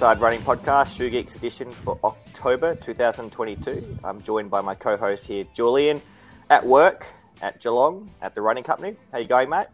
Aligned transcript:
Inside 0.00 0.22
Running 0.22 0.40
Podcast, 0.40 0.96
Shoe 0.96 1.10
Geeks 1.10 1.36
edition 1.36 1.70
for 1.70 1.98
October 2.02 2.74
2022. 2.74 3.98
I'm 4.02 4.22
joined 4.22 4.48
by 4.48 4.62
my 4.62 4.74
co-host 4.74 5.26
here, 5.26 5.44
Julian, 5.52 6.00
at 6.48 6.64
work 6.64 7.06
at 7.42 7.60
Geelong 7.60 8.10
at 8.22 8.34
the 8.34 8.40
running 8.40 8.64
company. 8.64 8.96
How 9.12 9.18
you 9.18 9.26
going, 9.26 9.50
mate? 9.50 9.66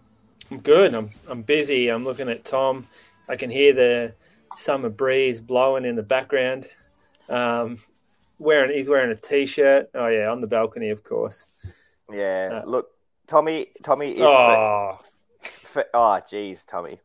I'm 0.51 0.59
good. 0.59 0.95
I'm 0.95 1.11
I'm 1.29 1.43
busy. 1.43 1.91
I'm 1.91 2.03
looking 2.03 2.29
at 2.29 2.45
Tom. 2.45 2.89
I 3.29 3.37
can 3.37 3.51
hear 3.51 3.73
the 3.73 4.15
summer 4.57 4.89
breeze 4.89 5.41
blowing 5.41 5.85
in 5.85 5.95
the 5.95 6.03
background. 6.03 6.69
Um, 7.29 7.79
wearing 8.41 8.77
he's 8.77 8.89
wearing 8.89 9.13
a 9.13 9.17
t-shirt. 9.17 9.91
Oh 9.95 10.09
yeah, 10.09 10.29
on 10.29 10.41
the 10.41 10.49
balcony, 10.49 10.91
of 10.91 11.05
course. 11.05 11.47
Yeah. 12.13 12.63
Uh, 12.65 12.69
look, 12.69 12.89
Tommy. 13.29 13.69
Tommy 13.85 14.11
is. 14.11 14.19
Oh, 14.19 14.99
for, 15.41 15.85
oh, 15.95 16.21
geez, 16.29 16.65
Tommy. 16.65 16.99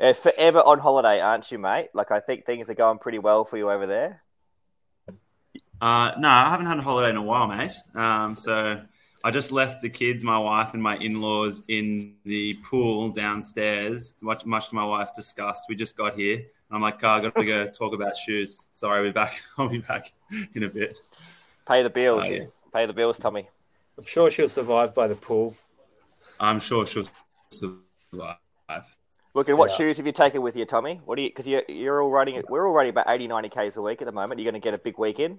Uh, 0.00 0.12
forever 0.12 0.60
on 0.60 0.78
holiday, 0.78 1.20
aren't 1.20 1.50
you, 1.52 1.58
mate? 1.58 1.88
Like 1.94 2.10
I 2.10 2.20
think 2.20 2.46
things 2.46 2.68
are 2.70 2.74
going 2.74 2.98
pretty 2.98 3.18
well 3.18 3.44
for 3.44 3.56
you 3.56 3.70
over 3.70 3.86
there. 3.86 4.22
Uh, 5.80 6.12
no, 6.18 6.28
I 6.28 6.50
haven't 6.50 6.66
had 6.66 6.78
a 6.78 6.82
holiday 6.82 7.10
in 7.10 7.16
a 7.16 7.22
while, 7.22 7.46
mate. 7.46 7.74
Um, 7.94 8.36
so 8.36 8.80
I 9.22 9.30
just 9.30 9.52
left 9.52 9.82
the 9.82 9.90
kids, 9.90 10.24
my 10.24 10.38
wife, 10.38 10.74
and 10.74 10.82
my 10.82 10.96
in-laws 10.96 11.62
in 11.68 12.14
the 12.24 12.54
pool 12.54 13.10
downstairs. 13.10 14.14
Much, 14.22 14.46
much 14.46 14.70
to 14.70 14.74
my 14.74 14.84
wife's 14.84 15.12
disgust, 15.12 15.64
we 15.68 15.76
just 15.76 15.96
got 15.96 16.14
here. 16.14 16.42
I'm 16.70 16.80
like, 16.82 17.02
oh, 17.04 17.08
I 17.08 17.20
got 17.20 17.34
to 17.36 17.44
go 17.44 17.66
talk 17.68 17.94
about 17.94 18.16
shoes. 18.16 18.68
Sorry, 18.72 18.98
I'll 18.98 19.04
be 19.04 19.12
back. 19.12 19.42
I'll 19.58 19.68
be 19.68 19.78
back 19.78 20.12
in 20.54 20.64
a 20.64 20.68
bit. 20.68 20.96
Pay 21.66 21.82
the 21.82 21.90
bills. 21.90 22.24
Oh, 22.26 22.28
yeah. 22.28 22.44
Pay 22.72 22.86
the 22.86 22.92
bills, 22.92 23.18
Tommy. 23.18 23.48
I'm 23.96 24.04
sure 24.04 24.30
she'll 24.30 24.48
survive 24.48 24.94
by 24.94 25.06
the 25.06 25.14
pool. 25.14 25.54
I'm 26.40 26.60
sure 26.60 26.86
she'll 26.86 27.08
survive. 27.50 28.36
Look, 29.34 29.48
and 29.48 29.58
what 29.58 29.70
Yeah. 29.70 29.76
shoes 29.76 29.96
have 29.96 30.06
you 30.06 30.12
taken 30.12 30.42
with 30.42 30.54
you, 30.54 30.64
Tommy? 30.64 31.00
What 31.04 31.16
do 31.16 31.22
you? 31.22 31.28
Because 31.28 31.48
you're, 31.48 31.64
you're 31.68 32.00
all 32.00 32.10
running. 32.10 32.40
We're 32.48 32.68
all 32.68 32.72
running 32.72 32.90
about 32.90 33.06
80, 33.08 33.26
90 33.26 33.48
k's 33.48 33.76
a 33.76 33.82
week 33.82 34.00
at 34.00 34.06
the 34.06 34.12
moment. 34.12 34.40
You're 34.40 34.50
going 34.50 34.60
to 34.60 34.64
get 34.64 34.74
a 34.74 34.78
big 34.78 34.96
weekend. 34.96 35.38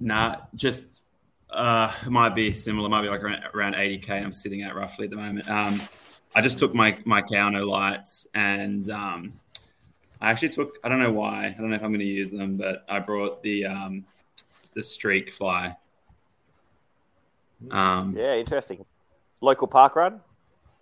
Nah, 0.00 0.36
just 0.54 1.02
uh, 1.50 1.92
it 2.06 2.10
might 2.10 2.34
be 2.34 2.52
similar. 2.52 2.86
It 2.86 2.90
might 2.90 3.02
be 3.02 3.08
like 3.10 3.22
around, 3.22 3.44
around 3.54 3.74
80k. 3.74 4.10
I'm 4.10 4.32
sitting 4.32 4.62
at 4.62 4.74
roughly 4.74 5.04
at 5.04 5.10
the 5.10 5.16
moment. 5.16 5.46
Um, 5.50 5.78
I 6.34 6.40
just 6.40 6.58
took 6.58 6.74
my 6.74 6.96
my 7.04 7.20
Kayano 7.20 7.68
lights 7.68 8.26
and 8.34 8.88
um, 8.88 9.34
I 10.18 10.30
actually 10.30 10.48
took. 10.48 10.78
I 10.82 10.88
don't 10.88 11.00
know 11.00 11.12
why. 11.12 11.46
I 11.46 11.50
don't 11.50 11.68
know 11.68 11.76
if 11.76 11.82
I'm 11.82 11.90
going 11.90 12.00
to 12.00 12.06
use 12.06 12.30
them, 12.30 12.56
but 12.56 12.86
I 12.88 13.00
brought 13.00 13.42
the 13.42 13.66
um, 13.66 14.06
the 14.72 14.82
Streak 14.82 15.30
Fly. 15.34 15.76
Um, 17.70 18.14
Yeah, 18.16 18.36
interesting. 18.36 18.86
Local 19.42 19.66
park 19.66 19.96
run. 19.96 20.22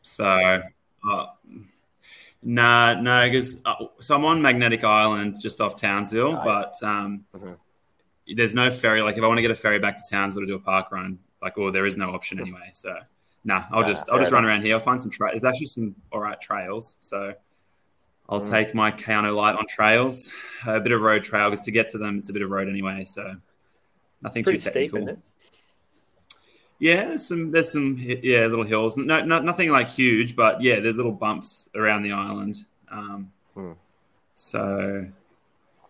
So, 0.03 0.25
uh, 1.09 1.27
nah, 2.43 2.95
no, 3.01 3.27
because 3.29 3.61
uh, 3.65 3.75
so 4.01 4.15
I'm 4.15 4.25
on 4.25 4.41
Magnetic 4.43 4.85
Island 4.85 5.41
just 5.41 5.61
off 5.61 5.77
Townsville, 5.77 6.37
but 6.45 6.75
um, 6.83 7.25
Mhm. 7.35 7.57
there's 8.37 8.55
no 8.55 8.71
ferry. 8.71 9.03
Like, 9.03 9.17
if 9.17 9.23
I 9.23 9.27
want 9.27 9.39
to 9.39 9.43
get 9.43 9.51
a 9.51 9.55
ferry 9.57 9.79
back 9.79 9.97
to 9.99 10.05
Townsville 10.11 10.43
to 10.43 10.47
do 10.47 10.55
a 10.55 10.61
park 10.61 10.91
run, 10.93 11.19
like, 11.43 11.57
well, 11.57 11.73
there 11.73 11.87
is 11.87 11.97
no 11.97 12.11
option 12.15 12.41
anyway. 12.41 12.71
So, 12.75 12.97
nah, 13.45 13.65
I'll 13.71 13.83
Nah, 13.83 13.89
just 13.89 14.09
I'll 14.11 14.19
just 14.19 14.33
run 14.33 14.45
enough. 14.45 14.51
around 14.57 14.63
here. 14.63 14.75
I'll 14.75 14.81
find 14.81 15.01
some 15.01 15.11
trails. 15.11 15.33
There's 15.33 15.45
actually 15.45 15.67
some 15.67 15.95
all 16.13 16.21
right 16.21 16.41
trails. 16.41 16.97
So, 17.01 17.35
I'll 18.29 18.41
Mm. 18.43 18.51
take 18.51 18.75
my 18.75 18.91
Kayano 18.91 19.35
light 19.35 19.55
on 19.57 19.67
trails, 19.67 20.31
a 20.67 20.81
bit 20.81 20.93
of 20.93 21.01
road 21.01 21.25
trail 21.25 21.51
because 21.51 21.65
to 21.65 21.71
get 21.71 21.89
to 21.91 21.99
them, 21.99 22.19
it's 22.19 22.29
a 22.29 22.33
bit 22.33 22.43
of 22.43 22.51
road 22.51 22.69
anyway. 22.69 23.05
So, 23.05 23.37
nothing 24.23 24.45
Pretty 24.45 24.59
too 24.59 24.71
steep, 24.71 24.93
technical. 24.93 25.09
it? 25.09 25.19
Yeah, 26.78 27.06
there's 27.06 27.27
some 27.27 27.50
there's 27.50 27.72
some 27.72 27.97
yeah 27.99 28.47
little 28.47 28.65
hills. 28.65 28.97
No, 28.97 29.21
no 29.22 29.41
nothing 29.41 29.71
like 29.71 29.89
huge, 29.89 30.37
but 30.37 30.62
yeah, 30.62 30.78
there's 30.81 30.97
little 30.97 31.12
bumps 31.12 31.69
around 31.75 32.03
the 32.03 32.12
island. 32.12 32.65
Um, 32.91 33.33
Hmm. 33.59 33.72
So 34.34 35.06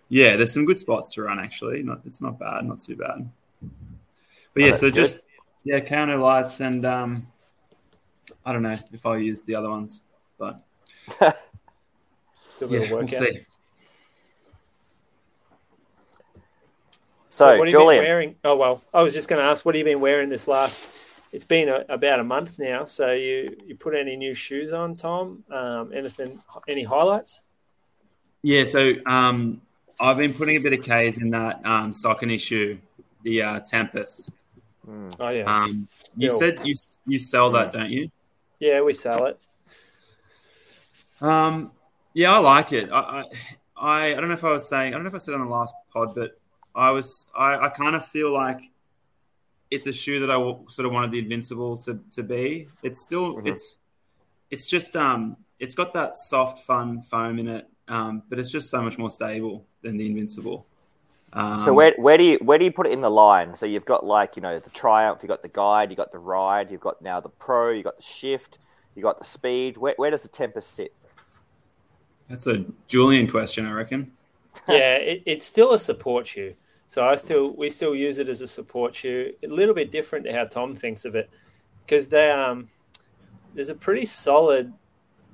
yeah, 0.08 0.36
there's 0.36 0.52
some 0.52 0.64
good 0.64 0.78
spots 0.78 1.10
to 1.10 1.22
run 1.22 1.38
actually. 1.38 1.82
Not 1.82 2.00
it's 2.06 2.22
not 2.22 2.38
bad, 2.38 2.64
not 2.64 2.78
too 2.78 2.96
bad. 2.96 3.28
But 4.54 4.62
yeah, 4.62 4.68
that's 4.68 4.80
so 4.80 4.88
good. 4.88 4.94
just 4.94 5.26
yeah, 5.64 5.80
Kayano 5.80 6.20
lights 6.20 6.60
and 6.60 6.86
um, 6.86 7.26
I 8.44 8.54
don't 8.54 8.62
know 8.62 8.76
if 8.92 9.04
I'll 9.04 9.18
use 9.18 9.42
the 9.42 9.54
other 9.54 9.68
ones, 9.68 10.00
but 10.38 10.62
yeah, 11.20 11.32
we'll 12.60 13.06
see. 13.08 13.40
So, 17.38 17.46
what 17.58 17.68
have 17.68 17.72
you 17.72 17.78
been 17.78 17.86
wearing? 17.86 18.36
Oh 18.44 18.56
well, 18.56 18.82
I 18.92 19.02
was 19.02 19.14
just 19.14 19.28
going 19.28 19.40
to 19.40 19.48
ask, 19.48 19.64
what 19.64 19.74
have 19.74 19.78
you 19.78 19.84
been 19.84 20.00
wearing 20.00 20.28
this 20.28 20.48
last? 20.48 20.86
It's 21.32 21.44
been 21.44 21.68
a, 21.68 21.84
about 21.88 22.20
a 22.20 22.24
month 22.24 22.58
now. 22.58 22.84
So 22.86 23.12
you 23.12 23.56
you 23.66 23.76
put 23.76 23.94
any 23.94 24.16
new 24.16 24.34
shoes 24.34 24.72
on, 24.72 24.96
Tom? 24.96 25.44
Um, 25.50 25.92
anything? 25.94 26.40
Any 26.66 26.82
highlights? 26.84 27.42
Yeah, 28.42 28.64
so 28.64 28.92
um, 29.06 29.60
I've 30.00 30.16
been 30.16 30.32
putting 30.32 30.56
a 30.56 30.60
bit 30.60 30.72
of 30.72 30.82
K's 30.84 31.18
in 31.18 31.30
that 31.30 31.60
um, 31.64 31.92
Saucony 31.92 32.40
shoe, 32.40 32.78
the 33.22 33.42
uh, 33.42 33.60
Tempus. 33.60 34.30
Oh 35.20 35.28
yeah, 35.28 35.44
Um, 35.44 35.86
you 36.16 36.30
said 36.30 36.60
you 36.64 36.74
you 37.06 37.18
sell 37.18 37.50
that, 37.50 37.72
don't 37.72 37.90
you? 37.90 38.10
yeah, 38.58 38.80
we 38.80 38.94
sell 38.94 39.26
it. 39.26 39.38
Um, 41.20 41.72
yeah, 42.14 42.32
I 42.32 42.38
like 42.38 42.72
it. 42.72 42.90
I, 42.90 42.98
I, 42.98 43.24
I, 43.76 44.06
I 44.12 44.14
don't 44.14 44.28
know 44.28 44.34
if 44.34 44.44
I 44.44 44.50
was 44.52 44.68
saying, 44.68 44.94
I 44.94 44.96
don't 44.96 45.02
know 45.04 45.08
if 45.08 45.14
I 45.14 45.18
said 45.18 45.34
on 45.34 45.40
the 45.40 45.46
last 45.46 45.74
pod, 45.92 46.14
but 46.14 46.37
I 46.78 46.90
was, 46.90 47.30
I, 47.36 47.56
I 47.66 47.68
kind 47.70 47.96
of 47.96 48.04
feel 48.06 48.32
like 48.32 48.60
it's 49.70 49.86
a 49.86 49.92
shoe 49.92 50.20
that 50.20 50.30
I 50.30 50.36
sort 50.70 50.86
of 50.86 50.92
wanted 50.92 51.10
the 51.10 51.18
Invincible 51.18 51.76
to, 51.78 52.00
to 52.12 52.22
be. 52.22 52.68
It's 52.82 53.00
still, 53.00 53.34
Mhm. 53.36 53.48
it's, 53.48 53.76
it's 54.50 54.66
just, 54.66 54.96
um, 54.96 55.36
it's 55.58 55.74
got 55.74 55.92
that 55.94 56.16
soft, 56.16 56.60
fun 56.60 57.02
foam 57.02 57.38
in 57.38 57.48
it, 57.48 57.68
um, 57.88 58.22
but 58.28 58.38
it's 58.38 58.50
just 58.50 58.70
so 58.70 58.80
much 58.80 58.96
more 58.96 59.10
stable 59.10 59.66
than 59.82 59.96
the 59.98 60.06
Invincible. 60.06 60.64
Um, 61.32 61.60
so 61.60 61.74
where 61.74 61.92
where 61.98 62.16
do 62.16 62.24
you 62.24 62.38
where 62.40 62.56
do 62.56 62.64
you 62.64 62.72
put 62.72 62.86
it 62.86 62.92
in 62.92 63.02
the 63.02 63.10
line? 63.10 63.54
So 63.54 63.66
you've 63.66 63.84
got 63.84 64.02
like 64.02 64.34
you 64.36 64.40
know 64.40 64.58
the 64.60 64.70
Triumph, 64.70 65.18
you 65.22 65.28
have 65.28 65.36
got 65.36 65.42
the 65.42 65.48
Guide, 65.48 65.90
you 65.90 65.96
have 65.96 66.06
got 66.06 66.12
the 66.12 66.18
Ride, 66.18 66.70
you've 66.70 66.80
got 66.80 67.02
now 67.02 67.20
the 67.20 67.28
Pro, 67.28 67.68
you 67.68 67.76
have 67.76 67.84
got 67.84 67.96
the 67.98 68.02
Shift, 68.02 68.56
you 68.94 69.04
have 69.04 69.12
got 69.12 69.18
the 69.18 69.26
Speed. 69.26 69.76
Where 69.76 69.92
where 69.98 70.10
does 70.10 70.22
the 70.22 70.28
Tempus 70.28 70.66
sit? 70.66 70.94
That's 72.30 72.46
a 72.46 72.64
Julian 72.86 73.30
question, 73.30 73.66
I 73.66 73.72
reckon. 73.72 74.12
yeah, 74.68 74.94
it, 74.94 75.22
it's 75.26 75.44
still 75.44 75.74
a 75.74 75.78
support 75.78 76.26
shoe. 76.26 76.54
So 76.88 77.06
I 77.06 77.14
still 77.16 77.52
we 77.54 77.68
still 77.70 77.94
use 77.94 78.18
it 78.18 78.28
as 78.28 78.40
a 78.40 78.46
support 78.46 78.94
shoe. 78.94 79.32
A 79.42 79.46
little 79.46 79.74
bit 79.74 79.90
different 79.92 80.24
to 80.26 80.32
how 80.32 80.44
Tom 80.44 80.74
thinks 80.74 81.04
of 81.04 81.14
it, 81.14 81.30
because 81.86 82.08
they 82.08 82.30
um 82.30 82.66
there's 83.54 83.68
a 83.68 83.74
pretty 83.74 84.06
solid 84.06 84.72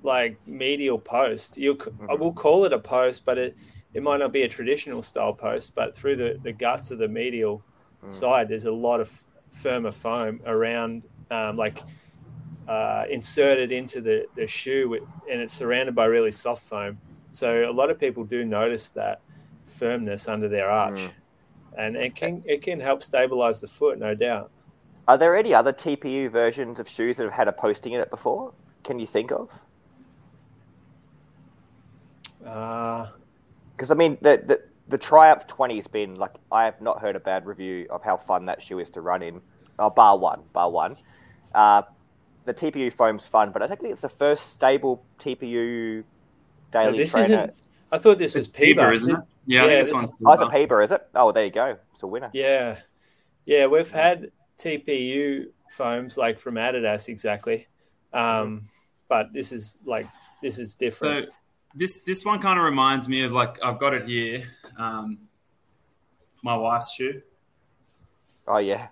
like 0.03 0.37
medial 0.47 0.99
post. 0.99 1.57
You 1.57 1.79
I 2.11 2.15
will 2.15 2.33
call 2.33 2.65
it 2.65 2.73
a 2.73 2.79
post, 2.79 3.25
but 3.25 3.39
it 3.39 3.57
it 3.95 4.03
might 4.03 4.19
not 4.19 4.33
be 4.33 4.43
a 4.43 4.49
traditional 4.49 5.01
style 5.03 5.33
post. 5.33 5.75
But 5.75 5.97
through 5.97 6.17
the 6.17 6.39
the 6.43 6.53
guts 6.53 6.91
of 6.91 6.99
the 6.99 7.09
medial 7.09 7.63
side, 8.11 8.49
there's 8.49 8.65
a 8.67 8.73
lot 8.73 9.01
of 9.01 9.11
firmer 9.51 9.93
foam 9.93 10.41
around 10.47 11.05
um, 11.31 11.57
like 11.57 11.79
uh, 12.69 13.05
inserted 13.09 13.73
into 13.73 14.01
the, 14.01 14.27
the 14.37 14.47
shoe 14.47 14.89
with, 14.89 15.03
and 15.31 15.41
it's 15.41 15.53
surrounded 15.53 15.95
by 15.95 16.07
really 16.07 16.33
soft 16.33 16.65
foam. 16.65 16.99
So 17.31 17.69
a 17.69 17.73
lot 17.73 17.91
of 17.91 17.99
people 17.99 18.25
do 18.25 18.45
notice 18.45 18.89
that 18.91 19.21
firmness 19.65 20.29
under 20.29 20.49
their 20.49 20.69
arch, 20.71 21.01
Mm. 21.01 21.11
And 21.77 21.97
it 21.97 22.15
can 22.15 22.43
it 22.47 22.63
can 22.63 22.79
help 22.81 23.03
stabilize 23.03 23.61
the 23.61 23.69
foot, 23.69 23.99
no 23.99 24.15
doubt. 24.15 24.51
Are 25.07 25.19
there 25.19 25.37
any 25.37 25.53
other 25.53 25.73
TPU 25.73 26.31
versions 26.31 26.79
of 26.79 26.89
shoes 26.89 27.17
that 27.19 27.25
have 27.25 27.33
had 27.33 27.49
a 27.49 27.53
posting 27.53 27.93
in 27.93 28.01
it 28.01 28.11
before? 28.11 28.53
Can 28.85 28.99
you 28.99 29.07
think 29.07 29.33
of? 29.33 29.51
Uh, 32.45 33.09
Because 33.77 33.91
I 33.91 33.95
mean, 33.95 34.19
the, 34.21 34.43
the 34.47 34.63
the 34.89 34.99
Triumph 34.99 35.47
Twenty 35.47 35.77
has 35.77 35.87
been 35.87 36.17
like 36.17 36.35
I 36.53 36.65
have 36.65 36.81
not 36.81 37.01
heard 37.01 37.17
a 37.17 37.21
bad 37.21 37.47
review 37.47 37.87
of 37.91 38.03
how 38.03 38.17
fun 38.17 38.47
that 38.47 38.63
shoe 38.63 38.79
is 38.79 38.91
to 38.93 39.01
run 39.01 39.23
in. 39.23 39.41
Oh, 39.79 39.91
bar 39.91 40.17
one, 40.19 40.43
bar 40.53 40.71
one. 40.71 40.97
Uh, 41.55 41.83
the 42.45 42.55
TPU 42.55 42.93
foam's 42.93 43.27
fun, 43.27 43.51
but 43.53 43.63
I 43.63 43.67
think 43.67 43.81
it's 43.85 44.03
the 44.03 44.09
first 44.09 44.53
stable 44.53 45.05
TPU 45.19 46.05
now 46.85 46.91
daily 46.91 46.99
this 46.99 47.13
trainer. 47.13 47.25
isn't. 47.25 47.55
I 47.93 47.99
thought 47.99 48.19
this 48.19 48.35
was 48.35 48.49
PEBA, 48.49 48.75
PEBA, 48.77 48.95
isn't 48.95 49.11
it? 49.11 49.21
Yeah, 49.47 49.61
Yeah, 49.61 49.65
I 49.65 49.69
think 49.69 49.79
this 49.81 49.87
this- 49.89 49.95
one's 49.95 50.11
Oh, 50.25 50.33
it's 50.33 50.43
a 50.43 50.47
PEBA. 50.47 50.69
PEBA, 50.69 50.85
is 50.85 50.93
it? 50.93 51.09
Oh, 51.15 51.33
there 51.33 51.45
you 51.45 51.51
go. 51.51 51.77
It's 51.93 52.03
a 52.03 52.07
winner. 52.07 52.31
Yeah, 52.33 52.79
yeah, 53.45 53.67
we've 53.67 53.91
had 53.91 54.31
TPU 54.59 55.47
foams 55.71 56.17
like 56.17 56.39
from 56.39 56.55
Adidas 56.55 57.09
exactly, 57.09 57.67
um, 58.13 58.63
but 59.09 59.33
this 59.33 59.53
is 59.53 59.77
like 59.85 60.07
this 60.43 60.59
is 60.59 60.75
different. 60.75 61.29
So 61.29 61.35
this 61.75 62.01
this 62.03 62.25
one 62.25 62.41
kind 62.41 62.59
of 62.59 62.65
reminds 62.65 63.09
me 63.09 63.23
of 63.23 63.33
like 63.33 63.63
I've 63.63 63.79
got 63.79 63.95
it 63.95 64.09
here. 64.09 64.45
Um, 64.79 65.19
my 66.43 66.57
wife's 66.57 66.93
shoe. 66.95 67.23
Oh, 68.47 68.59
yeah. 68.59 68.89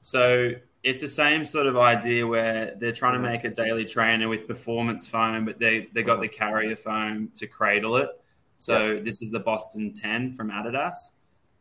So 0.00 0.52
it's 0.82 1.00
the 1.02 1.08
same 1.08 1.44
sort 1.44 1.66
of 1.66 1.76
idea 1.76 2.26
where 2.26 2.74
they're 2.78 2.92
trying 2.92 3.12
to 3.12 3.18
make 3.20 3.44
a 3.44 3.50
daily 3.50 3.84
trainer 3.84 4.28
with 4.28 4.48
performance 4.48 5.06
foam, 5.06 5.44
but 5.44 5.58
they 5.58 5.88
they 5.92 6.02
got 6.02 6.20
the 6.20 6.28
carrier 6.28 6.74
foam 6.76 7.30
to 7.36 7.46
cradle 7.46 7.96
it. 7.96 8.08
So 8.62 9.00
this 9.02 9.22
is 9.22 9.30
the 9.32 9.40
Boston 9.40 9.92
10 9.92 10.34
from 10.34 10.50
Adidas, 10.50 10.94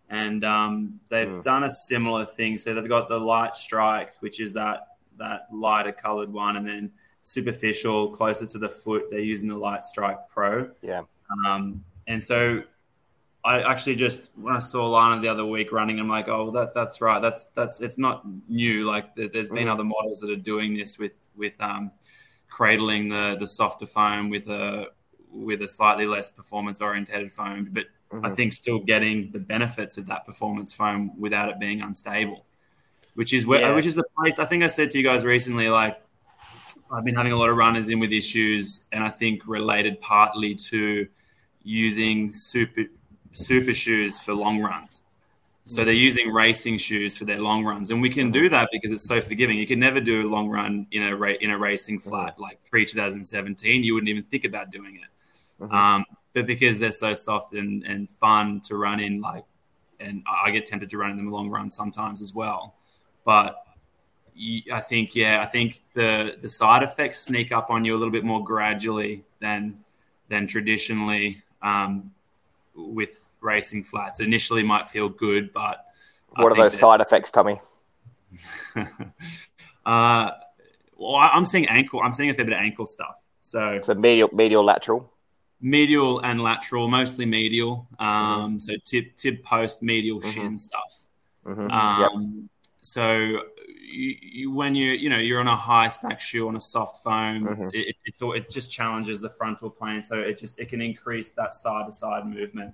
and 0.09 0.44
um, 0.45 1.00
they've 1.09 1.27
Mm. 1.27 1.42
done 1.42 1.63
a 1.63 1.71
similar 1.71 2.25
thing. 2.25 2.57
So 2.59 2.74
they've 2.75 2.88
got 2.88 3.09
the 3.09 3.18
light 3.19 3.56
strike, 3.56 4.13
which 4.19 4.39
is 4.39 4.53
that 4.53 4.88
that 5.18 5.48
lighter 5.51 5.92
colored 5.92 6.31
one, 6.31 6.57
and 6.57 6.68
then 6.68 6.92
superficial 7.24 8.09
closer 8.12 8.45
to 8.48 8.57
the 8.59 8.69
foot. 8.69 9.03
They're 9.09 9.19
using 9.36 9.50
the 9.50 9.57
light 9.57 9.83
strike 9.83 10.18
pro. 10.30 10.69
Yeah. 10.81 11.01
Um, 11.45 11.83
and 12.07 12.21
so 12.21 12.63
I 13.44 13.62
actually 13.63 13.95
just 13.95 14.31
when 14.36 14.56
I 14.56 14.59
saw 14.59 14.88
Lana 14.88 15.21
the 15.21 15.27
other 15.27 15.45
week 15.45 15.71
running, 15.71 16.00
I'm 16.00 16.07
like, 16.07 16.27
oh, 16.27 16.51
that 16.51 16.74
that's 16.75 17.01
right. 17.01 17.19
That's 17.21 17.45
that's 17.57 17.81
it's 17.81 17.98
not 17.98 18.24
new. 18.48 18.86
Like 18.86 19.15
there- 19.15 19.27
there's 19.30 19.50
been 19.50 19.68
Mhm. 19.68 19.71
other 19.74 19.83
models 19.83 20.19
that 20.21 20.30
are 20.30 20.36
doing 20.53 20.75
this 20.77 21.00
with 21.00 21.15
with 21.36 21.59
um, 21.59 21.89
cradling 22.50 23.09
the 23.09 23.38
the 23.39 23.48
softer 23.48 23.88
foam 23.88 24.30
with 24.30 24.48
a 24.50 24.88
with 25.33 25.62
a 25.62 25.68
slightly 25.68 26.06
less 26.06 26.30
performance 26.30 26.81
oriented 26.81 27.31
foam, 27.31 27.69
but 27.72 27.86
I 28.12 28.30
Mhm. 28.30 28.36
think 28.36 28.54
still 28.54 28.80
getting 28.80 29.31
the 29.31 29.39
benefits 29.39 29.98
of 29.98 30.06
that 30.07 30.25
performance 30.25 30.74
foam 30.74 31.18
without 31.19 31.50
it 31.50 31.60
being 31.60 31.81
unstable, 31.81 32.45
which 33.16 33.33
is 33.33 33.45
where 33.45 33.62
Yeah. 33.62 33.75
which 33.75 33.86
is 33.86 33.95
the 33.95 34.04
place 34.18 34.39
I 34.39 34.45
think 34.45 34.63
I 34.63 34.68
said 34.68 34.92
to 34.92 34.98
you 34.98 35.04
guys 35.04 35.24
recently, 35.24 35.69
like. 35.69 36.01
I've 36.94 37.06
been 37.06 37.16
having 37.16 37.31
a 37.31 37.38
lot 37.38 37.50
of 37.50 37.56
runners 37.56 37.89
in 37.89 38.00
with 38.00 38.12
issues, 38.12 38.83
and 38.92 39.01
I 39.01 39.10
think 39.10 39.48
related 39.48 40.01
partly 40.01 40.56
to 40.56 41.07
using 41.63 42.34
super 42.34 42.84
super 43.31 43.74
shoes 43.74 44.19
for 44.19 44.34
long 44.34 44.62
runs. 44.62 45.04
So 45.66 45.81
mm-hmm. 45.81 45.86
they're 45.86 45.95
using 45.95 46.34
racing 46.34 46.80
shoes 46.80 47.16
for 47.16 47.25
their 47.25 47.39
long 47.39 47.63
runs, 47.63 47.92
and 47.92 48.01
we 48.01 48.10
can 48.10 48.25
mm-hmm. 48.25 48.44
do 48.44 48.50
that 48.50 48.69
because 48.72 48.92
it's 48.92 49.07
so 49.07 49.22
forgiving. 49.22 49.57
You 49.57 49.68
can 49.68 49.80
never 49.80 50.01
do 50.01 50.27
a 50.27 50.30
long 50.30 50.50
run 50.50 50.88
in 50.92 51.04
a 51.04 51.16
ra- 51.16 51.39
in 51.39 51.51
a 51.51 51.57
racing 51.57 52.00
mm-hmm. 52.00 52.10
flat 52.10 52.39
like 52.39 52.60
pre 52.69 52.86
2017. 52.86 53.84
You 53.84 53.94
wouldn't 53.94 54.10
even 54.10 54.24
think 54.24 54.44
about 54.44 54.72
doing 54.72 54.95
it. 54.95 55.07
Mhm. 55.62 55.72
Um, 55.72 56.06
but 56.34 56.46
because 56.48 56.80
they're 56.80 56.92
so 56.92 57.13
soft 57.13 57.54
and, 57.54 57.84
and 57.84 58.10
fun 58.10 58.62
to 58.62 58.75
run 58.78 59.00
in, 59.00 59.22
like, 59.22 59.44
and 60.00 60.24
I 60.28 60.50
get 60.52 60.66
tempted 60.66 60.90
to 60.90 60.98
run 60.98 61.12
in 61.12 61.18
them 61.18 61.30
long 61.30 61.50
runs 61.50 61.75
sometimes 61.75 62.22
as 62.22 62.34
well. 62.34 62.74
But 63.25 63.56
you, 64.34 64.62
I 64.74 64.80
think, 64.80 65.13
yeah, 65.16 65.42
I 65.42 65.46
think 65.46 65.81
the 65.94 66.38
the 66.42 66.50
side 66.50 66.84
effects 66.84 67.19
sneak 67.19 67.52
up 67.52 67.69
on 67.69 67.86
you 67.86 67.96
a 67.96 67.98
little 67.98 68.12
bit 68.12 68.24
more 68.24 68.44
gradually 68.44 69.24
than 69.40 69.84
than 70.30 70.48
traditionally 70.48 71.44
um, 71.62 72.12
with 72.75 73.36
racing 73.42 73.84
flats. 73.84 74.19
It 74.19 74.25
initially 74.25 74.63
might 74.63 74.88
feel 74.88 75.10
good, 75.10 75.52
but 75.54 75.86
What 76.30 76.52
are 76.54 76.56
those 76.56 76.72
that- 76.72 76.78
side 76.80 77.02
effects, 77.02 77.30
Tommy? 77.31 77.60
uh, 79.86 80.31
well, 80.98 81.16
I'm 81.16 81.46
seeing 81.46 81.68
ankle. 81.68 82.02
I'm 82.02 82.13
seeing 82.13 82.30
a 82.30 82.34
fair 82.34 82.46
bit 82.46 82.54
of 82.54 82.60
ankle 82.62 82.86
stuff. 82.86 83.16
So 83.42 83.80
So 83.84 83.94
medial, 83.94 84.30
medial, 84.34 84.63
lateral. 84.63 85.12
Medial 85.62 86.19
and 86.19 86.42
lateral, 86.42 86.88
mostly 86.88 87.25
medial. 87.25 87.88
Mm-hmm. 88.00 88.04
Um, 88.04 88.60
So 88.60 88.74
tib 88.86 89.16
tib 89.18 89.44
post 89.44 89.81
medial 89.81 90.22
shin 90.22 90.58
stuff. 90.58 90.98
hmm 91.46 91.69
Um, 91.72 92.50
So 92.81 93.42
you, 93.94 94.16
you, 94.22 94.52
when 94.52 94.74
you 94.74 94.92
you 94.92 95.10
know 95.10 95.18
you're 95.18 95.40
on 95.40 95.48
a 95.48 95.56
high 95.56 95.90
stack 95.90 96.19
shoe 96.22 96.48
on 96.48 96.56
a 96.56 96.62
soft 96.62 97.04
foam, 97.04 97.46
Mhm. 97.46 97.72
it, 97.74 97.96
it's 98.06 98.22
all 98.22 98.34
it 98.34 98.50
just 98.50 98.72
challenges 98.72 99.19
the 99.22 99.30
frontal 99.30 99.69
plane, 99.69 100.02
so 100.02 100.16
it 100.19 100.40
just 100.40 100.60
it 100.60 100.69
can 100.69 100.81
increase 100.81 101.34
that 101.34 101.54
side 101.54 101.86
to 101.88 101.92
side 101.92 102.25
movement. 102.25 102.74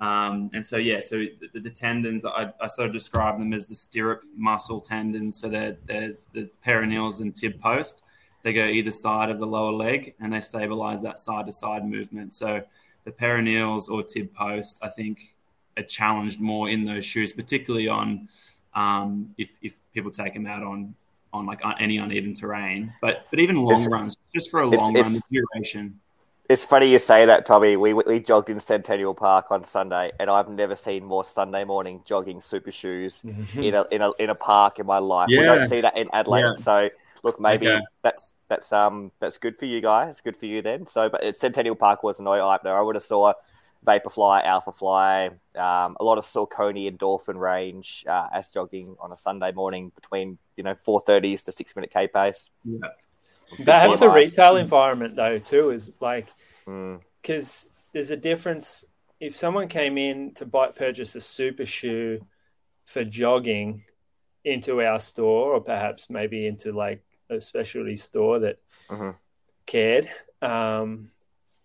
Um, 0.00 0.50
and 0.54 0.66
so 0.66 0.76
yeah, 0.78 1.00
so 1.00 1.26
the, 1.52 1.60
the 1.60 1.70
tendons 1.70 2.24
I, 2.24 2.52
I 2.60 2.68
sort 2.68 2.86
of 2.88 2.92
describe 2.94 3.38
them 3.38 3.52
as 3.52 3.66
the 3.66 3.74
stirrup 3.74 4.22
muscle 4.34 4.80
tendons. 4.80 5.38
So 5.38 5.48
they're, 5.50 5.76
they're 5.84 6.14
the 6.32 6.48
peroneals 6.66 7.20
and 7.20 7.36
tib 7.36 7.60
post. 7.60 8.02
They 8.42 8.52
go 8.52 8.64
either 8.64 8.90
side 8.90 9.30
of 9.30 9.38
the 9.38 9.46
lower 9.46 9.72
leg 9.72 10.14
and 10.20 10.32
they 10.32 10.40
stabilize 10.40 11.02
that 11.02 11.18
side 11.18 11.46
to 11.46 11.52
side 11.52 11.86
movement. 11.88 12.34
So 12.34 12.62
the 13.04 13.10
peroneals 13.12 13.88
or 13.88 14.02
tib 14.02 14.32
post, 14.34 14.78
I 14.82 14.88
think, 14.88 15.18
are 15.76 15.82
challenged 15.82 16.40
more 16.40 16.68
in 16.68 16.84
those 16.84 17.04
shoes, 17.04 17.32
particularly 17.32 17.88
on 17.88 18.28
um, 18.74 19.34
if, 19.38 19.50
if 19.62 19.74
people 19.94 20.10
take 20.10 20.34
them 20.34 20.46
out 20.46 20.62
on 20.62 20.94
on 21.32 21.46
like 21.46 21.64
uh, 21.64 21.74
any 21.78 21.98
uneven 21.98 22.34
terrain. 22.34 22.92
But 23.00 23.26
but 23.30 23.38
even 23.38 23.56
long 23.56 23.74
It's- 23.82 23.88
runs, 23.88 24.16
just 24.34 24.50
for 24.50 24.60
a 24.62 24.66
it's- 24.68 24.80
long 24.80 24.94
run, 24.94 25.12
the 25.12 25.18
it's- 25.18 25.44
duration. 25.54 26.00
It's 26.48 26.64
funny 26.64 26.90
you 26.90 26.98
say 26.98 27.26
that, 27.26 27.46
Tommy. 27.46 27.76
We 27.76 27.94
we 27.94 28.18
jogged 28.18 28.50
in 28.50 28.58
Centennial 28.58 29.14
Park 29.14 29.52
on 29.52 29.62
Sunday, 29.62 30.10
and 30.18 30.28
I've 30.28 30.48
never 30.48 30.74
seen 30.74 31.04
more 31.04 31.22
Sunday 31.24 31.62
morning 31.62 32.02
jogging 32.04 32.40
super 32.40 32.72
shoes 32.72 33.22
in 33.54 33.74
a 33.74 33.84
in 33.92 34.02
a 34.02 34.10
in 34.18 34.30
a 34.30 34.34
park 34.34 34.80
in 34.80 34.86
my 34.86 34.98
life. 34.98 35.28
We 35.28 35.36
don't 35.36 35.68
see 35.68 35.80
that 35.82 35.96
in 35.96 36.08
Adelaide. 36.12 36.40
Yeah. 36.40 36.54
So 36.56 36.90
look, 37.22 37.40
maybe 37.40 37.66
Okay. 37.68 37.80
that's 38.02 38.32
that's 38.48 38.72
um 38.72 39.12
that's 39.20 39.38
good 39.38 39.56
for 39.56 39.66
you 39.66 39.80
guys. 39.80 40.20
Good 40.20 40.36
for 40.36 40.46
you 40.46 40.62
then. 40.62 40.86
So, 40.86 41.08
but 41.08 41.22
it, 41.22 41.38
Centennial 41.38 41.74
Park 41.76 42.02
was 42.02 42.20
an 42.20 42.26
eye 42.26 42.40
opener. 42.40 42.76
I 42.78 42.82
would 42.82 42.94
have 42.94 43.04
saw 43.04 43.32
Vaporfly, 43.86 44.44
Alpha 44.44 44.72
Fly, 44.72 45.26
um, 45.56 45.96
a 45.98 46.04
lot 46.04 46.18
of 46.18 46.24
Saucony 46.24 46.90
endorphin 46.90 47.36
range 47.36 48.04
uh, 48.08 48.26
as 48.32 48.50
jogging 48.50 48.94
on 49.00 49.12
a 49.12 49.16
Sunday 49.16 49.52
morning 49.52 49.90
between 49.94 50.38
you 50.56 50.62
know 50.64 50.74
four 50.74 51.00
thirties 51.00 51.42
to 51.44 51.52
six 51.52 51.74
minute 51.74 51.90
k 51.92 52.06
pace. 52.06 52.50
Yeah. 52.64 52.88
Perhaps 53.64 53.98
the 54.00 54.06
Nice. 54.06 54.30
retail 54.30 54.56
environment 54.56 55.16
though 55.16 55.38
too 55.38 55.70
is 55.70 55.92
like 56.00 56.28
Mm, 56.66 57.00
because 57.22 57.72
there's 57.92 58.10
a 58.10 58.16
difference 58.16 58.84
if 59.18 59.34
someone 59.34 59.66
came 59.66 59.98
in 59.98 60.32
to 60.34 60.46
buy 60.46 60.68
purchase 60.68 61.16
a 61.16 61.20
super 61.20 61.66
shoe 61.66 62.20
for 62.84 63.02
jogging 63.04 63.82
into 64.44 64.82
our 64.82 65.00
store 65.00 65.54
or 65.54 65.60
perhaps 65.60 66.08
maybe 66.10 66.46
into 66.46 66.72
like 66.72 67.02
a 67.30 67.40
specialty 67.40 67.96
store 67.96 68.38
that 68.40 68.58
Mhm. 68.90 69.14
cared 69.66 70.08
um, 70.42 71.10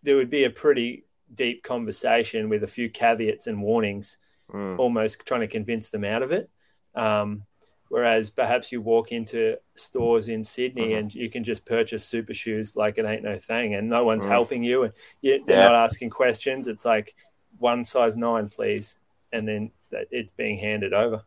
there 0.03 0.15
would 0.17 0.29
be 0.29 0.43
a 0.43 0.49
pretty 0.49 1.05
deep 1.33 1.63
conversation 1.63 2.49
with 2.49 2.63
a 2.63 2.67
few 2.67 2.89
caveats 2.89 3.47
and 3.47 3.61
warnings 3.61 4.17
mm, 4.51 4.77
almost 4.77 5.25
trying 5.25 5.41
to 5.41 5.47
convince 5.47 5.89
them 5.89 6.03
out 6.03 6.21
of 6.21 6.31
it 6.31 6.49
um, 6.93 7.43
whereas 7.89 8.29
perhaps 8.29 8.71
you 8.71 8.81
walk 8.81 9.11
into 9.11 9.57
stores 9.75 10.27
in 10.27 10.43
Sydney 10.43 10.89
Mhm. 10.89 10.99
and 10.99 11.15
you 11.15 11.29
can 11.29 11.43
just 11.43 11.65
purchase 11.65 12.05
super 12.05 12.33
shoes 12.33 12.75
like 12.75 12.97
it 12.97 13.05
ain't 13.05 13.23
no 13.23 13.37
thing 13.37 13.73
and 13.75 13.89
no 13.89 14.03
one's 14.03 14.25
Mm. 14.25 14.29
helping 14.29 14.63
you 14.63 14.83
and 14.83 14.93
you, 15.21 15.43
they're 15.45 15.57
Yeah. 15.57 15.63
not 15.69 15.75
asking 15.75 16.09
questions 16.11 16.67
it's 16.67 16.85
like 16.85 17.15
one 17.57 17.83
size 17.85 18.15
nine 18.17 18.49
please 18.49 18.97
and 19.31 19.47
then 19.47 19.71
it's 20.11 20.31
being 20.31 20.57
handed 20.59 20.93
over 20.93 21.23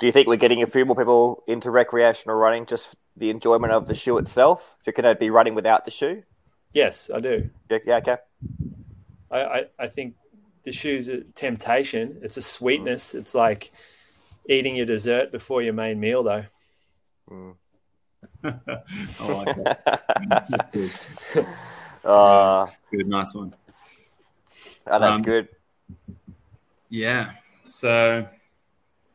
Do 0.00 0.06
you 0.06 0.12
think 0.12 0.26
we're 0.28 0.36
getting 0.36 0.62
a 0.62 0.66
few 0.66 0.84
more 0.84 0.96
people 0.96 1.42
into 1.46 1.70
recreational 1.70 2.36
running 2.36 2.66
just 2.66 2.94
the 3.16 3.30
enjoyment 3.30 3.72
of 3.72 3.86
the 3.86 3.94
shoe 3.94 4.18
itself? 4.18 4.74
Do 4.84 4.88
you 4.88 4.92
reckon 4.92 5.04
they'd 5.04 5.18
be 5.18 5.30
running 5.30 5.54
without 5.54 5.84
the 5.84 5.90
shoe? 5.90 6.22
yes 6.72 7.08
i 7.14 7.20
do 7.20 7.48
Yeah, 7.70 7.78
yeah 7.86 7.96
okay. 7.98 8.16
I, 9.30 9.38
I, 9.44 9.64
I 9.78 9.86
think 9.86 10.16
the 10.64 10.72
shoe's 10.72 11.08
a 11.08 11.20
temptation 11.20 12.18
it's 12.22 12.36
a 12.36 12.42
sweetness 12.42 13.14
it's 13.14 13.32
like 13.34 13.70
eating 14.48 14.74
your 14.74 14.86
dessert 14.86 15.30
before 15.30 15.62
your 15.62 15.72
main 15.74 16.00
meal 16.00 16.22
though 16.24 16.44
Mm. 17.30 17.54
I 18.44 18.52
like 19.32 19.56
that. 19.56 20.04
That's 20.50 20.70
good. 21.34 21.46
Uh, 22.04 22.66
Good, 22.90 23.06
nice 23.06 23.32
one. 23.34 23.54
oh, 24.86 24.98
that's 24.98 25.16
Um, 25.16 25.22
good. 25.22 25.48
Yeah. 26.90 27.32
So 27.64 28.26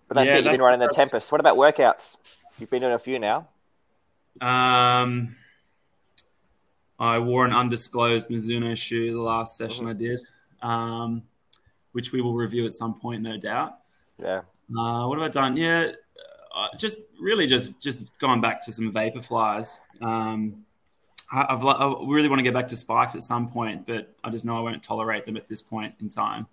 But 0.09 0.25
yeah, 0.25 0.37
it. 0.37 0.43
You've 0.43 0.53
been 0.53 0.61
running 0.61 0.79
the 0.79 0.87
that's- 0.87 0.97
Tempus. 0.97 1.31
What 1.31 1.39
about 1.39 1.55
workouts? 1.57 2.17
You've 2.59 2.69
been 2.69 2.81
doing 2.81 2.93
a 2.93 2.99
few 2.99 3.19
now. 3.19 3.47
Um, 4.41 5.35
I 6.99 7.19
wore 7.19 7.45
an 7.45 7.53
undisclosed 7.53 8.29
Mizuno 8.29 8.75
shoe 8.75 9.13
the 9.13 9.21
last 9.21 9.57
session 9.57 9.87
I 9.87 9.93
did, 9.93 10.21
um, 10.61 11.23
which 11.93 12.11
we 12.11 12.21
will 12.21 12.33
review 12.33 12.65
at 12.65 12.73
some 12.73 12.93
point, 12.93 13.21
no 13.21 13.37
doubt. 13.37 13.77
Yeah. 14.17 14.41
Uh, 14.77 15.07
what 15.07 15.17
have 15.17 15.25
I 15.25 15.29
done? 15.29 15.55
Yeah, 15.55 15.91
uh, 16.53 16.67
just 16.77 16.99
really 17.19 17.47
just 17.47 17.79
just 17.79 18.17
gone 18.19 18.41
back 18.41 18.63
to 18.65 18.71
some 18.71 18.91
vapor 18.91 19.21
flies. 19.21 19.79
Um, 20.01 20.65
I, 21.31 21.45
I've 21.49 21.65
I 21.65 21.93
really 22.05 22.27
want 22.27 22.39
to 22.39 22.43
get 22.43 22.53
back 22.53 22.67
to 22.67 22.75
spikes 22.75 23.15
at 23.15 23.21
some 23.21 23.49
point, 23.49 23.87
but 23.87 24.13
I 24.23 24.29
just 24.29 24.45
know 24.45 24.57
I 24.57 24.61
won't 24.61 24.83
tolerate 24.83 25.25
them 25.25 25.37
at 25.37 25.47
this 25.47 25.61
point 25.61 25.95
in 26.01 26.09
time. 26.09 26.47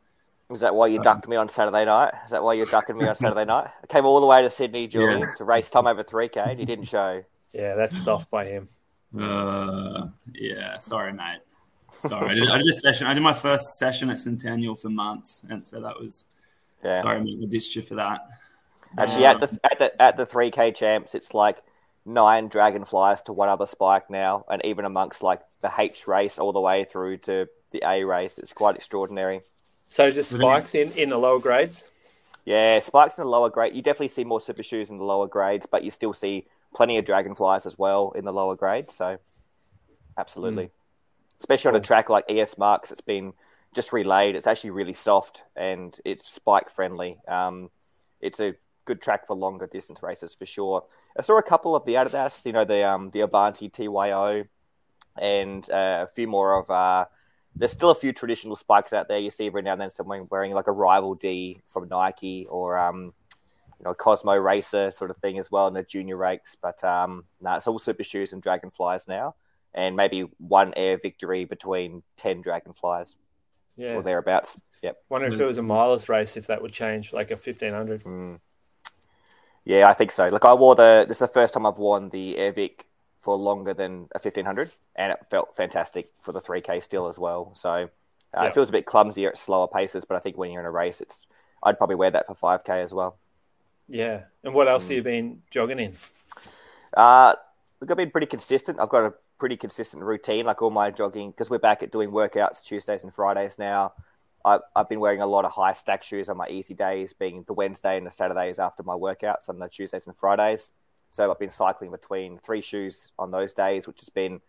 Is 0.50 0.61
that 0.61 0.75
why 0.75 0.87
you 0.87 1.03
ducked 1.03 1.26
me 1.26 1.35
on 1.37 1.49
Saturday 1.49 1.85
night? 1.85 2.15
Is 2.25 2.31
that 2.31 2.43
why 2.43 2.55
you're 2.55 2.67
ducking 2.67 2.97
me 2.97 3.07
on 3.09 3.17
Saturday 3.17 3.45
night? 3.55 3.69
I 3.83 3.87
came 3.88 4.05
all 4.07 4.21
the 4.21 4.26
way 4.26 4.43
to 4.43 4.50
Sydney, 4.50 4.87
Julian, 4.87 5.21
Yeah. 5.21 5.26
to 5.38 5.45
race 5.45 5.69
Tom 5.71 5.87
over 5.88 6.05
3K, 6.05 6.50
and 6.50 6.61
you 6.61 6.67
didn't 6.67 6.85
show. 6.87 7.25
yeah 7.53 7.75
that's 7.75 7.97
soft 7.99 8.31
by 8.31 8.45
him 8.45 8.69
Uh, 9.19 10.09
yeah, 10.35 10.79
sorry, 10.79 11.12
mate. 11.12 11.41
Sorry, 11.93 12.31
I 12.31 12.35
did, 12.35 12.49
I 12.50 12.59
did 12.59 12.67
a 12.69 12.75
session. 12.75 13.07
I 13.07 13.15
did 13.15 13.23
my 13.23 13.33
first 13.33 13.79
session 13.79 14.11
at 14.11 14.19
Centennial 14.21 14.75
for 14.76 14.91
months, 14.91 15.45
and 15.49 15.65
so 15.65 15.81
that 15.81 15.99
was. 15.99 16.25
Yeah. 16.85 17.00
Sorry, 17.00 17.21
mate, 17.23 17.38
I 17.43 17.47
ditched 17.47 17.75
you 17.75 17.83
for 17.83 17.95
that. 17.95 18.21
Actually, 18.99 19.25
at 19.26 19.41
the 19.41 19.59
at 19.65 19.79
the 19.79 20.03
at 20.03 20.17
the 20.17 20.26
three 20.26 20.50
K 20.50 20.73
champs, 20.73 21.15
it's 21.15 21.33
like 21.33 21.59
nine 22.05 22.49
dragonflies 22.49 23.23
to 23.25 23.33
one 23.33 23.49
other 23.49 23.67
spike 23.67 24.11
now, 24.11 24.45
and 24.50 24.62
even 24.65 24.85
amongst 24.85 25.23
like 25.23 25.41
the 25.62 25.73
H 25.76 26.07
race 26.07 26.38
all 26.38 26.53
the 26.53 26.61
way 26.61 26.85
through 26.85 27.19
to 27.19 27.49
the 27.71 27.83
A 27.87 28.05
race, 28.05 28.38
it's 28.38 28.53
quite 28.53 28.76
extraordinary. 28.76 29.41
So 29.88 30.11
just 30.11 30.31
spikes 30.31 30.75
in, 30.75 30.93
in 30.93 31.11
the 31.11 31.19
lower 31.19 31.38
grades? 31.38 31.88
Yeah, 32.45 32.78
spikes 32.81 33.19
in 33.19 33.25
the 33.25 33.31
lower 33.31 33.50
grade. 33.50 33.75
You 33.75 33.83
definitely 33.83 34.09
see 34.09 34.25
more 34.25 34.40
super 34.40 34.62
shoes 34.62 34.90
in 34.90 34.99
the 34.99 35.05
lower 35.05 35.26
grades, 35.26 35.66
but 35.71 35.83
you 35.83 35.90
still 35.90 36.12
see 36.12 36.47
plenty 36.75 36.99
of 36.99 37.05
dragonflies 37.05 37.66
as 37.66 37.78
well 37.78 38.12
in 38.14 38.25
the 38.25 38.33
lower 38.33 38.55
grades. 38.55 38.95
So, 38.95 39.19
absolutely, 40.16 40.71
especially 41.40 41.71
on 41.71 41.76
a 41.76 41.81
track 41.81 42.09
like 42.09 42.25
ES 42.28 42.57
Marks, 42.59 42.93
it's 42.93 43.00
been 43.00 43.33
just 43.75 43.93
relayed. 43.93 44.37
It's 44.37 44.47
actually 44.47 44.71
really 44.71 44.93
soft 44.93 45.43
and 45.57 45.97
it's 46.05 46.26
spike 46.26 46.71
friendly. 46.71 47.19
Um, 47.26 47.71
it's 48.21 48.40
a 48.40 48.55
good 48.85 49.02
track 49.02 49.26
for 49.26 49.35
longer 49.35 49.66
distance 49.66 50.02
races 50.02 50.35
for 50.35 50.47
sure. 50.47 50.85
I 51.19 51.23
saw 51.23 51.38
a 51.38 51.43
couple 51.43 51.75
of 51.75 51.85
the 51.85 51.95
Adidas, 51.95 52.45
you 52.47 52.52
know, 52.52 52.64
the 52.64 52.85
um, 52.85 53.11
the 53.11 53.21
Avanti 53.21 53.69
TYO, 53.69 54.45
and 55.21 55.69
uh, 55.71 56.07
a 56.09 56.12
few 56.14 56.26
more 56.28 56.61
of. 56.61 56.71
Uh, 56.71 57.07
there's 57.57 57.73
still 57.73 57.91
a 57.91 57.95
few 57.95 58.13
traditional 58.13 58.55
spikes 58.55 58.93
out 58.93 59.09
there. 59.09 59.19
You 59.19 59.31
see 59.31 59.47
every 59.47 59.63
now 59.63 59.73
and 59.73 59.81
then 59.81 59.91
someone 59.91 60.27
wearing 60.31 60.53
like 60.53 60.67
a 60.67 60.73
Rival 60.73 61.15
D 61.15 61.61
from 61.71 61.89
Nike 61.89 62.47
or 62.49 62.79
um, 62.79 63.15
you 63.79 63.85
know 63.85 63.95
Cosmo 63.95 64.35
Racer 64.35 64.91
sort 64.91 65.11
of 65.11 65.17
thing 65.19 65.39
as 65.39 65.51
well 65.51 65.67
in 65.67 65.75
the 65.75 65.83
junior 65.83 66.17
rakes. 66.17 66.57
But 66.61 66.83
um, 66.85 67.25
no, 67.41 67.51
nah, 67.51 67.57
it's 67.57 67.67
all 67.67 67.79
super 67.79 68.05
shoes 68.05 68.33
and 68.33 68.43
dragonflies 68.43 69.09
now, 69.09 69.35
and 69.75 69.97
maybe 69.97 70.27
one 70.39 70.75
air 70.77 70.99
victory 70.99 71.45
between 71.47 72.03
ten 72.17 72.43
dragonflies 72.43 73.17
Yeah. 73.77 73.95
or 73.95 74.03
thereabouts. 74.03 74.59
Yep. 74.83 74.97
Wonder 75.09 75.29
if 75.29 75.41
it 75.41 75.47
was 75.47 75.59
a 75.59 75.63
mileless 75.63 76.09
race, 76.09 76.37
if 76.37 76.47
that 76.49 76.61
would 76.61 76.73
change, 76.73 77.13
like 77.13 77.31
a 77.31 77.35
1500. 77.35 78.05
Mm. 78.05 78.39
Yeah, 79.65 79.89
I 79.89 79.95
think 79.95 80.13
so. 80.13 80.29
Look, 80.29 80.45
I 80.45 80.55
wore 80.55 80.75
the. 80.77 81.07
This 81.09 81.17
is 81.17 81.21
the 81.21 81.29
first 81.29 81.55
time 81.55 81.67
I've 81.67 81.79
worn 81.79 82.11
the 82.11 82.37
Airvic 82.39 82.83
for 83.26 83.37
longer 83.37 83.75
than 83.75 84.09
a 84.14 84.18
fifteen 84.21 84.45
hundred, 84.47 84.71
and 84.95 85.12
it 85.12 85.18
felt 85.28 85.54
fantastic 85.56 86.12
for 86.21 86.30
the 86.33 86.40
three 86.40 86.61
k 86.62 86.78
still 86.80 87.09
as 87.09 87.18
well. 87.18 87.50
So 87.54 87.71
uh, 87.71 87.88
Yeah. 88.35 88.45
it 88.47 88.54
feels 88.54 88.68
a 88.68 88.73
bit 88.73 88.87
clumsier 88.87 89.28
at 89.30 89.37
slower 89.37 89.66
paces, 89.68 90.04
but 90.04 90.16
I 90.16 90.21
think 90.21 90.38
when 90.38 90.50
you're 90.52 90.61
in 90.61 90.66
a 90.66 90.71
race, 90.71 91.00
it's. 91.00 91.23
I'd 91.62 91.78
probably 91.78 91.97
wear 91.97 92.11
that 92.12 92.26
for 92.28 92.35
five 92.35 92.62
k 92.64 92.80
as 92.83 92.95
well. 92.95 93.16
Yeah. 93.88 94.25
And 94.45 94.54
what 94.54 94.68
else 94.68 94.85
Mm. 94.85 94.88
have 94.88 94.97
you 94.97 95.02
been 95.02 95.42
jogging 95.50 95.80
in? 95.80 95.97
Uh, 96.97 97.35
look, 97.80 97.90
I've 97.90 97.97
been 97.97 98.11
pretty 98.12 98.26
consistent. 98.28 98.78
I've 98.78 98.88
got 98.88 99.04
a 99.04 99.14
pretty 99.38 99.56
consistent 99.56 100.02
routine, 100.04 100.47
like 100.47 100.62
all 100.62 100.71
my 100.71 100.90
jogging, 100.90 101.30
because 101.33 101.50
we're 101.50 101.59
back 101.59 101.83
at 101.83 101.90
doing 101.90 102.11
workouts 102.11 102.62
Tuesdays 102.62 103.02
and 103.02 103.12
Fridays 103.12 103.59
now. 103.59 103.92
I, 104.45 104.61
I've 104.76 104.88
been 104.88 105.00
wearing 105.00 105.21
a 105.23 105.26
lot 105.26 105.45
of 105.45 105.50
high 105.52 105.73
stack 105.73 106.02
shoes 106.04 106.28
on 106.28 106.37
my 106.37 106.47
easy 106.49 106.75
days, 106.75 107.12
being 107.12 107.45
the 107.49 107.52
Wednesday 107.52 107.97
and 107.97 108.06
the 108.06 108.11
Saturdays 108.12 108.59
after 108.61 108.83
my 108.85 108.95
workouts 108.95 109.49
on 109.49 109.59
the 109.59 109.68
Tuesdays 109.68 110.06
and 110.06 110.14
Fridays. 110.16 110.71
So 111.16 111.30
I've 111.30 111.38
been 111.38 111.50
cycling 111.50 111.90
between 111.90 112.38
three 112.40 112.61
shoes 112.61 112.99
on 113.18 113.30
those 113.30 113.54
days, 113.54 113.87
which 113.87 114.00
has 114.00 114.11
been 114.11 114.42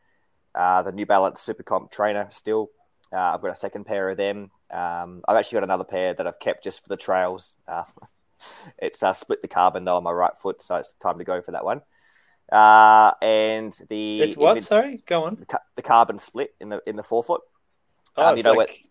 uh, 0.53 0.83
the 0.83 0.91
New 0.91 1.05
Balance 1.05 1.41
Supercomp 1.45 1.89
trainer 1.91 2.27
still. 2.31 2.69
Uh, 3.13 3.15
I've 3.19 3.41
got 3.41 3.51
a 3.51 3.55
second 3.55 3.85
pair 3.85 4.09
of 4.09 4.17
them. 4.17 4.51
Um, 4.69 5.23
I've 5.25 5.37
actually 5.37 5.57
got 5.57 5.63
another 5.63 5.85
pair 5.85 6.13
that 6.13 6.27
I've 6.27 6.39
kept 6.41 6.65
just 6.65 6.83
for 6.83 6.89
the 6.89 6.97
trails. 6.97 7.55
Uh, 7.69 7.85
it's 8.79 9.01
uh, 9.01 9.13
split 9.13 9.41
the 9.41 9.47
carbon 9.47 9.85
though 9.85 9.95
on 9.95 10.03
my 10.03 10.11
right 10.11 10.37
foot, 10.41 10.61
so 10.61 10.75
it's 10.75 10.91
time 11.01 11.19
to 11.19 11.23
go 11.23 11.41
for 11.41 11.51
that 11.51 11.63
one. 11.63 11.81
Uh, 12.51 13.13
and 13.21 13.73
the 13.87 14.21
It's 14.23 14.35
what? 14.35 14.61
Sorry, 14.61 15.01
go 15.05 15.23
on. 15.23 15.37
the, 15.39 15.45
ca- 15.45 15.63
the 15.77 15.81
carbon 15.81 16.19
split 16.19 16.53
in 16.59 16.67
the 16.67 16.81
in 16.85 16.97
the 16.97 17.03
forefoot. 17.03 17.41
Oh, 18.17 18.27
Um, 18.31 18.35
you 18.37 18.43
know 18.43 18.53
like 18.53 18.83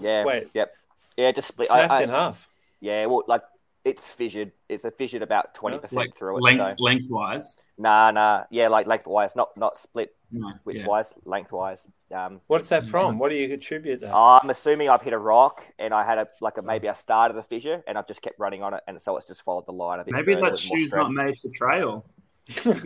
Yeah, 0.00 0.24
Wait. 0.24 0.48
yep, 0.54 0.74
yeah, 1.18 1.30
just 1.32 1.48
split. 1.48 1.70
I, 1.70 1.80
snapped 1.80 1.92
I- 1.92 2.02
in 2.04 2.08
half. 2.08 2.48
yeah, 2.80 3.04
well, 3.04 3.22
like 3.28 3.42
it's 3.86 4.06
fissured. 4.08 4.50
It's 4.68 4.84
a 4.84 4.90
fissured 4.90 5.22
about 5.22 5.54
twenty 5.54 5.78
percent 5.78 5.98
Like 5.98 6.16
through 6.16 6.38
it. 6.38 6.42
length, 6.42 6.78
So 6.78 6.84
lengthwise. 6.84 7.56
nah, 7.78 8.10
nah, 8.10 8.44
yeah, 8.50 8.68
like 8.68 8.86
lengthwise, 8.86 9.36
not 9.36 9.56
not 9.56 9.78
split 9.78 10.10
No, 10.32 10.52
yeah. 10.66 10.84
widthwise, 10.84 11.12
lengthwise. 11.24 11.86
Um, 12.12 12.40
What's 12.48 12.68
that 12.70 12.86
from? 12.86 13.18
What 13.20 13.30
do 13.30 13.36
you 13.36 13.52
attribute 13.54 14.00
that? 14.00 14.12
I'm 14.14 14.50
assuming 14.50 14.88
I've 14.88 15.02
hit 15.02 15.12
a 15.12 15.18
rock 15.18 15.64
and 15.78 15.94
I 15.94 16.04
had 16.04 16.18
a 16.18 16.26
like 16.40 16.58
a 16.58 16.62
maybe 16.62 16.88
I 16.88 16.94
started 16.94 17.36
a 17.38 17.42
fissure 17.42 17.82
and 17.86 17.96
I've 17.96 18.08
just 18.08 18.22
kept 18.22 18.38
running 18.40 18.62
on 18.62 18.74
it 18.74 18.82
and 18.88 19.00
so 19.00 19.16
it's 19.16 19.26
just 19.26 19.42
followed 19.42 19.66
the 19.66 19.72
line 19.72 20.00
a 20.00 20.04
bit. 20.04 20.14
Maybe 20.14 20.34
that 20.34 20.58
shoe's 20.58 20.92
not 20.92 21.12
made 21.12 21.38
for 21.38 21.48
trail. 21.50 22.04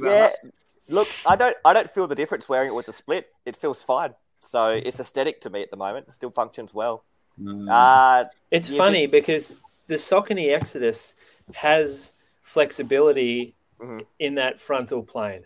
Yeah, 0.03 0.33
look, 0.89 1.09
I 1.27 1.37
don't 1.37 1.57
I 1.65 1.73
don't 1.73 1.91
feel 1.91 2.07
the 2.07 2.15
difference 2.15 2.49
wearing 2.49 2.69
it 2.69 2.75
with 2.75 2.87
the 2.87 2.93
split. 2.93 3.27
It 3.47 3.57
feels 3.57 3.83
fine. 3.83 4.15
So 4.43 4.69
it's 4.69 4.99
aesthetic 5.01 5.41
to 5.43 5.51
me 5.51 5.63
at 5.63 5.71
the 5.71 5.77
moment. 5.77 6.09
It 6.09 6.15
still 6.15 6.31
functions 6.31 6.73
well. 6.75 7.05
Mm. 7.41 7.69
Uh, 7.71 8.29
It's 8.51 8.69
Yeah, 8.69 8.79
funny 8.79 9.07
because 9.07 9.55
the 9.91 9.97
Saucony 9.97 10.55
Exodus 10.55 11.15
has 11.53 12.13
flexibility 12.43 13.57
Mhm. 13.81 14.07
in 14.21 14.37
that 14.37 14.61
frontal 14.61 15.03
plane. 15.03 15.45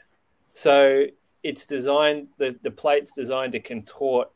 So 0.52 1.06
it's 1.42 1.64
designed, 1.64 2.28
the, 2.36 2.54
the 2.62 2.70
plate's 2.70 3.12
designed 3.14 3.52
to 3.52 3.60
contort 3.60 4.30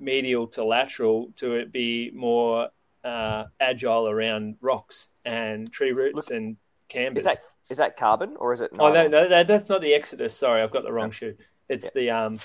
medial 0.00 0.48
to 0.48 0.64
lateral 0.64 1.30
to 1.36 1.54
it 1.54 1.70
be 1.70 2.10
more 2.14 2.68
uh, 3.04 3.44
agile 3.60 4.08
around 4.08 4.56
rocks 4.60 5.08
and 5.24 5.70
tree 5.70 5.92
roots 5.92 6.16
Look, 6.16 6.30
and 6.36 6.56
canvas. 6.88 7.20
is 7.20 7.24
that 7.26 7.38
is 7.70 7.76
that 7.76 7.96
carbon 7.96 8.34
or 8.38 8.52
is 8.54 8.60
it? 8.60 8.70
oh, 8.78 8.92
no, 8.92 9.06
no, 9.06 9.28
that, 9.28 9.46
that's 9.46 9.68
not 9.68 9.80
the 9.82 9.94
Exodus. 9.94 10.34
Sorry, 10.36 10.62
I've 10.62 10.70
got 10.70 10.82
the 10.84 10.92
wrong 10.92 11.08
Yeah. 11.08 11.12
shoe. 11.20 11.36
It's 11.68 11.84
Yeah. 11.86 11.90
the 11.94 12.10
um, 12.10 12.38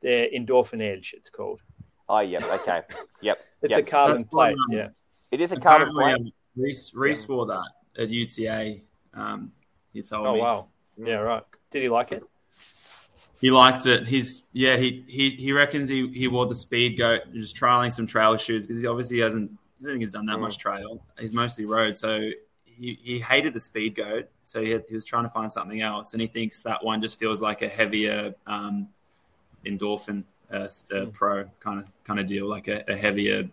the 0.00 0.28
Endorphin 0.34 0.80
Edge, 0.82 1.14
it's 1.16 1.28
called. 1.30 1.60
Oh, 2.08 2.20
yep. 2.20 2.42
Okay. 2.44 2.82
Yep. 3.22 3.38
It's 3.62 3.70
yep. 3.76 3.80
a 3.80 3.90
carbon 3.90 4.16
That's 4.16 4.26
plate. 4.26 4.56
what, 4.56 4.74
um, 4.74 4.78
yeah. 4.78 4.88
It 5.30 5.40
is 5.40 5.50
a 5.52 5.56
carbon 5.58 5.92
plate. 5.94 6.14
um, 6.14 6.32
Reese, 6.56 6.92
Reese 6.94 7.26
wore 7.28 7.46
that 7.46 7.68
at 7.98 8.08
UTA. 8.10 8.80
Um, 9.14 9.52
he 9.92 10.02
told 10.02 10.26
Oh, 10.26 10.34
me. 10.34 10.40
Oh 10.40 10.42
wow. 10.42 10.66
Yeah, 10.96 11.14
right. 11.16 11.42
Did 11.70 11.82
he 11.82 11.88
like 11.88 12.12
it? 12.12 12.22
He 13.40 13.50
liked 13.50 13.86
it. 13.86 14.06
He's 14.06 14.44
yeah. 14.52 14.76
He 14.76 15.04
he 15.08 15.30
he 15.30 15.52
reckons 15.52 15.88
he, 15.88 16.08
he 16.08 16.28
wore 16.28 16.46
the 16.46 16.54
speed 16.54 16.96
goat, 16.98 17.22
just 17.32 17.56
trialing 17.56 17.92
some 17.92 18.06
trail 18.06 18.36
shoes 18.36 18.66
because 18.66 18.80
he 18.82 18.86
obviously 18.88 19.18
hasn't. 19.18 19.50
I 19.50 19.84
don't 19.84 19.92
think 19.94 20.00
he's 20.02 20.10
done 20.10 20.26
that 20.26 20.36
Mm. 20.36 20.42
much 20.42 20.58
trail. 20.58 21.02
He's 21.18 21.32
mostly 21.34 21.64
road, 21.64 21.96
so 21.96 22.30
he, 22.64 22.98
he 23.02 23.18
hated 23.18 23.52
the 23.52 23.58
speed 23.60 23.96
goat. 23.96 24.28
So 24.44 24.62
he, 24.62 24.70
had, 24.70 24.84
he 24.88 24.94
was 24.94 25.04
trying 25.04 25.24
to 25.24 25.30
find 25.30 25.50
something 25.50 25.80
else, 25.80 26.12
and 26.12 26.20
he 26.20 26.28
thinks 26.28 26.62
that 26.62 26.84
one 26.84 27.00
just 27.02 27.18
feels 27.18 27.42
like 27.42 27.62
a 27.62 27.68
heavier 27.68 28.32
um, 28.46 28.88
endorphin 29.66 30.22
uh, 30.52 30.56
uh, 30.56 30.68
Mm. 30.92 31.12
pro 31.12 31.44
kind 31.60 31.80
of 31.80 31.88
kind 32.04 32.20
of 32.20 32.26
deal, 32.28 32.46
like 32.48 32.68
a, 32.68 32.84
a 32.86 32.94
heavier. 32.96 33.48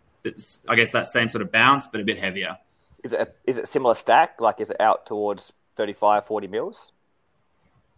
I 0.67 0.75
guess 0.75 0.91
that 0.91 1.07
same 1.07 1.29
sort 1.29 1.41
of 1.41 1.51
bounce, 1.51 1.87
but 1.87 1.99
a 2.01 2.03
bit 2.03 2.19
heavier. 2.19 2.57
Is 3.03 3.13
it 3.13 3.19
a, 3.21 3.27
is 3.45 3.57
it 3.57 3.67
similar 3.67 3.95
stack? 3.95 4.39
Like 4.41 4.59
is 4.59 4.69
it 4.69 4.79
out 4.79 5.05
towards 5.05 5.53
35, 5.75 6.25
40 6.25 6.47
mils? 6.47 6.91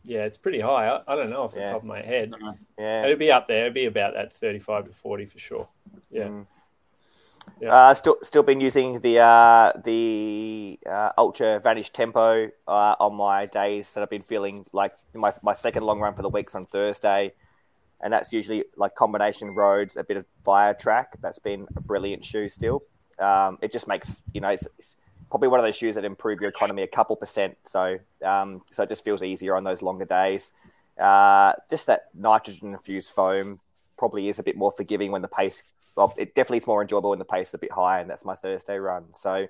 Yeah, 0.03 0.25
it's 0.25 0.38
pretty 0.38 0.60
high. 0.60 0.88
I, 0.88 1.01
I 1.13 1.15
don't 1.15 1.29
know 1.29 1.43
off 1.43 1.53
the 1.53 1.60
Yeah. 1.62 1.65
top 1.67 1.77
of 1.81 1.84
my 1.84 2.01
head. 2.01 2.31
Yeah. 2.77 3.05
It'd 3.05 3.20
be 3.20 3.31
up 3.31 3.48
there. 3.48 3.62
It'd 3.63 3.74
be 3.74 3.86
about 3.86 4.13
that 4.15 4.34
35 4.34 4.86
to 4.86 4.91
40 4.91 5.25
for 5.25 5.39
sure. 5.39 5.67
Yeah. 6.10 6.24
Mm. 6.27 6.48
Yeah. 7.60 7.74
Uh, 7.74 7.93
still, 7.93 8.17
still 8.24 8.43
been 8.43 8.62
using 8.62 9.00
the 9.01 9.17
uh, 9.20 9.74
the 9.84 10.79
uh, 10.88 11.10
Ultra 11.17 11.60
Vanish 11.60 11.89
Tempo 11.91 12.50
uh, 12.67 12.96
on 13.00 13.15
my 13.15 13.48
days 13.48 13.91
that 13.93 14.01
I've 14.01 14.10
been 14.12 14.22
feeling 14.22 14.65
like 14.74 14.93
my 15.13 15.34
my 15.41 15.53
second 15.55 15.84
long 15.84 16.00
run 16.00 16.13
for 16.13 16.22
the 16.22 16.29
week's 16.29 16.53
on 16.53 16.67
Thursday, 16.67 17.34
and 18.00 18.13
that's 18.13 18.31
usually 18.31 18.65
like 18.77 18.93
combination 18.93 19.55
roads, 19.55 19.98
a 19.98 20.03
bit 20.03 20.17
of 20.17 20.25
fire 20.46 20.75
track. 20.75 21.17
That's 21.20 21.39
been 21.39 21.67
a 21.75 21.81
brilliant 21.81 22.24
shoe. 22.24 22.48
Still, 22.48 22.84
um, 23.22 23.58
it 23.62 23.72
just 23.72 23.88
makes 23.88 24.22
you 24.34 24.42
know 24.42 24.50
it's, 24.50 24.68
it's 24.78 24.96
probably 25.30 25.48
one 25.48 25.60
of 25.60 25.66
those 25.66 25.75
shoes 25.75 25.96
that 25.96 26.06
improve 26.06 26.42
your 26.42 26.50
economy 26.50 26.84
a 26.84 26.88
couple 26.88 27.16
percent. 27.16 27.58
So 27.66 27.98
um, 28.25 28.62
so 28.72 28.84
it 28.84 28.90
just 28.90 29.04
feels 29.04 29.24
easier 29.24 29.56
on 29.56 29.63
those 29.63 29.82
longer 29.82 30.06
days. 30.06 30.51
Uh, 31.00 31.54
just 31.70 31.88
that 31.88 32.10
nitrogen 32.13 32.74
infused 32.74 33.10
foam 33.12 33.60
probably 33.98 34.30
is 34.30 34.40
a 34.40 34.44
bit 34.44 34.58
more 34.58 34.72
forgiving 34.72 35.12
when 35.12 35.22
the 35.22 35.28
pace. 35.28 35.63
Well, 35.96 36.13
it 36.18 36.36
definitely 36.36 36.58
is 36.58 36.68
more 36.68 36.82
enjoyable 36.82 37.12
when 37.12 37.20
the 37.20 37.25
pace 37.25 37.50
is 37.50 37.54
a 37.54 37.58
bit 37.58 37.72
higher, 37.72 38.01
and 38.01 38.10
that's 38.10 38.25
my 38.25 38.36
Thursday 38.36 38.78
run. 38.78 39.06
So, 39.13 39.48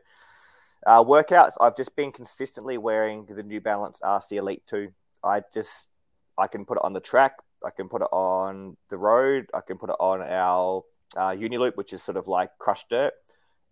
uh, 0.85 1.03
workouts, 1.03 1.53
I've 1.61 1.77
just 1.77 1.95
been 1.95 2.11
consistently 2.11 2.77
wearing 2.77 3.25
the 3.25 3.43
New 3.43 3.61
Balance 3.61 4.01
RC 4.03 4.37
Elite 4.37 4.63
2. 4.67 4.91
I 5.23 5.43
just, 5.53 5.87
I 6.37 6.47
can 6.47 6.65
put 6.65 6.77
it 6.77 6.83
on 6.83 6.93
the 6.93 6.99
track, 6.99 7.37
I 7.63 7.69
can 7.69 7.89
put 7.89 8.01
it 8.01 8.09
on 8.11 8.75
the 8.89 8.97
road, 8.97 9.47
I 9.53 9.61
can 9.61 9.77
put 9.77 9.89
it 9.89 9.95
on 9.99 10.21
our 10.21 10.83
uh, 11.15 11.29
Uniloop, 11.29 11.77
which 11.77 11.93
is 11.93 12.01
sort 12.01 12.17
of 12.17 12.27
like 12.27 12.49
crushed 12.57 12.89
dirt. 12.89 13.13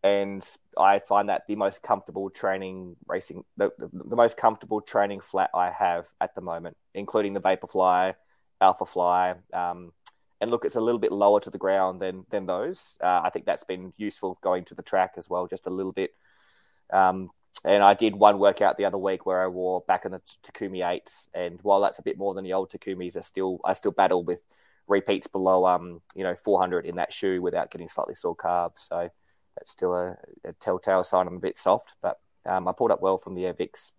And 0.04 0.46
I 0.78 1.00
find 1.00 1.28
that 1.28 1.44
the 1.48 1.56
most 1.56 1.84
comfortable 1.84 2.30
training 2.30 2.96
racing, 3.06 3.44
the, 3.58 3.72
the, 3.78 3.90
the 3.92 4.16
most 4.16 4.38
comfortable 4.38 4.80
training 4.80 5.20
flat 5.20 5.50
I 5.54 5.72
have 5.72 6.08
at 6.22 6.36
the 6.36 6.42
moment, 6.42 6.78
including 6.94 7.34
the 7.34 7.42
Vaporfly, 7.42 8.14
Alpha 8.62 8.86
Fly, 8.86 9.36
um, 9.54 9.92
and 10.42 10.52
look, 10.52 10.64
it's 10.64 10.76
a 10.76 10.82
little 10.82 11.00
bit 11.00 11.12
lower 11.12 11.40
to 11.42 11.50
the 11.50 11.58
ground 11.58 12.02
than 12.02 12.26
than 12.30 12.46
those. 12.46 12.82
Uh, 13.04 13.22
I 13.24 13.30
think 13.30 13.46
that's 13.46 13.64
been 13.64 13.94
useful 13.98 14.38
going 14.42 14.66
to 14.66 14.76
the 14.76 14.82
track 14.82 15.14
as 15.18 15.30
well, 15.30 15.48
just 15.48 15.68
a 15.68 15.70
little 15.70 15.92
bit. 15.92 16.12
Um, 16.92 17.32
and 17.66 17.84
I 17.84 17.94
did 17.94 18.16
one 18.16 18.40
workout 18.40 18.78
the 18.78 18.86
other 18.86 18.98
week 18.98 19.26
where 19.26 19.44
I 19.44 19.48
wore 19.48 19.82
back 19.82 20.06
in 20.06 20.12
the 20.12 20.22
Takumi 20.44 20.88
eights, 20.90 21.28
and 21.34 21.60
while 21.62 21.82
that's 21.82 22.00
a 22.00 22.04
bit 22.04 22.18
more 22.18 22.34
than 22.34 22.46
the 22.46 22.54
old 22.54 22.72
Takumis, 22.72 23.18
I 23.18 23.22
still 23.22 23.60
I 23.66 23.74
still 23.74 23.92
battle 23.92 24.24
with 24.24 24.40
repeats 24.88 25.28
below 25.28 25.68
um 25.68 26.02
you 26.16 26.24
know 26.24 26.34
400 26.36 26.86
in 26.86 26.96
that 26.96 27.14
shoe 27.14 27.42
without 27.42 27.70
getting 27.70 27.90
slightly 27.90 28.16
sore 28.16 28.36
calves. 28.36 28.88
So 28.90 29.10
that's 29.58 29.72
still 29.72 29.94
a, 29.94 30.18
a 30.44 30.54
telltale 30.54 31.04
sign 31.04 31.28
I'm 31.28 31.36
a 31.38 31.40
bit 31.40 31.58
soft, 31.58 31.94
but 32.02 32.20
um, 32.46 32.68
I 32.68 32.72
pulled 32.72 32.92
up 32.92 33.02
well 33.02 33.18
from 33.18 33.36
the 33.36 33.46
Air 33.46 33.54
Vix. 33.54 33.92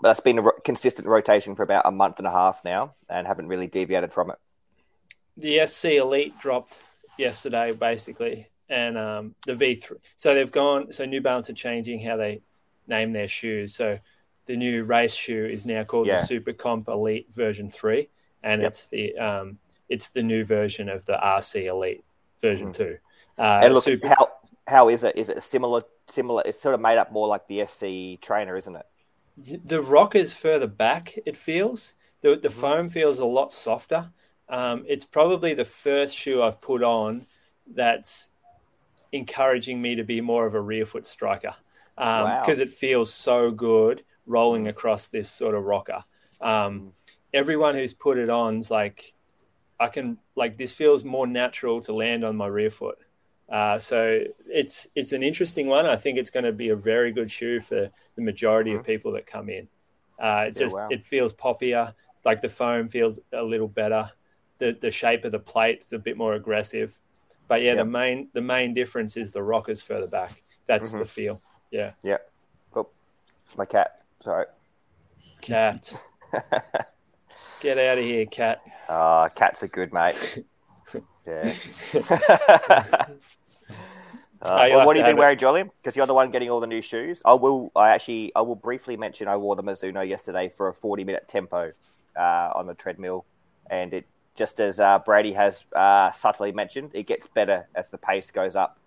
But 0.00 0.08
that's 0.08 0.20
been 0.20 0.38
a 0.38 0.42
ro- 0.42 0.52
consistent 0.64 1.06
rotation 1.08 1.54
for 1.54 1.62
about 1.62 1.86
a 1.86 1.90
month 1.90 2.18
and 2.18 2.26
a 2.26 2.30
half 2.30 2.62
now, 2.64 2.94
and 3.08 3.26
haven't 3.26 3.48
really 3.48 3.66
deviated 3.66 4.12
from 4.12 4.30
it. 4.30 4.36
The 5.36 5.66
SC 5.66 5.84
Elite 5.86 6.38
dropped 6.38 6.78
yesterday, 7.18 7.72
basically, 7.72 8.48
and 8.68 8.96
um, 8.98 9.34
the 9.46 9.54
V3. 9.54 9.92
So 10.16 10.34
they've 10.34 10.50
gone. 10.52 10.92
So 10.92 11.04
New 11.04 11.20
Balance 11.20 11.48
are 11.50 11.54
changing 11.54 12.00
how 12.00 12.16
they 12.16 12.40
name 12.86 13.12
their 13.12 13.28
shoes. 13.28 13.74
So 13.74 13.98
the 14.46 14.56
new 14.56 14.84
race 14.84 15.14
shoe 15.14 15.46
is 15.46 15.64
now 15.66 15.82
called 15.84 16.06
Yeah. 16.06 16.16
the 16.20 16.26
Super 16.26 16.52
Comp 16.52 16.88
Elite 16.88 17.32
version 17.32 17.68
three, 17.70 18.08
and 18.42 18.62
Yep. 18.62 18.68
it's 18.70 18.86
the 18.86 19.16
um, 19.18 19.58
it's 19.88 20.08
the 20.10 20.22
new 20.22 20.44
version 20.44 20.88
of 20.88 21.04
the 21.06 21.14
RC 21.16 21.66
Elite 21.66 22.04
version 22.40 22.68
Mhm. 22.68 22.74
two. 22.74 22.98
Uh, 23.38 23.60
and 23.62 23.74
look, 23.74 23.84
Super, 23.84 24.08
how 24.08 24.30
how 24.66 24.88
is 24.88 25.04
it? 25.04 25.16
Is 25.16 25.28
it 25.28 25.42
similar? 25.42 25.82
Similar? 26.08 26.42
It's 26.46 26.60
sort 26.60 26.74
of 26.74 26.80
made 26.80 26.98
up 26.98 27.12
more 27.12 27.28
like 27.28 27.46
the 27.48 27.60
SC 27.60 28.18
trainer, 28.20 28.56
isn't 28.56 28.76
it? 28.76 28.86
the 29.36 29.82
rock 29.82 30.14
is 30.14 30.32
further 30.32 30.66
back. 30.66 31.18
It 31.26 31.36
feels 31.36 31.94
the 32.22 32.36
the 32.36 32.48
Mhm. 32.48 32.50
foam 32.50 32.90
feels 32.90 33.18
a 33.18 33.26
lot 33.26 33.52
softer. 33.52 34.12
Um, 34.48 34.84
it's 34.88 35.04
probably 35.04 35.54
the 35.54 35.64
first 35.64 36.16
shoe 36.16 36.42
I've 36.42 36.60
put 36.60 36.82
on 36.82 37.26
that's 37.66 38.32
encouraging 39.12 39.80
me 39.82 39.94
to 39.96 40.04
be 40.04 40.20
more 40.20 40.46
of 40.46 40.54
a 40.54 40.60
rear 40.60 40.86
foot 40.86 41.06
striker 41.06 41.54
Wow. 42.16 42.40
because 42.42 42.60
it 42.60 42.70
feels 42.70 43.12
so 43.12 43.50
good 43.50 44.04
rolling 44.26 44.68
across 44.68 45.08
this 45.08 45.30
sort 45.30 45.54
of 45.54 45.64
rocker. 45.64 46.04
Um, 46.40 46.94
everyone 47.32 47.74
who's 47.74 47.94
put 47.94 48.18
it 48.18 48.30
on's 48.30 48.70
like, 48.70 49.14
I 49.80 49.88
can 49.88 50.18
like 50.36 50.56
this 50.58 50.72
feels 50.74 51.04
more 51.04 51.26
natural 51.26 51.80
to 51.82 51.92
land 51.94 52.24
on 52.24 52.36
my 52.36 52.46
rear 52.46 52.70
foot. 52.70 52.98
Uh, 53.48 53.78
so 53.78 54.22
it's 54.46 54.88
it's 54.94 55.12
an 55.12 55.22
interesting 55.22 55.66
one. 55.68 55.86
I 55.86 55.96
think 55.96 56.18
it's 56.18 56.30
going 56.30 56.44
to 56.44 56.52
be 56.52 56.70
a 56.70 56.76
very 56.76 57.12
good 57.12 57.30
shoe 57.30 57.60
for 57.60 57.90
the 58.16 58.22
majority 58.22 58.74
of 58.74 58.82
people 58.84 59.12
that 59.12 59.26
come 59.26 59.48
in. 59.48 59.68
Uh, 60.18 60.46
it 60.48 60.56
Yeah, 60.56 60.64
just 60.64 60.76
wow. 60.76 60.88
it 60.90 61.04
feels 61.04 61.32
poppier. 61.32 61.94
Like 62.24 62.42
the 62.42 62.48
foam 62.48 62.88
feels 62.88 63.20
a 63.32 63.42
little 63.42 63.68
better. 63.68 64.10
The 64.58 64.76
the 64.80 64.90
shape 64.90 65.24
of 65.24 65.32
the 65.32 65.38
plate's 65.38 65.92
a 65.92 65.98
bit 65.98 66.16
more 66.16 66.34
aggressive. 66.34 66.98
But 67.48 67.62
yeah, 67.62 67.74
Yep. 67.74 67.78
the 67.78 67.90
main 67.90 68.28
the 68.32 68.42
main 68.42 68.74
difference 68.74 69.16
is 69.16 69.30
the 69.30 69.42
rockers 69.42 69.80
further 69.82 70.08
back. 70.08 70.42
That's 70.66 70.92
Mhm. 70.92 70.98
the 70.98 71.04
feel. 71.06 71.42
Yeah, 71.70 71.92
Yeah. 72.02 72.18
Oh, 72.74 72.88
it's 73.44 73.56
my 73.56 73.64
cat. 73.64 74.00
Sorry. 74.22 74.46
cat. 75.40 75.94
Get 77.60 77.78
out 77.78 77.98
of 77.98 78.04
here, 78.04 78.26
cat. 78.26 78.62
Ah, 78.88 79.28
cats 79.28 79.62
are 79.62 79.68
good, 79.68 79.92
mate. 79.92 80.44
Yeah. 81.26 81.54
Uh, 84.42 84.48
Oh, 84.48 84.76
well, 84.76 84.86
what 84.86 84.96
have 84.96 85.06
you 85.06 85.10
been 85.10 85.16
wearing, 85.18 85.38
Jolly? 85.38 85.64
Because 85.64 85.96
you're 85.96 86.06
the 86.06 86.14
one 86.14 86.30
getting 86.30 86.50
all 86.50 86.60
the 86.60 86.66
new 86.66 86.82
shoes. 86.82 87.22
I 87.24 87.34
will. 87.34 87.72
I 87.74 87.88
actually. 87.90 88.32
I 88.36 88.42
will 88.42 88.54
briefly 88.54 88.96
mention. 88.96 89.28
I 89.28 89.36
wore 89.36 89.56
the 89.56 89.62
Mizuno 89.62 90.06
yesterday 90.06 90.48
for 90.48 90.68
a 90.68 90.74
40 90.74 91.04
minute 91.04 91.26
tempo 91.26 91.72
uh, 92.16 92.50
on 92.54 92.66
the 92.66 92.74
treadmill, 92.74 93.24
and 93.70 93.94
it 93.94 94.06
just 94.34 94.60
as 94.60 94.78
uh, 94.78 94.98
Brady 95.00 95.32
has 95.32 95.64
uh, 95.74 96.12
subtly 96.12 96.52
mentioned, 96.52 96.90
it 96.92 97.06
gets 97.06 97.26
better 97.26 97.66
as 97.74 97.88
the 97.88 97.98
pace 97.98 98.30
goes 98.30 98.54
up. 98.54 98.78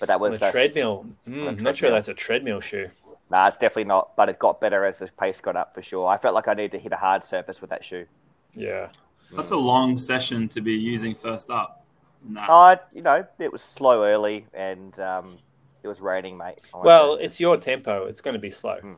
But 0.00 0.08
that 0.08 0.20
was 0.20 0.38
the 0.38 0.46
uh, 0.46 0.50
treadmill. 0.52 1.06
Mm, 1.28 1.56
the 1.58 1.62
not 1.62 1.76
sure 1.76 1.90
that's 1.90 2.08
a 2.08 2.14
treadmill 2.14 2.60
shoe. 2.60 2.88
Nah, 3.30 3.46
it's 3.46 3.58
definitely 3.58 3.84
not. 3.84 4.16
But 4.16 4.30
it 4.30 4.38
got 4.38 4.60
better 4.60 4.84
as 4.86 4.98
the 4.98 5.08
pace 5.20 5.40
got 5.40 5.54
up 5.54 5.74
for 5.74 5.82
sure. 5.82 6.08
I 6.08 6.16
felt 6.16 6.34
like 6.34 6.48
I 6.48 6.54
needed 6.54 6.72
to 6.72 6.78
hit 6.78 6.92
a 6.92 6.96
hard 6.96 7.24
surface 7.24 7.60
with 7.60 7.70
that 7.70 7.84
shoe. 7.84 8.06
Yeah. 8.54 8.88
That's 9.32 9.50
a 9.50 9.56
long 9.56 9.98
session 9.98 10.48
to 10.48 10.60
be 10.60 10.72
using 10.72 11.14
first 11.14 11.50
up. 11.50 11.84
Nah. 12.26 12.46
Uh, 12.46 12.76
you 12.92 13.02
know, 13.02 13.26
it 13.38 13.52
was 13.52 13.62
slow 13.62 14.04
early, 14.04 14.46
and 14.54 14.98
um, 14.98 15.36
it 15.82 15.88
was 15.88 16.00
raining, 16.00 16.36
mate. 16.36 16.60
I 16.74 16.78
Well, 16.78 17.16
go- 17.16 17.22
it's 17.22 17.38
your 17.38 17.56
tempo. 17.56 18.06
It's 18.06 18.20
going 18.20 18.34
to 18.34 18.40
be 18.40 18.50
slow. 18.50 18.78
Mm. 18.82 18.96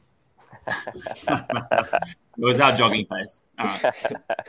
it 1.28 2.14
was 2.38 2.60
our 2.60 2.76
jogging 2.76 3.06
pace. 3.06 3.44
All 3.58 3.66
right. 3.66 4.06
Uh, 4.06 4.24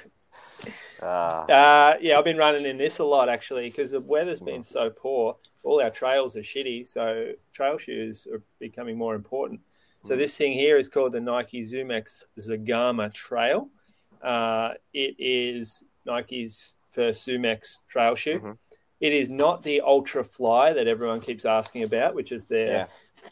Uh, 1.02 1.96
yeah, 2.00 2.20
I've 2.20 2.24
been 2.24 2.38
running 2.38 2.66
in 2.66 2.78
this 2.78 3.00
a 3.00 3.04
lot 3.04 3.28
actually 3.28 3.68
because 3.70 3.90
the 3.90 4.00
weather's 4.00 4.40
been 4.40 4.62
so 4.62 4.92
poor. 4.92 5.36
All 5.64 5.82
our 5.82 5.90
trails 5.90 6.36
are 6.38 6.42
shitty, 6.42 6.86
so 6.86 7.32
trail 7.54 7.80
shoes 7.80 8.28
are 8.32 8.44
becoming 8.60 9.00
more 9.00 9.16
important. 9.16 9.62
So 10.04 10.16
this 10.16 10.38
thing 10.38 10.54
here 10.54 10.78
is 10.78 10.90
called 10.90 11.14
the 11.14 11.20
Nike 11.20 11.62
ZoomX 11.64 12.24
Zegama 12.40 13.12
Trail. 13.12 13.70
Uh, 14.22 14.74
it 14.94 15.16
is 15.18 15.84
Nike's 16.06 16.76
first 16.90 17.28
ZoomX 17.28 17.80
trail 17.88 18.16
shoe. 18.16 18.40
Mhm. 18.40 18.58
It 19.00 19.14
is 19.14 19.30
not 19.30 19.64
the 19.64 19.82
Ultra 19.82 20.24
Fly 20.24 20.74
that 20.74 20.88
everyone 20.88 21.22
keeps 21.22 21.46
asking 21.46 21.84
about, 21.84 22.14
which 22.14 22.32
is 22.32 22.48
their 22.48 22.68
Yeah. 22.68 22.88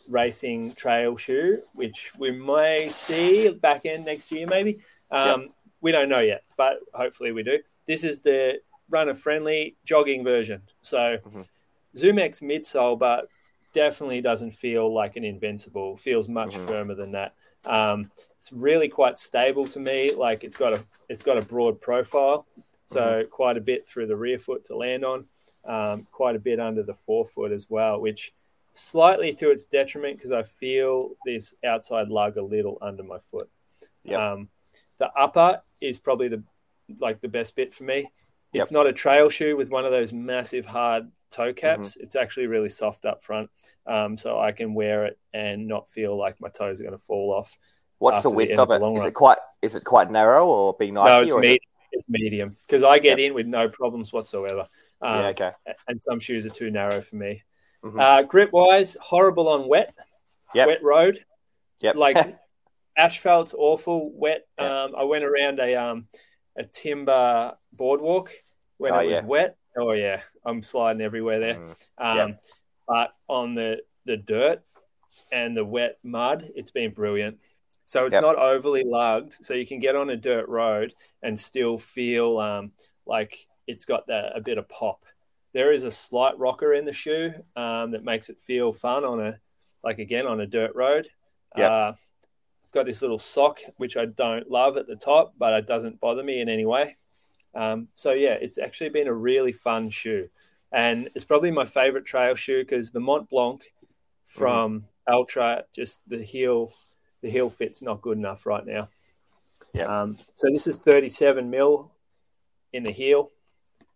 racing 0.09 0.73
trail 0.73 1.15
shoe, 1.15 1.61
which 1.73 2.11
we 2.17 2.31
may 2.31 2.89
see 2.89 3.49
back 3.51 3.85
end 3.85 4.05
next 4.05 4.31
year, 4.31 4.47
maybe. 4.47 4.79
Um, 5.11 5.53
We 5.81 5.93
don't 5.93 6.09
know 6.09 6.19
yet, 6.19 6.43
but 6.57 6.81
hopefully 6.93 7.31
we 7.31 7.41
do. 7.41 7.63
This 7.85 8.03
is 8.03 8.19
the 8.19 8.61
runner 8.89 9.13
friendly 9.13 9.77
jogging 9.85 10.25
version. 10.25 10.61
So 10.81 11.19
Mhm. 11.19 11.47
ZoomX 11.95 12.41
midsole, 12.41 12.99
but 12.99 13.29
definitely 13.71 14.19
doesn't 14.19 14.51
feel 14.51 14.91
like 14.91 15.15
an 15.15 15.23
invincible. 15.23 15.95
Feels 15.95 16.27
much 16.27 16.53
Mhm. 16.55 16.67
firmer 16.67 16.95
than 16.95 17.13
that. 17.13 17.33
Um, 17.65 18.09
it's 18.39 18.51
really 18.51 18.87
quite 18.87 19.17
stable 19.17 19.65
to 19.67 19.79
me. 19.79 20.13
Like 20.13 20.43
it's 20.43 20.57
got 20.57 20.73
a 20.73 20.83
it's 21.09 21.23
got 21.23 21.37
a 21.37 21.41
broad 21.41 21.81
profile, 21.81 22.45
so 22.87 23.23
quite 23.29 23.57
a 23.57 23.61
bit 23.61 23.87
through 23.87 24.07
the 24.07 24.15
rear 24.15 24.39
foot 24.39 24.65
to 24.65 24.75
land 24.75 25.03
on, 25.05 25.25
um, 25.65 26.07
quite 26.11 26.35
a 26.35 26.39
bit 26.39 26.59
under 26.59 26.83
the 26.83 26.93
forefoot 26.93 27.51
as 27.51 27.69
well, 27.69 27.99
which 27.99 28.33
slightly 28.73 29.33
to 29.33 29.51
its 29.51 29.65
detriment 29.65 30.17
because 30.17 30.31
I 30.31 30.43
feel 30.43 31.11
this 31.25 31.53
outside 31.65 32.07
lug 32.09 32.37
a 32.37 32.41
little 32.41 32.77
under 32.81 33.03
my 33.03 33.19
foot. 33.31 33.49
Yep. 34.03 34.19
Um, 34.19 34.49
the 34.97 35.11
upper 35.11 35.61
is 35.81 35.97
probably 35.97 36.29
the 36.29 36.43
like 36.99 37.21
the 37.21 37.27
best 37.27 37.55
bit 37.55 37.73
for 37.73 37.83
me. 37.83 38.11
Yep. 38.53 38.61
It's 38.61 38.71
not 38.71 38.87
a 38.87 38.93
trail 38.93 39.29
shoe 39.29 39.55
with 39.55 39.69
one 39.69 39.85
of 39.85 39.91
those 39.91 40.11
massive 40.11 40.65
hard 40.65 41.11
toe 41.31 41.53
caps. 41.53 41.95
It's 41.95 42.15
actually 42.15 42.47
really 42.47 42.69
soft 42.69 43.05
up 43.05 43.23
front, 43.23 43.49
um, 43.85 44.17
so 44.17 44.39
I 44.39 44.51
can 44.51 44.73
wear 44.73 45.05
it 45.05 45.19
and 45.33 45.67
not 45.67 45.89
feel 45.89 46.17
like 46.17 46.39
my 46.41 46.49
toes 46.49 46.79
are 46.79 46.83
going 46.83 46.97
to 46.97 47.03
fall 47.03 47.31
off. 47.31 47.57
what's 47.99 48.23
the 48.23 48.29
the 48.29 48.35
width 48.35 48.51
end 48.51 48.59
of 48.59 48.69
of 48.71 48.75
it? 48.75 48.79
the 48.79 48.85
long 48.85 48.95
Is 48.95 49.01
run. 49.01 49.07
it 49.09 49.13
quite? 49.13 49.37
Is 49.61 49.75
it 49.75 49.83
quite 49.83 50.09
narrow 50.09 50.47
or 50.47 50.73
being 50.79 50.93
Nike? 50.93 51.09
no, 51.09 51.21
it's 51.23 51.33
medium. 51.35 51.53
it- 51.55 51.61
It's 51.91 52.07
medium 52.09 52.49
because 52.61 52.83
I 52.83 52.99
get 52.99 53.17
in 53.19 53.33
with 53.33 53.47
no 53.47 53.67
problems 53.67 54.13
whatsoever. 54.13 54.67
Um, 55.01 55.21
Yeah. 55.21 55.27
Okay. 55.29 55.51
and 55.87 56.01
some 56.03 56.19
shoes 56.19 56.45
are 56.45 56.49
too 56.51 56.69
narrow 56.69 57.01
for 57.01 57.15
me. 57.15 57.43
Mhm. 57.83 57.99
Uh, 57.99 58.21
grip 58.23 58.51
wise, 58.53 58.95
horrible 59.01 59.47
on 59.49 59.67
wet, 59.67 59.93
Yep. 60.53 60.67
wet 60.67 60.83
road. 60.83 61.25
Yep. 61.81 61.95
Like 61.95 62.17
asphalt's 62.97 63.53
awful, 63.57 64.11
wet. 64.13 64.45
Yeah. 64.59 64.83
Um, 64.83 64.95
I 64.95 65.03
went 65.05 65.23
around 65.23 65.59
a 65.59 65.75
um, 65.75 66.07
a 66.55 66.63
timber 66.63 67.57
boardwalk 67.73 68.31
when 68.77 68.93
Oh, 68.93 68.99
it 68.99 69.05
was 69.07 69.13
yeah. 69.17 69.23
wet. 69.25 69.57
Oh 69.77 69.91
yeah, 69.91 70.21
I'm 70.45 70.61
sliding 70.61 71.01
everywhere 71.01 71.39
there. 71.39 71.55
Mm. 71.55 71.75
Um, 71.97 72.17
Yep. 72.17 72.43
But 72.87 73.13
on 73.27 73.53
the 73.55 73.81
the 74.05 74.17
dirt 74.17 74.63
and 75.31 75.55
the 75.55 75.65
wet 75.65 75.99
mud, 76.03 76.49
it's 76.55 76.71
been 76.71 76.91
brilliant. 76.91 77.39
So 77.85 78.05
it's 78.05 78.13
Yep. 78.13 78.21
not 78.21 78.35
overly 78.35 78.83
lugged, 78.83 79.37
so 79.41 79.53
you 79.53 79.65
can 79.65 79.79
get 79.79 79.95
on 79.95 80.09
a 80.09 80.15
dirt 80.15 80.47
road 80.47 80.93
and 81.23 81.39
still 81.39 81.77
feel 81.77 82.39
um, 82.39 82.71
like 83.05 83.47
it's 83.67 83.85
got 83.85 84.07
that 84.07 84.35
a 84.35 84.41
bit 84.41 84.57
of 84.57 84.67
pop. 84.69 85.05
There 85.53 85.71
is 85.71 85.83
a 85.83 85.91
slight 85.91 86.37
rocker 86.37 86.73
in 86.73 86.85
the 86.85 86.93
shoe 86.93 87.33
um, 87.55 87.91
that 87.91 88.03
makes 88.03 88.29
it 88.29 88.37
feel 88.45 88.73
fun 88.73 89.03
on 89.03 89.19
a 89.19 89.39
like 89.83 89.99
again 89.99 90.27
on 90.27 90.39
a 90.41 90.47
dirt 90.47 90.75
road. 90.75 91.07
Yep. 91.57 91.71
Uh, 91.71 91.93
it's 92.63 92.71
got 92.71 92.85
this 92.85 93.01
little 93.01 93.17
sock 93.17 93.59
which 93.77 93.97
I 93.97 94.05
don't 94.05 94.49
love 94.49 94.77
at 94.77 94.85
the 94.85 94.95
top, 94.95 95.33
but 95.37 95.53
it 95.53 95.65
doesn't 95.65 95.99
bother 95.99 96.23
me 96.23 96.41
in 96.41 96.49
any 96.49 96.65
way. 96.65 96.97
Um, 97.55 97.87
so 97.95 98.13
yeah, 98.13 98.33
it's 98.33 98.57
actually 98.57 98.89
been 98.89 99.07
a 99.07 99.13
really 99.13 99.51
fun 99.51 99.89
shoe, 99.89 100.29
and 100.71 101.09
it's 101.15 101.25
probably 101.25 101.51
my 101.51 101.65
favorite 101.65 102.05
trail 102.05 102.35
shoe 102.35 102.61
because 102.63 102.91
the 102.91 102.99
Mont 102.99 103.29
Blanc 103.29 103.63
from 104.25 104.85
Altra, 105.07 105.63
just 105.73 106.01
the 106.07 106.21
heel, 106.21 106.71
the 107.21 107.29
heel 107.29 107.49
fit's 107.49 107.81
not 107.81 108.01
good 108.01 108.17
enough 108.17 108.45
right 108.45 108.65
now. 108.65 108.87
Yep. 109.73 109.89
Um, 109.89 110.17
so 110.35 110.47
this 110.51 110.67
is 110.67 110.77
37 110.77 111.49
mil 111.49 111.91
in 112.73 112.83
the 112.83 112.91
heel. 112.91 113.31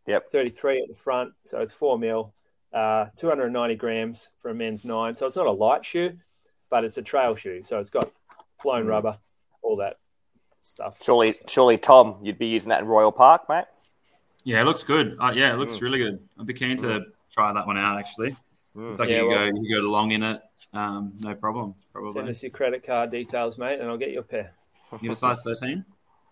Yep. 0.08 0.32
33 0.32 0.82
at 0.82 0.88
the 0.90 0.96
front, 0.96 1.34
so 1.46 1.60
it's 1.62 1.72
four 1.74 1.98
mil. 1.98 2.34
Uh, 2.74 3.06
290 3.18 3.76
grams 3.76 4.32
for 4.40 4.50
a 4.50 4.56
men's 4.56 4.84
nine. 4.84 5.16
So 5.16 5.28
it's 5.28 5.36
not 5.36 5.46
a 5.46 5.52
light 5.52 5.86
shoe, 5.86 6.18
but 6.72 6.84
it's 6.84 6.98
a 6.98 7.04
trail 7.04 7.36
shoe. 7.36 7.62
So 7.62 7.80
it's 7.80 7.92
got 7.92 8.12
blown 8.64 8.86
Mm. 8.86 8.90
rubber, 8.90 9.20
all 9.62 9.76
that 9.78 9.98
stuff. 10.64 11.00
Surely, 11.04 11.36
surely, 11.48 11.78
Tom, 11.78 12.18
you'd 12.24 12.38
be 12.40 12.48
using 12.48 12.70
that 12.70 12.82
in 12.82 12.88
Royal 12.88 13.12
Park, 13.12 13.48
mate. 13.50 13.66
Yeah, 14.44 14.62
it 14.62 14.66
looks 14.66 14.84
good. 14.84 15.18
Uh, 15.20 15.32
yeah, 15.36 15.54
it 15.54 15.58
looks 15.58 15.76
Mm. 15.76 15.82
really 15.82 16.00
good. 16.00 16.28
I'd 16.40 16.46
be 16.46 16.54
keen 16.54 16.78
to 16.78 17.06
try 17.32 17.54
that 17.54 17.66
one 17.68 17.78
out. 17.78 17.98
Actually, 17.98 18.36
Mm. 18.76 18.90
it's 18.90 19.00
like 19.00 19.10
Yeah, 19.10 19.22
you 19.22 19.28
well- 19.28 19.52
go 19.52 19.60
you 19.62 19.82
go 19.82 19.88
long 19.90 20.12
in 20.12 20.24
it. 20.24 20.42
Um, 20.74 21.14
no 21.20 21.36
problem. 21.36 21.76
Send 21.94 22.04
Probably. 22.14 22.32
us 22.32 22.42
your 22.42 22.50
credit 22.50 22.82
card 22.84 23.12
details, 23.12 23.58
mate, 23.60 23.80
and 23.80 23.88
I'll 23.90 23.98
get 23.98 24.10
you 24.10 24.20
a 24.20 24.24
pair. 24.24 24.54
You 24.92 24.98
get 25.00 25.12
a 25.12 25.16
size 25.16 25.42
thirteen. 25.44 25.86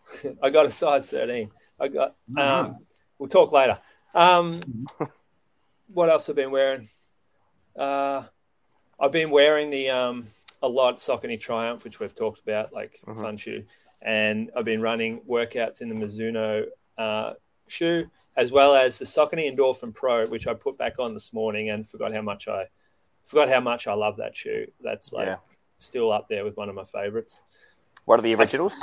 I 0.42 0.50
got 0.50 0.66
a 0.66 0.72
size 0.72 1.10
13. 1.12 1.52
I 1.80 1.88
got 1.88 2.16
Oh, 2.36 2.42
um, 2.60 2.78
we'll 3.20 3.30
talk 3.30 3.52
later. 3.52 3.80
Um, 4.16 4.62
what 5.94 6.10
else 6.10 6.28
I've 6.28 6.36
been 6.36 6.52
wearing? 6.52 6.90
Uh, 7.76 8.24
I've 9.00 9.12
been 9.12 9.30
wearing 9.30 9.70
the 9.70 9.90
um, 9.90 10.28
a 10.62 10.68
lot 10.68 10.98
Saucony 10.98 11.40
Triumph, 11.40 11.84
which 11.84 12.00
we've 12.00 12.14
talked 12.14 12.40
about, 12.42 12.74
like 12.74 13.00
Mhm. 13.06 13.22
fun 13.22 13.38
shoe, 13.38 13.64
and 14.02 14.50
I've 14.56 14.66
been 14.66 14.82
running 14.82 15.22
workouts 15.22 15.82
in 15.82 15.90
the 15.90 15.96
Mizuno 15.96 16.66
uh, 16.98 17.34
shoe, 17.68 18.08
as 18.36 18.52
well 18.52 18.76
as 18.76 18.98
the 19.00 19.06
Saucony 19.06 19.54
Endorphin 19.56 19.94
Pro, 19.94 20.28
which 20.28 20.48
I 20.48 20.54
put 20.54 20.78
back 20.78 21.00
on 21.00 21.14
this 21.14 21.34
morning 21.34 21.70
and 21.70 21.88
forgot 21.88 22.14
how 22.14 22.22
much 22.22 22.48
I 22.48 22.68
forgot 23.26 23.50
how 23.50 23.60
much 23.60 23.88
I 23.88 23.94
love 23.94 24.18
that 24.18 24.36
shoe. 24.36 24.68
That's 24.82 25.14
like 25.14 25.28
Yeah. 25.28 25.36
still 25.78 26.12
up 26.12 26.28
there 26.30 26.44
with 26.44 26.58
one 26.58 26.70
of 26.70 26.76
my 26.76 26.84
favorites. 26.86 27.44
What 28.06 28.20
are 28.20 28.24
the 28.24 28.36
originals? 28.36 28.82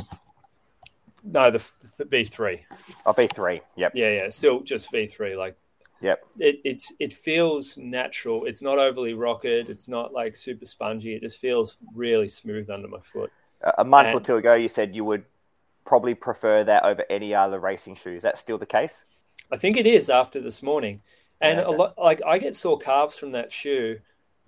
No, 1.24 1.50
the, 1.50 1.70
the 1.98 2.04
V3. 2.04 2.60
Oh, 3.04 3.12
V3. 3.12 3.60
Yep. 3.76 3.92
Yeah, 3.94 4.10
yeah, 4.10 4.28
still 4.30 4.60
just 4.60 4.90
V3. 4.92 5.36
Like 5.36 5.56
Yep. 6.00 6.24
it, 6.38 6.60
it's 6.64 6.92
it 7.00 7.12
feels 7.12 7.76
natural. 7.76 8.44
It's 8.46 8.62
not 8.62 8.78
overly 8.78 9.14
rocket. 9.14 9.68
It's 9.68 9.88
not 9.88 10.12
like 10.12 10.36
super 10.36 10.64
spongy. 10.64 11.14
It 11.14 11.22
just 11.22 11.38
feels 11.38 11.76
really 11.92 12.28
smooth 12.28 12.70
under 12.70 12.86
my 12.86 13.00
foot. 13.00 13.32
A- 13.62 13.84
month 13.84 14.14
or 14.14 14.20
two 14.20 14.36
ago, 14.36 14.54
you 14.54 14.68
said 14.68 14.94
you 14.94 15.04
would 15.04 15.24
probably 15.84 16.14
prefer 16.14 16.64
that 16.64 16.84
over 16.84 17.04
any 17.10 17.34
other 17.34 17.58
racing 17.58 17.94
shoe. 17.96 18.10
Is 18.16 18.22
that 18.22 18.38
still 18.38 18.58
the 18.58 18.66
case? 18.66 19.04
I 19.50 19.56
think 19.56 19.76
it 19.76 19.86
is 19.86 20.10
after 20.10 20.40
this 20.40 20.62
morning, 20.62 21.00
and 21.40 21.58
Yeah, 21.58 21.66
a 21.66 21.70
lot 21.70 21.98
like 21.98 22.20
I 22.26 22.38
get 22.38 22.54
sore 22.54 22.78
calves 22.78 23.16
from 23.18 23.32
that 23.32 23.50
shoe, 23.52 23.98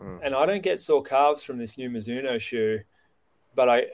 Mm. 0.00 0.20
and 0.22 0.34
I 0.34 0.46
don't 0.46 0.62
get 0.62 0.80
sore 0.80 1.02
calves 1.02 1.42
from 1.42 1.58
this 1.58 1.76
new 1.76 1.90
Mizuno 1.90 2.40
shoe, 2.40 2.80
but 3.54 3.68
I 3.68 3.86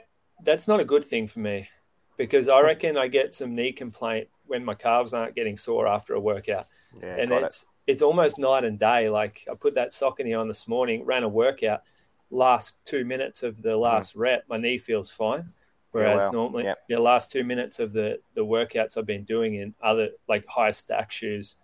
that's 0.42 0.68
not 0.68 0.80
a 0.80 0.84
good 0.84 1.04
thing 1.04 1.26
for 1.26 1.38
me 1.40 1.68
because 2.16 2.48
I 2.48 2.60
reckon 2.60 2.96
I 2.96 3.08
get 3.08 3.34
some 3.34 3.54
knee 3.54 3.72
complaint 3.72 4.28
when 4.46 4.64
my 4.64 4.74
calves 4.74 5.14
aren't 5.14 5.34
getting 5.34 5.56
sore 5.56 5.86
after 5.88 6.14
a 6.14 6.20
workout. 6.20 6.66
Yeah, 7.00 7.16
and 7.16 7.30
got 7.30 7.42
it. 7.42 7.46
it's 7.46 7.66
it's 7.86 8.02
almost 8.02 8.38
night 8.38 8.64
and 8.64 8.78
day. 8.78 9.08
Like 9.08 9.46
I 9.50 9.54
put 9.54 9.74
that 9.74 9.90
Saucony 9.90 10.38
on 10.38 10.48
this 10.48 10.66
morning, 10.68 11.04
ran 11.04 11.22
a 11.24 11.28
workout. 11.28 11.82
Last 12.30 12.78
two 12.84 13.04
minutes 13.04 13.42
of 13.42 13.62
the 13.62 13.76
last 13.76 14.16
rep, 14.16 14.44
my 14.48 14.56
knee 14.56 14.78
feels 14.78 15.10
fine. 15.10 15.52
Whereas 15.92 16.24
wow. 16.26 16.32
normally, 16.32 16.64
Yep. 16.64 16.78
the 16.88 17.00
last 17.00 17.30
two 17.30 17.44
minutes 17.44 17.78
of 17.78 17.92
the 17.92 18.20
the 18.34 18.44
workouts 18.44 18.96
I've 18.98 19.06
been 19.06 19.24
doing 19.24 19.54
in 19.54 19.74
other 19.80 20.10
like 20.28 20.44
high 20.46 20.72
stack 20.72 21.10
shoes 21.10 21.56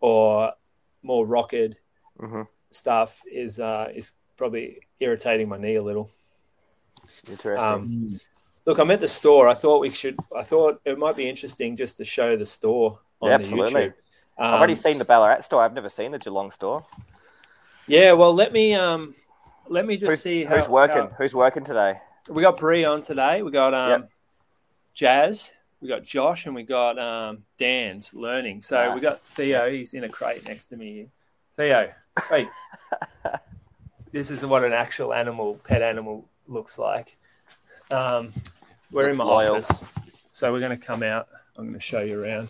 or 0.00 0.52
more 1.02 1.26
rocketed 1.26 1.76
hmm 2.18 2.42
stuff 2.70 3.22
is 3.30 3.58
uh, 3.58 3.90
is 3.94 4.12
probably 4.36 4.80
irritating 5.00 5.48
my 5.48 5.58
knee 5.58 5.76
a 5.76 5.82
little. 5.82 6.10
Interesting. 7.28 7.70
Um, 7.70 8.20
Look, 8.66 8.78
I'm 8.78 8.90
at 8.90 9.00
the 9.00 9.08
store. 9.08 9.48
I 9.48 9.54
thought 9.54 9.80
we 9.80 9.90
should. 9.90 10.18
I 10.34 10.42
thought 10.42 10.80
it 10.84 10.98
might 10.98 11.16
be 11.16 11.28
interesting 11.28 11.76
just 11.76 11.96
to 11.98 12.04
show 12.04 12.36
the 12.36 12.46
store 12.46 12.98
on 13.20 13.30
Yeah, 13.30 13.38
the. 13.38 13.44
YouTube. 13.44 13.94
I've 14.38 14.58
already 14.58 14.72
Um, 14.72 14.78
seen 14.78 14.98
the 14.98 15.04
Ballarat 15.04 15.40
store. 15.40 15.62
I've 15.62 15.72
never 15.72 15.88
seen 15.88 16.12
the 16.12 16.18
Geelong 16.18 16.50
store. 16.50 16.84
Yeah, 17.86 18.12
well, 18.12 18.34
let 18.34 18.52
me 18.52 18.74
um, 18.74 19.14
let 19.68 19.86
me 19.86 19.96
just 19.96 20.10
Who's, 20.10 20.20
see 20.22 20.44
how, 20.44 20.56
who's 20.56 20.68
working? 20.68 20.96
how- 21.02 21.14
Who's 21.18 21.34
working 21.34 21.64
today? 21.64 22.00
we 22.28 22.42
got 22.42 22.56
Bree 22.56 22.84
on 22.84 23.02
today. 23.02 23.42
We 23.42 23.50
got 23.50 23.72
um, 23.74 23.90
Yep. 24.02 24.10
Jazz. 24.94 25.52
We 25.80 25.88
got 25.88 26.02
Josh, 26.02 26.46
and 26.46 26.54
we 26.54 26.62
got 26.62 26.98
um, 26.98 27.44
Dan's 27.58 28.14
learning. 28.14 28.62
So 28.62 28.92
we 28.94 29.00
got 29.00 29.20
Theo. 29.20 29.70
He's 29.70 29.94
in 29.94 30.04
a 30.04 30.08
crate 30.08 30.46
next 30.48 30.68
to 30.68 30.76
me. 30.76 31.08
Theo, 31.56 31.92
wait. 32.30 32.48
this 34.12 34.30
is 34.30 34.44
what 34.44 34.64
an 34.64 34.72
actual 34.72 35.12
animal, 35.12 35.60
pet 35.64 35.82
animal, 35.82 36.28
looks 36.48 36.78
like. 36.78 37.16
Um, 37.90 38.32
we're 38.90 39.10
in 39.10 39.16
my 39.16 39.24
loyal. 39.24 39.56
office, 39.56 39.84
so 40.32 40.52
we're 40.52 40.60
going 40.60 40.78
to 40.78 40.84
come 40.84 41.02
out. 41.02 41.28
I'm 41.56 41.64
going 41.64 41.74
to 41.74 41.80
show 41.80 42.00
you 42.00 42.22
around. 42.22 42.48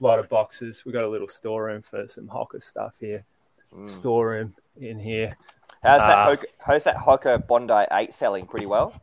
A 0.00 0.04
lot 0.04 0.18
of 0.18 0.28
boxes. 0.28 0.84
We 0.84 0.92
got 0.92 1.04
a 1.04 1.08
little 1.08 1.28
storeroom 1.28 1.82
for 1.82 2.06
some 2.08 2.26
Hoka 2.26 2.62
stuff 2.62 2.94
here. 3.00 3.24
Mm. 3.74 3.88
Storeroom 3.88 4.54
in 4.80 4.98
here. 4.98 5.36
How's 5.82 6.00
that? 6.00 6.18
Ah. 6.18 6.26
Hoka, 6.36 6.44
how's 6.64 6.84
that 6.84 6.96
Hoka 6.96 7.46
Bondi 7.46 7.84
Eight 7.92 8.14
selling? 8.14 8.46
Pretty 8.46 8.66
well. 8.66 8.94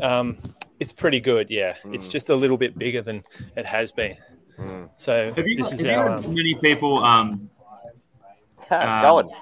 Um, 0.00 0.36
it's 0.78 0.92
pretty 0.92 1.20
good, 1.20 1.50
yeah. 1.50 1.76
It's 1.86 2.08
Mm. 2.08 2.10
just 2.10 2.28
a 2.30 2.34
little 2.36 2.56
bit 2.56 2.78
bigger 2.78 3.02
than 3.02 3.24
it 3.56 3.66
has 3.66 3.92
been. 3.92 4.16
Mm. 4.58 4.88
So 4.96 5.32
Have 5.32 5.46
you, 5.48 5.56
this 5.56 5.70
have 5.70 5.80
is 5.80 5.86
you 5.86 5.92
our. 5.92 6.10
had 6.10 6.24
Um, 6.24 6.34
many 6.34 6.54
people? 6.54 6.98
Um, 7.02 7.50
How's 8.68 8.82
it 8.84 8.88
Um, 8.88 9.02
going? 9.02 9.36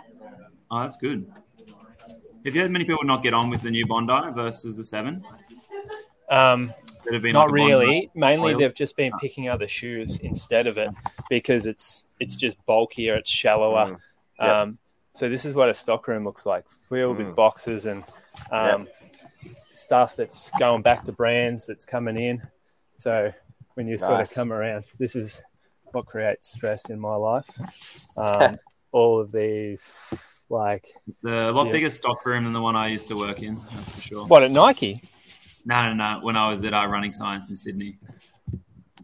oh, 0.71 0.81
that's 0.81 0.97
good. 0.97 1.31
Have 2.45 2.55
you 2.55 2.61
had 2.63 2.71
many 2.71 2.85
people 2.85 3.05
not 3.05 3.23
get 3.23 3.35
on 3.35 3.51
with 3.51 3.63
the 3.63 3.71
new 3.71 3.85
Bondi 3.87 4.31
versus 4.35 4.77
the 4.77 4.85
seven 4.85 5.25
um, 6.31 6.73
that 7.05 7.13
have 7.15 7.23
been 7.23 7.33
not 7.33 7.51
like 7.51 7.61
a 7.61 7.63
Bondi? 7.63 7.65
really. 7.87 8.11
Mainly, 8.15 8.53
oil? 8.55 8.59
they've 8.61 8.75
just 8.75 8.97
been 8.97 9.13
picking 9.21 9.49
other 9.49 9.69
shoes 9.69 10.19
instead 10.21 10.67
of 10.67 10.79
it 10.79 10.91
because 11.29 11.67
it's 11.67 12.05
it's 12.21 12.37
just 12.37 12.65
bulkier, 12.67 13.17
it's 13.17 13.31
shallower. 13.31 13.87
Mm. 13.93 13.99
Yep. 14.41 14.49
Um, 14.49 14.79
so 15.19 15.29
this 15.29 15.45
is 15.45 15.53
what 15.53 15.69
a 15.69 15.75
stockroom 15.75 16.25
looks 16.25 16.47
like, 16.47 16.69
filled 16.69 17.19
Mm. 17.19 17.27
with 17.27 17.35
boxes 17.35 17.87
and 17.87 18.05
um, 18.53 18.87
stuff 19.73 20.15
that's 20.15 20.53
going 20.61 20.83
back 20.83 21.03
to 21.05 21.13
brands 21.13 21.67
that's 21.67 21.85
coming 21.85 22.17
in. 22.17 22.41
So 22.99 23.33
when 23.75 23.89
you 23.89 23.99
sort 23.99 24.21
of 24.21 24.31
come 24.33 24.53
around, 24.53 24.85
this 24.99 25.17
is 25.17 25.43
what 25.91 26.07
creates 26.07 26.53
stress 26.53 26.89
in 26.89 27.01
my 27.01 27.17
life. 27.17 27.49
Um, 28.17 28.59
all 28.93 29.19
of 29.19 29.33
these, 29.33 29.93
like 30.49 30.87
It's 31.09 31.25
a 31.25 31.51
lot 31.51 31.67
Yeah. 31.67 31.73
bigger 31.73 31.91
stock 31.91 32.25
room 32.25 32.45
than 32.45 32.53
the 32.53 32.63
one 32.63 32.77
I 32.77 32.87
used 32.87 33.09
to 33.09 33.17
work 33.17 33.43
in. 33.43 33.61
That's 33.75 33.91
for 33.91 34.01
sure. 34.01 34.27
what 34.29 34.45
at 34.45 34.53
Nike? 34.53 35.03
No, 35.65 35.93
no, 35.93 35.95
no. 35.95 36.21
When 36.25 36.37
I 36.37 36.49
was 36.49 36.63
at 36.65 36.73
our 36.75 36.89
Running 36.89 37.11
Science 37.13 37.51
in 37.51 37.57
Sydney, 37.57 37.97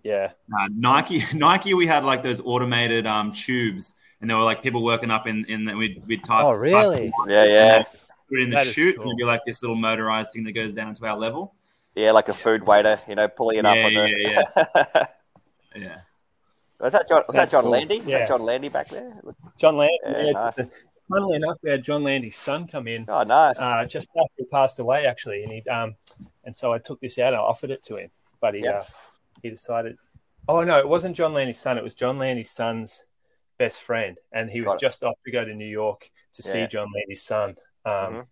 Yeah, 0.04 0.30
uh, 0.52 0.68
Nike, 0.70 1.24
Nike, 1.34 1.74
we 1.74 1.88
had 1.88 2.04
like 2.04 2.22
those 2.22 2.40
automated 2.40 3.04
um, 3.06 3.32
tubes, 3.32 3.94
and 4.24 4.30
there 4.30 4.38
were 4.38 4.42
like 4.44 4.62
people 4.62 4.82
working 4.82 5.10
up 5.10 5.26
in 5.26 5.44
in 5.44 5.66
that 5.66 5.76
we'd 5.76 6.02
we'd 6.06 6.24
type. 6.24 6.42
Oh, 6.46 6.52
type 6.52 6.60
really? 6.60 7.12
Yeah, 7.28 7.44
yeah, 7.44 7.82
Put 8.30 8.40
in 8.40 8.48
the 8.48 8.56
That 8.56 8.66
is 8.68 8.72
chute, 8.72 8.96
cool. 8.96 9.02
and 9.02 9.10
it'd 9.10 9.18
be 9.18 9.24
like 9.24 9.42
this 9.44 9.62
little 9.62 9.76
motorized 9.76 10.32
thing 10.32 10.44
that 10.44 10.52
goes 10.52 10.72
down 10.72 10.94
to 10.94 11.06
our 11.06 11.18
level. 11.18 11.54
yeah. 11.94 12.10
Like 12.12 12.30
a 12.30 12.32
food 12.32 12.66
waiter, 12.66 12.98
you 13.06 13.16
know, 13.16 13.28
pulling 13.28 13.58
it 13.58 13.66
up 13.66 13.76
Yeah, 13.76 13.84
on 13.86 13.92
the. 13.92 14.08
yeah, 14.08 15.06
Yeah. 15.76 15.96
was 16.80 16.92
that 16.94 17.06
John? 17.06 17.22
Was 17.28 17.34
That's 17.36 17.50
that 17.52 17.56
John 17.56 17.64
cool. 17.64 17.72
Landy? 17.72 18.02
Yeah. 18.06 18.20
that 18.20 18.28
John 18.28 18.42
Landy 18.42 18.70
back 18.70 18.88
there? 18.88 19.20
John 19.58 19.76
Landy. 19.76 19.98
Yeah, 20.04 20.22
yeah, 20.22 20.32
nice. 20.32 20.60
funnily 21.10 21.36
enough, 21.36 21.58
we 21.62 21.70
had 21.70 21.82
John 21.82 22.02
Landy's 22.02 22.36
son 22.36 22.66
come 22.66 22.88
in 22.88 23.04
Oh, 23.08 23.22
nice. 23.24 23.58
uh, 23.58 23.84
just 23.84 24.08
after 24.16 24.32
he 24.38 24.44
passed 24.46 24.78
away, 24.78 25.06
actually, 25.06 25.42
and 25.44 25.52
he 25.52 25.62
um, 25.68 25.96
and 26.44 26.56
so 26.56 26.72
I 26.72 26.78
took 26.78 27.00
this 27.00 27.18
out 27.18 27.34
and 27.34 27.36
I 27.36 27.40
offered 27.40 27.70
it 27.70 27.82
to 27.84 27.96
him, 27.96 28.10
but 28.40 28.54
he 28.54 28.60
Yeah. 28.62 28.78
uh, 28.78 28.84
he 29.42 29.50
decided. 29.50 29.98
Oh 30.48 30.62
no, 30.64 30.78
it 30.78 30.88
wasn't 30.88 31.14
John 31.16 31.32
Landy's 31.34 31.58
son. 31.60 31.76
It 31.78 31.84
was 31.84 31.94
John 31.94 32.18
Landy's 32.18 32.50
son's 32.50 33.04
best 33.58 33.80
friend, 33.80 34.18
and 34.32 34.50
he 34.50 34.60
was 34.60 34.74
it. 34.74 34.80
just 34.80 35.04
off 35.04 35.16
to 35.24 35.30
go 35.30 35.44
to 35.44 35.54
New 35.54 35.66
York 35.66 36.10
to 36.34 36.42
see 36.42 36.66
John 36.66 36.88
Landy's 36.94 37.22
son. 37.22 37.56
Um, 37.84 37.94
Mhm. 37.94 38.26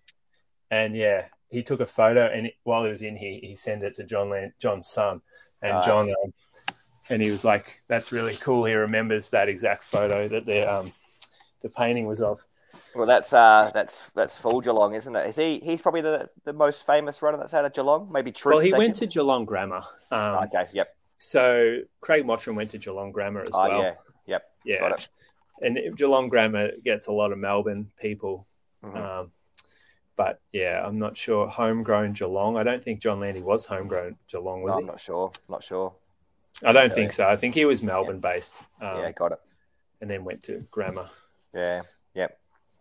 And 0.70 0.96
yeah, 0.96 1.26
he 1.50 1.62
took 1.62 1.80
a 1.80 1.86
photo, 1.86 2.26
and 2.26 2.46
it, 2.46 2.54
while 2.64 2.84
he 2.84 2.90
was 2.90 3.02
in 3.02 3.14
here, 3.16 3.38
he 3.42 3.54
sent 3.54 3.82
it 3.82 3.94
to 3.96 4.04
John 4.04 4.30
Land, 4.30 4.52
John's 4.58 4.88
son, 4.88 5.20
and 5.60 5.72
Nice. 5.74 5.84
John. 5.86 6.08
Um, 6.08 6.32
and 7.10 7.20
he 7.20 7.30
was 7.30 7.44
like, 7.44 7.82
"That's 7.88 8.10
really 8.12 8.36
cool." 8.36 8.64
He 8.64 8.72
remembers 8.74 9.28
that 9.30 9.48
exact 9.48 9.82
photo 9.82 10.28
that 10.28 10.46
the 10.46 10.62
um, 10.62 10.92
the 11.60 11.68
painting 11.68 12.06
was 12.06 12.22
of. 12.22 12.42
Well, 12.94 13.06
that's 13.06 13.32
uh, 13.34 13.70
that's 13.74 14.08
that's 14.14 14.38
full 14.38 14.60
Geelong, 14.62 14.94
isn't 14.94 15.14
it? 15.14 15.28
Is 15.28 15.36
he? 15.36 15.60
He's 15.62 15.82
probably 15.82 16.00
the, 16.00 16.30
the 16.44 16.52
most 16.54 16.86
famous 16.86 17.20
runner 17.20 17.36
that's 17.36 17.52
out 17.52 17.64
of 17.66 17.74
Geelong. 17.74 18.08
Maybe 18.10 18.32
true. 18.32 18.52
well, 18.52 18.60
he 18.60 18.70
second? 18.70 18.78
went 18.84 18.94
to 18.96 19.06
Geelong 19.06 19.44
Grammar. 19.44 19.82
Um, 20.10 20.44
Okay. 20.44 20.64
Yep. 20.72 20.96
So 21.18 21.80
Craig 22.00 22.24
Mottram 22.24 22.54
went 22.56 22.70
to 22.70 22.78
Geelong 22.78 23.12
Grammar 23.12 23.42
as 23.42 23.50
Oh 23.52 23.68
well. 23.68 23.82
yeah. 23.82 23.94
Yeah. 24.64 24.94
And 25.60 25.78
Geelong 25.96 26.28
Grammar 26.28 26.72
gets 26.84 27.06
a 27.06 27.12
lot 27.12 27.32
of 27.32 27.38
Melbourne 27.38 27.90
people. 28.00 28.46
Mhm. 28.84 28.96
Um, 28.96 29.32
but 30.16 30.40
yeah, 30.52 30.84
I'm 30.84 30.98
not 30.98 31.16
sure. 31.16 31.46
Homegrown 31.48 32.12
Geelong. 32.14 32.56
I 32.56 32.62
don't 32.62 32.82
think 32.82 33.00
John 33.00 33.20
Landy 33.20 33.40
was 33.40 33.64
homegrown 33.64 34.16
Geelong, 34.28 34.62
was 34.62 34.72
No, 34.72 34.76
he? 34.78 34.80
I'm 34.82 34.86
not 34.86 35.00
sure. 35.00 35.32
Not 35.48 35.62
sure. 35.64 35.94
I 36.64 36.72
don't 36.72 36.92
think 36.92 37.12
so. 37.12 37.26
I 37.26 37.36
think 37.36 37.54
he 37.54 37.64
was 37.64 37.82
Melbourne 37.82 38.20
based 38.20 38.54
um, 38.80 38.98
yeah. 38.98 39.12
Got 39.12 39.32
it. 39.32 39.40
and 40.00 40.10
then 40.10 40.24
went 40.24 40.42
to 40.44 40.66
Grammar. 40.70 41.08
Yeah. 41.54 41.82
Yep. 42.14 42.38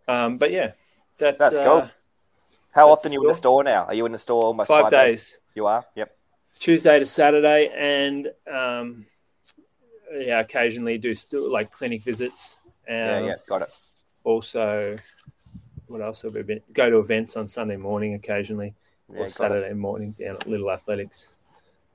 Um, 0.07 0.37
but 0.37 0.51
yeah, 0.51 0.71
that's, 1.17 1.37
That's 1.37 1.55
uh, 1.55 1.63
cool. 1.63 1.89
How 2.71 2.87
That's 2.87 2.99
often 2.99 3.11
are 3.11 3.13
you 3.13 3.21
in 3.21 3.27
the 3.27 3.35
store. 3.35 3.63
now? 3.63 3.85
Are 3.85 3.93
you 3.93 4.05
in 4.05 4.11
the 4.11 4.17
store 4.17 4.41
almost 4.43 4.67
five, 4.67 4.89
days. 4.89 5.37
You 5.55 5.67
are. 5.67 5.85
Yep. 5.95 6.15
Tuesday 6.59 6.99
to 6.99 7.05
Saturday, 7.05 7.69
and 7.75 8.27
um, 8.51 9.05
yeah, 10.19 10.39
occasionally 10.39 10.97
do 10.97 11.13
st- 11.15 11.43
like 11.49 11.71
clinic 11.71 12.03
visits. 12.03 12.57
Um, 12.87 12.95
Yeah. 12.95 13.19
Yeah. 13.25 13.35
Got 13.47 13.61
it. 13.63 13.77
Also, 14.23 14.97
what 15.87 16.01
else 16.01 16.21
have 16.21 16.35
we 16.35 16.43
been? 16.43 16.61
Go 16.73 16.89
to 16.89 16.97
events 16.99 17.35
on 17.37 17.47
Sunday 17.47 17.77
morning 17.77 18.13
occasionally, 18.13 18.73
Yeah. 19.09 19.15
or 19.15 19.19
got 19.19 19.25
it. 19.25 19.31
Saturday 19.31 19.73
morning 19.73 20.11
down 20.19 20.35
at 20.35 20.47
Little 20.47 20.71
Athletics. 20.71 21.27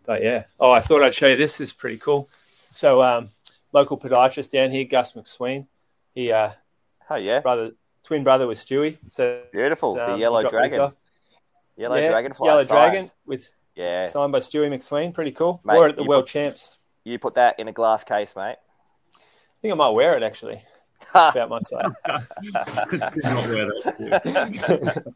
But 0.04 0.22
yeah, 0.22 0.44
oh, 0.60 0.70
I 0.70 0.80
thought 0.80 1.02
I'd 1.02 1.14
show 1.14 1.26
you 1.28 1.36
this. 1.36 1.58
this 1.58 1.68
is 1.70 1.74
pretty 1.74 1.98
cool. 1.98 2.28
So, 2.72 3.02
um, 3.02 3.30
local 3.72 3.98
podiatrist 3.98 4.52
down 4.52 4.70
here, 4.70 4.84
Gus 4.84 5.12
McSweyn. 5.14 5.66
He 6.14 6.30
uh, 6.30 6.50
Oh 7.10 7.16
yeah. 7.16 7.40
brother, 7.40 7.72
twin 8.04 8.22
brother 8.24 8.46
with 8.46 8.58
Stewie. 8.58 8.98
So 9.10 9.42
Beautiful. 9.52 9.92
the 9.94 10.12
um, 10.14 10.20
yellow 10.20 10.48
dragon. 10.48 10.92
Yellow 11.76 11.96
Yeah, 11.96 12.08
dragonfly. 12.08 12.46
Yellow 12.46 12.64
signed. 12.64 12.68
Dragon 12.92 13.10
with 13.26 13.50
Yeah. 13.74 14.04
signed 14.06 14.32
by 14.32 14.38
Stewie 14.38 14.68
McSweyn. 14.70 15.12
Pretty 15.12 15.32
cool. 15.32 15.60
Mate, 15.64 15.74
Wore 15.74 15.86
it 15.86 15.90
at 15.90 15.96
the 15.96 16.04
World 16.04 16.24
put- 16.24 16.30
Champs. 16.30 16.78
You 17.06 17.18
put 17.20 17.34
that 17.36 17.58
in 17.60 17.68
a 17.68 17.72
glass 17.72 18.02
case, 18.02 18.34
mate. 18.34 18.56
I 19.14 19.58
think 19.62 19.72
I 19.72 19.76
might 19.76 19.90
wear 19.90 20.16
it 20.16 20.22
actually. 20.24 20.60
That's 21.14 21.36
about 21.36 21.50
my 21.50 21.60
size. 21.60 21.92
Not 22.92 23.46
where 23.46 23.70
that's 23.84 24.92
good. 24.92 25.14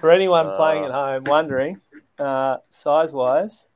For 0.00 0.10
anyone 0.10 0.50
playing 0.56 0.84
at 0.84 0.90
home 0.90 1.24
wondering, 1.24 1.80
uh, 2.18 2.56
size 2.70 3.12
wise, 3.12 3.66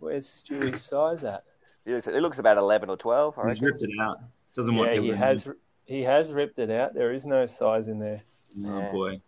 where's 0.00 0.26
Stewie's 0.26 0.82
size 0.82 1.22
at? 1.22 1.44
It 1.86 2.06
looks, 2.20 2.38
about 2.40 2.56
eleven 2.56 2.90
or 2.90 2.96
twelve. 2.96 3.38
I 3.38 3.46
He's 3.48 3.60
reckon. 3.60 3.66
ripped 3.66 3.82
it 3.84 3.90
out. 4.00 4.18
Doesn't 4.56 4.74
want 4.74 4.88
Yeah, 4.88 4.94
people 4.94 5.04
he 5.06 5.10
to 5.12 5.16
has. 5.18 5.48
He 5.84 6.02
has 6.02 6.32
ripped 6.32 6.58
it 6.58 6.70
out. 6.70 6.94
There 6.94 7.12
is 7.12 7.24
no 7.24 7.46
size 7.46 7.86
in 7.88 7.98
there. 8.00 8.22
Oh 8.66 8.78
Yeah. 8.78 8.90
boy. 8.92 9.20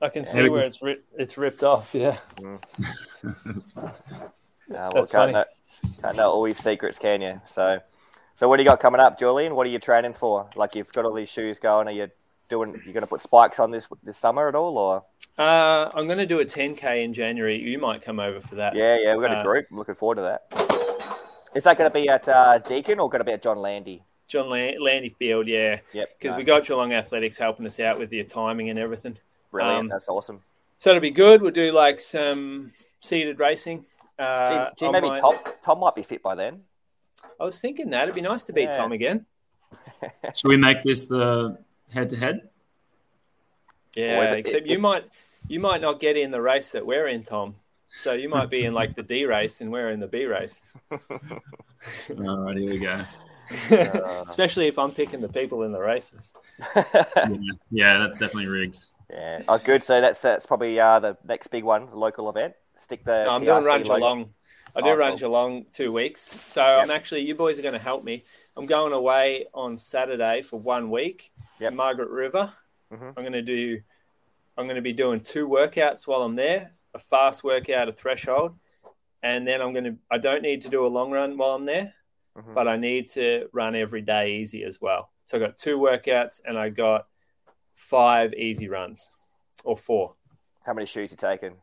I 0.00 0.10
can 0.10 0.24
see 0.24 0.38
where 0.42 0.60
just- 0.60 0.74
it's 0.74 0.82
ri- 0.82 1.02
it's 1.16 1.36
ripped 1.38 1.64
off. 1.64 1.92
Yeah, 1.94 2.18
That's 3.44 3.70
fine. 3.72 3.90
Uh, 4.70 4.74
well, 4.74 4.90
That's 4.94 5.12
can't 5.12 5.32
funny. 5.32 5.32
know, 5.32 5.44
can't 6.02 6.16
know 6.16 6.30
all 6.32 6.44
his 6.44 6.58
secrets, 6.58 6.98
can 6.98 7.20
you? 7.22 7.40
So, 7.46 7.80
so 8.34 8.48
what 8.48 8.56
do 8.58 8.62
you 8.62 8.68
got 8.68 8.80
coming 8.80 9.00
up, 9.00 9.18
Julian? 9.18 9.54
What 9.54 9.66
are 9.66 9.70
you 9.70 9.78
training 9.78 10.14
for? 10.14 10.48
Like 10.56 10.74
you've 10.74 10.92
got 10.92 11.04
all 11.04 11.14
these 11.14 11.28
shoes 11.30 11.58
going. 11.58 11.88
Are 11.88 11.92
you 11.92 12.08
doing? 12.48 12.72
You're 12.84 12.92
going 12.94 13.00
to 13.02 13.06
put 13.06 13.20
spikes 13.20 13.58
on 13.58 13.70
this 13.70 13.86
this 14.02 14.16
summer 14.18 14.48
at 14.48 14.54
all, 14.54 14.76
or? 14.78 15.04
uh, 15.38 15.90
I'm 15.94 16.06
going 16.06 16.18
to 16.18 16.26
do 16.26 16.40
a 16.40 16.44
10k 16.44 17.04
in 17.04 17.12
January. 17.14 17.58
You 17.60 17.78
might 17.78 18.02
come 18.02 18.20
over 18.20 18.40
for 18.40 18.56
that. 18.56 18.74
Yeah, 18.74 18.96
yeah, 19.02 19.14
we've 19.16 19.26
got 19.26 19.36
a 19.36 19.40
Uh, 19.40 19.42
group. 19.44 19.66
I'm 19.70 19.78
looking 19.78 19.94
forward 19.94 20.16
to 20.16 20.22
that. 20.22 21.48
Is 21.54 21.64
that 21.64 21.78
going 21.78 21.90
to 21.90 21.94
be 21.94 22.08
at 22.08 22.28
uh, 22.28 22.58
Deakin 22.58 22.98
or 23.00 23.08
going 23.08 23.20
to 23.20 23.24
be 23.24 23.32
at 23.32 23.42
John 23.42 23.58
Landy? 23.58 24.02
John 24.26 24.50
Lan- 24.50 24.82
Landy 24.82 25.08
Field. 25.18 25.46
Yeah, 25.48 25.80
Yep, 25.94 26.10
because 26.20 26.36
we 26.36 26.42
nice. 26.42 26.46
got 26.46 26.64
Geelong 26.66 26.92
Athletics 26.92 27.38
helping 27.38 27.66
us 27.66 27.80
out 27.80 27.98
with 27.98 28.10
the 28.10 28.22
timing 28.24 28.68
and 28.68 28.78
everything. 28.78 29.16
brilliant. 29.50 29.78
um, 29.80 29.88
That's 29.88 30.08
awesome. 30.10 30.42
So 30.78 30.90
it'll 30.90 31.00
be 31.00 31.10
good. 31.10 31.40
We'll 31.40 31.50
do 31.52 31.72
like 31.72 32.00
some 32.00 32.72
seated 33.00 33.38
racing. 33.40 33.86
Uh, 34.18 34.70
Gee, 34.70 34.86
gee, 34.86 34.90
maybe 34.92 35.08
my- 35.08 35.20
Tom 35.20 35.34
Tom 35.64 35.80
might 35.80 35.94
be 35.94 36.02
fit 36.02 36.22
by 36.22 36.34
then. 36.34 36.62
I 37.40 37.44
was 37.44 37.60
thinking 37.60 37.90
that 37.90 38.04
it'd 38.04 38.14
be 38.14 38.20
nice 38.20 38.44
to 38.44 38.52
beat 38.52 38.64
Yeah. 38.64 38.72
Tom 38.72 38.92
again. 38.92 39.26
Should 40.34 40.48
we 40.48 40.56
make 40.56 40.82
this 40.82 41.04
the 41.06 41.58
head 41.92 42.08
to 42.10 42.16
head? 42.16 42.48
Yeah, 43.94 44.20
Or 44.20 44.24
if 44.24 44.32
it- 44.32 44.38
except 44.38 44.66
you 44.66 44.78
might 44.78 45.04
you 45.46 45.60
might 45.60 45.80
not 45.80 46.00
get 46.00 46.16
in 46.16 46.30
the 46.30 46.40
race 46.40 46.72
that 46.72 46.84
we're 46.84 47.06
in, 47.08 47.22
Tom. 47.22 47.56
So 47.98 48.12
you 48.12 48.28
might 48.28 48.50
be 48.50 48.64
in 48.64 48.74
like 48.74 48.94
the 48.94 49.02
D 49.02 49.24
race 49.24 49.60
and 49.60 49.72
we're 49.72 49.90
in 49.90 50.00
the 50.00 50.06
B 50.06 50.26
race. 50.26 50.60
All 50.92 50.98
right, 52.38 52.56
here 52.56 52.70
we 52.70 52.78
go. 52.78 53.04
Especially 54.26 54.66
if 54.66 54.78
I'm 54.78 54.92
picking 54.92 55.20
the 55.20 55.28
people 55.28 55.62
in 55.62 55.72
the 55.72 55.80
races. 55.80 56.32
Yeah, 56.74 57.36
yeah 57.70 57.98
that's 57.98 58.16
definitely 58.16 58.48
rigged. 58.48 58.78
Yeah. 59.10 59.42
Oh, 59.48 59.58
good. 59.58 59.82
So 59.82 60.00
that's 60.00 60.20
that's 60.20 60.44
probably 60.44 60.78
uh, 60.78 60.98
the 61.00 61.16
next 61.26 61.46
big 61.48 61.64
one, 61.64 61.88
the 61.90 61.96
local 61.96 62.28
event. 62.28 62.54
Stick 62.78 63.04
the. 63.04 63.24
No, 63.24 63.30
I'm 63.30 63.44
doing 63.44 63.64
Run 63.64 63.82
logo- 63.82 63.94
Geelong. 63.96 64.34
I 64.76 64.80
do 64.82 64.88
Oh, 64.88 64.94
Run 64.94 65.10
cool. 65.12 65.18
Geelong 65.18 65.66
two 65.72 65.92
weeks. 65.92 66.20
So 66.46 66.62
I'm 66.62 66.90
actually, 66.90 67.22
you 67.22 67.34
boys 67.34 67.58
are 67.58 67.62
going 67.62 67.72
to 67.72 67.78
help 67.80 68.04
me. 68.04 68.24
I'm 68.56 68.66
going 68.66 68.92
away 68.92 69.46
on 69.54 69.78
Saturday 69.78 70.42
for 70.42 70.60
one 70.60 70.90
week 70.90 71.30
Yep. 71.58 71.70
to 71.70 71.76
Margaret 71.76 72.10
River. 72.10 72.52
Mhm. 72.92 73.08
I'm 73.16 73.22
going 73.24 73.32
to 73.32 73.42
do, 73.42 73.80
I'm 74.56 74.66
going 74.66 74.76
to 74.76 74.82
be 74.82 74.92
doing 74.92 75.20
two 75.20 75.48
workouts 75.48 76.06
while 76.06 76.22
I'm 76.22 76.36
there 76.36 76.72
a 76.94 76.98
fast 76.98 77.44
workout, 77.44 77.88
a 77.88 77.92
threshold. 77.92 78.56
And 79.22 79.46
then 79.46 79.60
I'm 79.60 79.72
going 79.72 79.84
to, 79.84 79.96
I 80.10 80.18
don't 80.18 80.42
need 80.42 80.62
to 80.62 80.68
do 80.68 80.86
a 80.86 80.88
long 80.88 81.10
run 81.10 81.36
while 81.36 81.50
I'm 81.50 81.64
there, 81.66 81.92
Mhm. 82.36 82.54
but 82.54 82.66
I 82.68 82.76
need 82.76 83.08
to 83.10 83.48
run 83.52 83.74
every 83.74 84.00
day 84.00 84.32
easy 84.36 84.64
as 84.64 84.80
well. 84.80 85.10
So 85.24 85.36
I 85.36 85.40
got 85.40 85.58
two 85.58 85.78
workouts 85.78 86.40
and 86.46 86.56
I 86.58 86.68
got 86.70 87.06
five 87.74 88.32
easy 88.34 88.68
runs 88.68 89.08
or 89.64 89.76
four. 89.76 90.14
How 90.64 90.72
many 90.72 90.86
shoes 90.86 91.10
you 91.10 91.16
taking? 91.16 91.56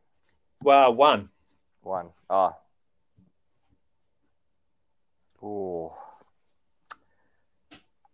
Well, 0.64 0.94
one. 0.96 1.30
One. 1.82 2.10
Ah. 2.30 2.56
Oh. 5.42 5.46
Ooh. 5.48 5.92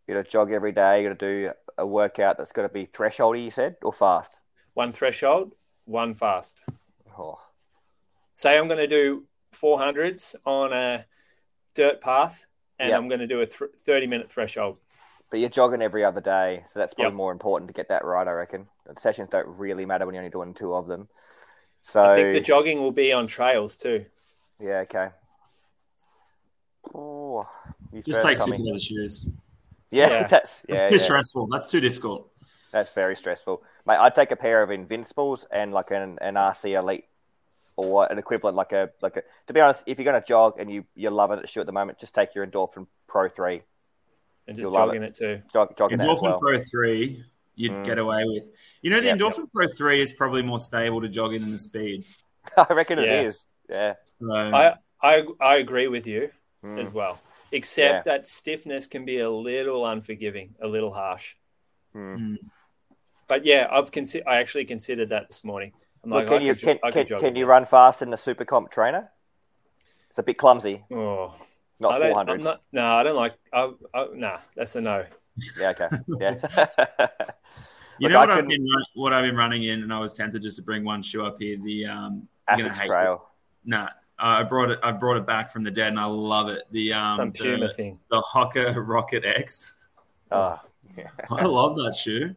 You 0.07 0.15
got 0.15 0.25
to 0.25 0.31
jog 0.31 0.51
every 0.51 0.71
day. 0.73 1.01
You 1.03 1.09
got 1.09 1.19
to 1.19 1.25
do 1.45 1.51
a 1.77 1.85
workout 1.85 2.37
that's 2.37 2.51
got 2.51 2.63
to 2.63 2.69
be 2.69 2.85
thresholdy. 2.87 3.43
You 3.45 3.51
said 3.51 3.77
or 3.81 3.93
fast. 3.93 4.39
one 4.73 4.91
threshold, 4.91 5.53
one 5.85 6.13
fast. 6.13 6.63
Oh. 7.17 7.39
Say 8.35 8.57
I'm 8.57 8.67
going 8.67 8.79
to 8.79 8.87
do 8.87 9.23
400s 9.53 10.35
on 10.45 10.73
a 10.73 11.05
dirt 11.73 12.01
path, 12.01 12.45
and 12.79 12.89
Yep. 12.89 12.97
I'm 12.97 13.07
going 13.07 13.19
to 13.19 13.27
do 13.27 13.41
a 13.41 13.45
th- 13.45 13.71
30 13.85 14.07
minute 14.07 14.31
threshold. 14.31 14.77
But 15.29 15.39
you're 15.39 15.49
jogging 15.49 15.81
every 15.81 16.03
other 16.03 16.19
day, 16.19 16.65
so 16.67 16.79
that's 16.79 16.93
probably 16.93 17.11
Yep. 17.11 17.15
more 17.15 17.31
important 17.31 17.69
to 17.69 17.73
get 17.73 17.87
that 17.89 18.03
right. 18.03 18.27
I 18.27 18.31
reckon. 18.31 18.67
The 18.85 18.99
sessions 18.99 19.29
don't 19.31 19.47
really 19.47 19.85
matter 19.85 20.05
when 20.05 20.15
you're 20.15 20.23
only 20.23 20.31
doing 20.31 20.53
two 20.53 20.73
of 20.75 20.87
them. 20.87 21.07
So 21.81 22.03
I 22.03 22.15
think 22.15 22.33
the 22.33 22.41
jogging 22.41 22.79
will 22.79 22.91
be 22.91 23.11
on 23.11 23.27
trails 23.27 23.75
too. 23.75 24.05
yeah, 24.59 24.79
okay. 24.79 25.09
Oh, 26.93 27.47
Just 27.93 28.07
first, 28.21 28.25
take 28.25 28.37
two 28.39 28.45
Tommy. 28.51 28.57
pairs 28.63 28.75
of 28.77 28.81
shoes. 28.81 29.25
Yeah, 29.89 30.09
Yeah. 30.09 30.27
that's 30.27 30.65
yeah, 30.67 30.89
Too 30.89 30.95
yeah. 30.95 31.01
stressful. 31.01 31.47
That's 31.47 31.69
too 31.69 31.79
difficult. 31.79 32.29
That's 32.71 32.91
very 32.93 33.15
stressful, 33.17 33.61
mate. 33.85 33.97
I'd 33.97 34.15
take 34.15 34.31
a 34.31 34.35
pair 34.37 34.63
of 34.63 34.71
Invincibles 34.71 35.45
and 35.51 35.73
like 35.73 35.91
an, 35.91 36.17
an 36.21 36.35
RC 36.35 36.77
Elite 36.79 37.03
or 37.75 38.09
an 38.09 38.17
equivalent, 38.17 38.55
like 38.55 38.71
a 38.71 38.89
like 39.01 39.17
a. 39.17 39.23
To 39.47 39.53
be 39.53 39.59
honest, 39.59 39.83
if 39.87 39.97
you're 39.99 40.05
going 40.05 40.21
to 40.21 40.25
jog 40.25 40.57
and 40.57 40.71
you 40.71 40.85
you're 40.95 41.11
loving 41.11 41.39
it, 41.39 41.49
shoe 41.49 41.59
at 41.59 41.65
the 41.65 41.73
moment, 41.73 41.99
just 41.99 42.13
take 42.15 42.33
your 42.33 42.47
Endorphin 42.47 42.87
Pro 43.07 43.27
Three, 43.27 43.61
And 44.47 44.55
just 44.55 44.67
You'll 44.69 44.73
jogging 44.73 45.03
it. 45.03 45.15
too. 45.15 45.41
jog 45.51 45.77
jogging 45.77 45.97
that 45.97 46.09
as 46.09 46.17
Endorphin 46.17 46.21
well. 46.21 46.39
Pro 46.39 46.59
3, 46.61 47.23
you'd 47.61 47.71
Mm. 47.71 47.85
get 47.85 47.97
away 47.99 48.23
with. 48.25 48.43
You 48.81 48.89
know, 48.91 48.99
the 48.99 49.07
Yep. 49.07 49.17
Endorphin 49.19 49.51
Pro 49.53 49.67
3 49.67 50.01
is 50.01 50.13
probably 50.13 50.41
more 50.41 50.59
stable 50.59 51.01
to 51.01 51.07
jog 51.09 51.33
in 51.33 51.41
than 51.41 51.51
the 51.51 51.59
speed. 51.59 52.05
I 52.57 52.73
reckon 52.73 52.97
Yeah. 52.99 53.21
it 53.21 53.27
is. 53.27 53.45
Yeah. 53.69 53.93
So, 54.05 54.31
I, 54.33 54.75
I 55.01 55.23
I 55.39 55.55
agree 55.57 55.87
with 55.87 56.07
you 56.07 56.31
Mm. 56.63 56.79
as 56.81 56.91
well. 56.91 57.19
Except 57.51 58.05
that 58.05 58.27
stiffness 58.27 58.87
can 58.87 59.03
be 59.05 59.19
a 59.19 59.29
little 59.29 59.85
unforgiving, 59.85 60.55
a 60.61 60.67
little 60.67 60.93
harsh. 60.93 61.35
Mm. 61.95 62.17
mm, 62.17 62.37
But 63.27 63.45
yeah, 63.45 63.67
I've 63.71 63.91
consi- 63.91 64.23
I 64.27 64.37
actually 64.37 64.65
considered 64.65 65.09
that 65.09 65.29
this 65.29 65.43
morning. 65.43 65.71
I'm 66.03 66.09
Look, 66.09 66.29
like, 66.29 66.39
can 66.39 66.45
you 66.47 66.53
could, 66.53 66.61
jo- 66.61 66.67
can, 66.67 66.79
I 66.83 66.91
can, 66.91 67.19
can 67.19 67.35
you 67.35 67.45
run 67.45 67.65
fast 67.65 68.01
in 68.01 68.09
the 68.09 68.17
Super 68.17 68.45
Comp 68.45 68.71
trainer? 68.71 69.11
It's 70.09 70.19
a 70.19 70.23
bit 70.23 70.37
clumsy, 70.37 70.83
Oh, 70.91 71.33
not 71.79 71.93
I 71.93 71.99
don't, 71.99 72.11
four 72.11 72.19
I'm 72.21 72.27
hundreds. 72.27 72.43
not, 72.45 72.61
no, 72.71 72.85
I 72.85 73.03
don't 73.03 73.15
like. 73.15 73.35
I, 73.53 73.71
I, 73.93 74.07
nah, 74.13 74.39
that's 74.55 74.75
a 74.75 74.81
no. 74.81 75.05
Yeah, 75.59 75.69
okay. 75.69 75.89
Yeah. 76.19 76.35
you 77.99 78.07
Look, 78.07 78.11
know 78.11 78.19
what 78.19 78.31
I've, 78.31 78.47
been, 78.47 78.67
what 78.95 79.13
I've 79.13 79.23
been 79.25 79.35
running 79.35 79.63
in, 79.63 79.83
and 79.83 79.93
I 79.93 79.99
was 79.99 80.13
tempted 80.13 80.41
just 80.41 80.57
to 80.57 80.61
bring 80.63 80.83
one 80.83 81.01
shoe 81.03 81.25
up 81.25 81.37
here. 81.39 81.57
The 81.57 81.85
um, 81.85 82.27
you're 82.49 82.67
gonna 82.67 82.73
hate 82.73 82.87
Trail. 82.87 83.13
it. 83.13 83.69
Nah, 83.69 83.89
I 84.17 84.43
brought 84.43 84.71
it. 84.71 84.79
I 84.83 84.91
brought 84.91 85.17
it 85.17 85.25
back 85.25 85.51
from 85.51 85.63
the 85.63 85.71
dead, 85.71 85.89
and 85.89 85.99
I 85.99 86.05
love 86.05 86.49
it. 86.49 86.63
The 86.71 86.93
um, 86.93 87.17
Some 87.17 87.31
Puma 87.31 87.67
the, 87.67 87.73
thing. 87.73 87.99
the 88.09 88.21
Hoka 88.21 88.73
Rocket 88.75 89.25
X. 89.25 89.75
Oh, 90.31 90.59
yeah. 90.97 91.09
I 91.29 91.45
love 91.45 91.75
that 91.77 91.95
shoe. 91.95 92.35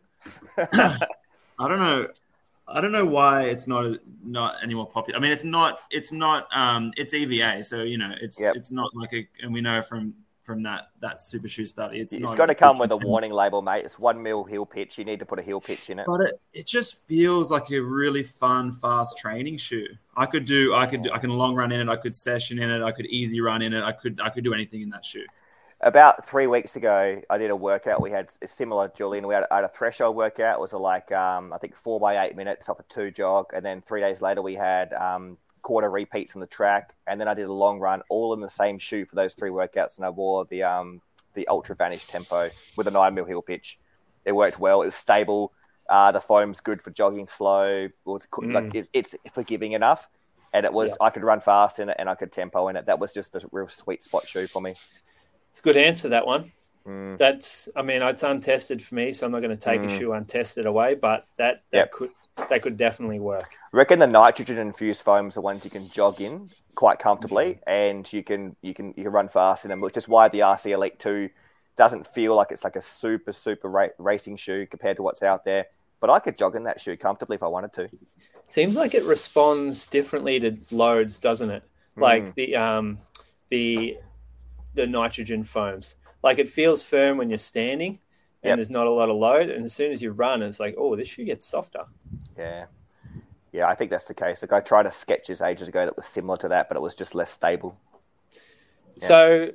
I 0.59 1.69
don't 1.69 1.79
know. 1.81 2.09
I 2.67 2.81
don't 2.81 2.93
know 2.93 3.05
why 3.05 3.43
it's 3.43 3.67
not 3.67 3.99
not 4.25 4.57
any 4.63 4.75
more 4.75 4.87
popular. 4.89 5.19
I 5.19 5.23
mean, 5.23 5.31
it's 5.33 5.45
not. 5.45 5.81
It's 5.91 6.13
not. 6.13 6.49
Um, 6.55 6.93
it's 6.97 7.13
EVA, 7.13 7.63
so 7.65 7.83
you 7.83 7.99
know, 7.99 8.13
it's 8.21 8.41
Yep. 8.41 8.57
it's 8.57 8.73
not 8.73 8.91
like 8.95 9.13
a. 9.13 9.29
And 9.43 9.53
we 9.53 9.61
know 9.61 9.83
from 9.83 10.15
from 10.45 10.63
that 10.63 10.89
that 11.01 11.21
super 11.21 11.49
shoe 11.49 11.65
study, 11.65 11.99
it's 11.99 12.13
It's 12.13 12.35
got 12.35 12.47
to 12.47 12.55
come 12.55 12.79
with 12.79 12.93
a 12.93 12.97
warning 12.97 13.33
label, 13.33 13.63
mate. 13.63 13.85
It's 13.85 13.99
one 13.99 14.23
mil 14.23 14.45
heel 14.45 14.67
pitch. 14.67 14.99
You 14.99 15.05
need 15.05 15.19
to 15.19 15.27
put 15.27 15.39
a 15.39 15.43
heel 15.43 15.61
pitch 15.61 15.91
in 15.91 15.99
it. 15.99 16.07
But 16.07 16.21
it, 16.21 16.41
it 16.53 16.67
just 16.67 17.03
feels 17.07 17.51
like 17.51 17.71
a 17.71 17.79
really 17.79 18.23
fun, 18.23 18.73
fast 18.73 19.17
training 19.17 19.57
shoe. 19.57 19.89
I 20.17 20.27
could 20.27 20.45
do. 20.45 20.75
I 20.75 20.87
could. 20.87 21.03
do- 21.03 21.11
I 21.13 21.19
can 21.19 21.31
long 21.31 21.55
run 21.55 21.73
in 21.73 21.81
it. 21.81 21.89
I 21.89 21.97
could 21.97 22.15
session 22.15 22.59
in 22.59 22.71
it. 22.71 22.83
I 22.83 22.93
could 22.93 23.07
easy 23.07 23.41
run 23.41 23.63
in 23.63 23.73
it. 23.73 23.83
I 23.83 23.93
could. 23.93 24.21
I 24.21 24.29
could 24.29 24.45
do 24.45 24.53
anything 24.53 24.83
in 24.83 24.91
that 24.91 25.05
shoe. 25.05 25.25
About 25.81 26.27
three 26.27 26.47
weeks 26.47 26.77
ago, 26.77 27.21
I 27.29 27.39
did 27.39 27.51
a 27.51 27.57
workout. 27.57 28.01
We 28.01 28.11
had 28.11 28.31
a 28.41 28.49
similar, 28.49 28.91
Julian. 28.97 29.27
We 29.27 29.35
had, 29.35 29.45
I 29.51 29.57
had 29.57 29.65
a 29.65 29.69
threshold 29.69 30.17
workout. 30.17 30.57
It 30.57 30.61
was 30.61 30.73
a, 30.73 30.79
like 30.79 31.11
um, 31.13 31.53
I 31.53 31.59
think 31.59 31.75
four 31.75 32.01
by 32.01 32.25
eight 32.25 32.37
minutes 32.37 32.69
off 32.69 32.81
a 32.81 32.85
two 32.85 33.11
jog, 33.11 33.47
and 33.53 33.65
then 33.65 33.83
three 33.83 34.01
days 34.01 34.23
later 34.23 34.41
we 34.41 34.55
had 34.55 34.93
um, 34.95 35.37
quarter 35.65 35.91
repeats 35.91 36.37
on 36.37 36.41
the 36.41 36.47
track, 36.47 36.95
and 37.09 37.21
then 37.21 37.27
I 37.27 37.35
did 37.35 37.47
a 37.47 37.53
long 37.53 37.81
run, 37.81 38.03
all 38.09 38.33
in 38.35 38.41
the 38.41 38.49
same 38.49 38.79
shoe 38.79 39.05
for 39.05 39.17
those 39.17 39.35
three 39.35 39.51
workouts, 39.51 39.97
and 39.97 40.07
I 40.07 40.11
wore 40.11 40.45
the 40.45 40.63
um, 40.63 41.01
the 41.35 41.49
Ultra 41.49 41.75
Vanish 41.75 42.07
Tempo 42.07 42.49
with 42.77 42.87
a 42.87 42.93
nine 42.93 43.15
mil 43.15 43.25
heel 43.25 43.43
pitch. 43.43 43.79
It 44.25 44.33
worked 44.33 44.61
well. 44.61 44.83
It 44.83 44.87
was 44.87 44.95
stable. 44.95 45.53
Uh, 45.89 46.13
the 46.13 46.21
foam's 46.21 46.61
good 46.61 46.81
for 46.81 46.91
jogging 46.91 47.27
slow. 47.27 47.65
It 47.87 47.93
was, 48.05 48.23
Mm. 48.33 48.53
like, 48.55 48.75
it's, 48.75 48.89
it's 48.95 49.15
forgiving 49.35 49.73
enough, 49.73 50.09
and 50.53 50.65
it 50.65 50.73
was. 50.73 50.91
Yeah. 50.93 51.07
I 51.07 51.11
could 51.11 51.25
run 51.25 51.41
fast 51.41 51.81
in 51.81 51.89
it, 51.89 51.97
and 51.99 52.09
I 52.09 52.15
could 52.15 52.31
tempo 52.31 52.69
in 52.69 52.77
it. 52.77 52.87
That 52.87 53.01
was 53.01 53.13
just 53.13 53.35
a 53.35 53.41
real 53.51 53.69
sweet 53.69 54.03
spot 54.05 54.27
shoe 54.27 54.47
for 54.47 54.63
me. 54.63 54.71
It's 55.51 55.59
a 55.59 55.63
good 55.63 55.77
answer 55.77 56.09
that 56.11 56.27
one. 56.27 56.53
Mm. 56.87 57.17
That's. 57.19 57.69
I 57.75 57.83
mean, 57.83 58.03
it's 58.03 58.23
untested 58.23 58.83
for 58.83 58.95
me, 58.95 59.13
so 59.13 59.27
I'm 59.27 59.33
not 59.33 59.41
going 59.41 59.57
to 59.57 59.63
take 59.71 59.81
a 59.81 59.85
Mm. 59.87 59.99
shoe 59.99 60.13
untested 60.13 60.67
away. 60.67 60.95
But 60.95 61.27
that 61.37 61.63
that 61.73 61.79
Yep. 61.79 61.91
could 61.93 62.11
that 62.49 62.63
could 62.63 62.77
definitely 62.77 63.21
work. 63.21 63.55
reckon 63.73 63.99
the 63.99 64.07
nitrogen 64.07 64.59
infused 64.59 65.03
foams 65.03 65.37
are 65.37 65.41
ones 65.41 65.65
you 65.65 65.71
can 65.71 65.89
jog 65.91 66.21
in 66.21 66.49
quite 66.75 66.99
comfortably, 66.99 67.61
and 67.67 68.11
you 68.13 68.23
can 68.23 68.57
you 68.63 68.75
can 68.75 68.89
you 68.97 69.05
can 69.05 69.13
run 69.13 69.29
fast 69.29 69.65
in 69.65 69.69
them, 69.69 69.81
which 69.81 69.97
is 69.97 70.09
why 70.09 70.29
the 70.29 70.41
RC 70.41 70.73
Elite 70.73 70.99
Two 70.99 71.31
doesn't 71.77 72.07
feel 72.07 72.35
like 72.37 72.49
it's 72.51 72.65
like 72.65 72.77
a 72.77 72.81
super 72.81 73.33
super 73.33 73.69
ra- 73.69 73.89
racing 73.99 74.37
shoe 74.37 74.67
compared 74.67 74.97
to 74.97 75.03
what's 75.03 75.23
out 75.23 75.45
there. 75.45 75.67
But 76.01 76.11
I 76.11 76.19
could 76.19 76.37
jog 76.37 76.55
in 76.57 76.65
that 76.65 76.81
shoe 76.81 76.97
comfortably 76.97 77.37
if 77.37 77.43
I 77.43 77.47
wanted 77.47 77.73
to. 77.75 77.89
Seems 78.47 78.77
like 78.77 78.95
it 78.95 79.05
responds 79.05 79.87
differently 79.87 80.39
to 80.41 80.57
loads, 80.71 81.19
doesn't 81.19 81.51
it? 81.51 81.63
Like 81.97 82.25
Mm. 82.25 82.35
the 82.35 82.57
um, 82.57 82.99
the 83.51 83.97
the 84.75 84.87
nitrogen 84.87 85.45
foams. 85.45 85.95
Like 86.23 86.39
it 86.39 86.49
feels 86.49 86.83
firm 86.83 87.19
when 87.19 87.29
you're 87.31 87.39
standing, 87.39 87.99
and 88.45 88.51
Yep. 88.51 88.57
there's 88.59 88.71
not 88.71 88.87
a 88.87 88.91
lot 88.91 89.09
of 89.09 89.17
load. 89.17 89.49
And 89.49 89.65
as 89.65 89.73
soon 89.73 89.91
as 89.91 90.03
you 90.03 90.13
run, 90.13 90.43
it's 90.43 90.61
like, 90.61 90.75
oh, 90.77 90.95
this 90.97 91.09
shoe 91.09 91.25
gets 91.25 91.47
softer. 91.47 91.85
Yeah. 92.37 92.67
Yeah, 93.53 93.69
I 93.69 93.75
think 93.75 93.91
that's 93.91 94.07
the 94.07 94.15
case. 94.15 94.43
Like 94.43 94.53
I 94.53 94.61
tried 94.61 94.85
a 94.85 94.91
Skechers 94.91 95.45
ages 95.45 95.67
ago 95.69 95.85
that 95.87 95.97
was 95.97 96.05
similar 96.05 96.37
to 96.39 96.49
that, 96.49 96.69
but 96.69 96.77
it 96.77 96.81
was 96.81 96.95
just 96.95 97.15
less 97.15 97.31
stable. 97.31 97.79
Yeah. 98.97 99.07
So, 99.07 99.51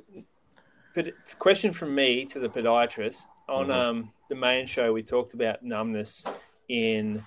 but 0.94 1.12
question 1.38 1.72
from 1.72 1.94
me 1.94 2.24
to 2.26 2.40
the 2.40 2.48
podiatrist 2.48 3.26
on 3.48 3.68
Mhm. 3.68 3.70
um, 3.72 4.12
the 4.28 4.34
main 4.34 4.66
show, 4.66 4.92
we 4.92 5.02
talked 5.02 5.34
about 5.34 5.62
numbness 5.62 6.24
in 6.68 7.24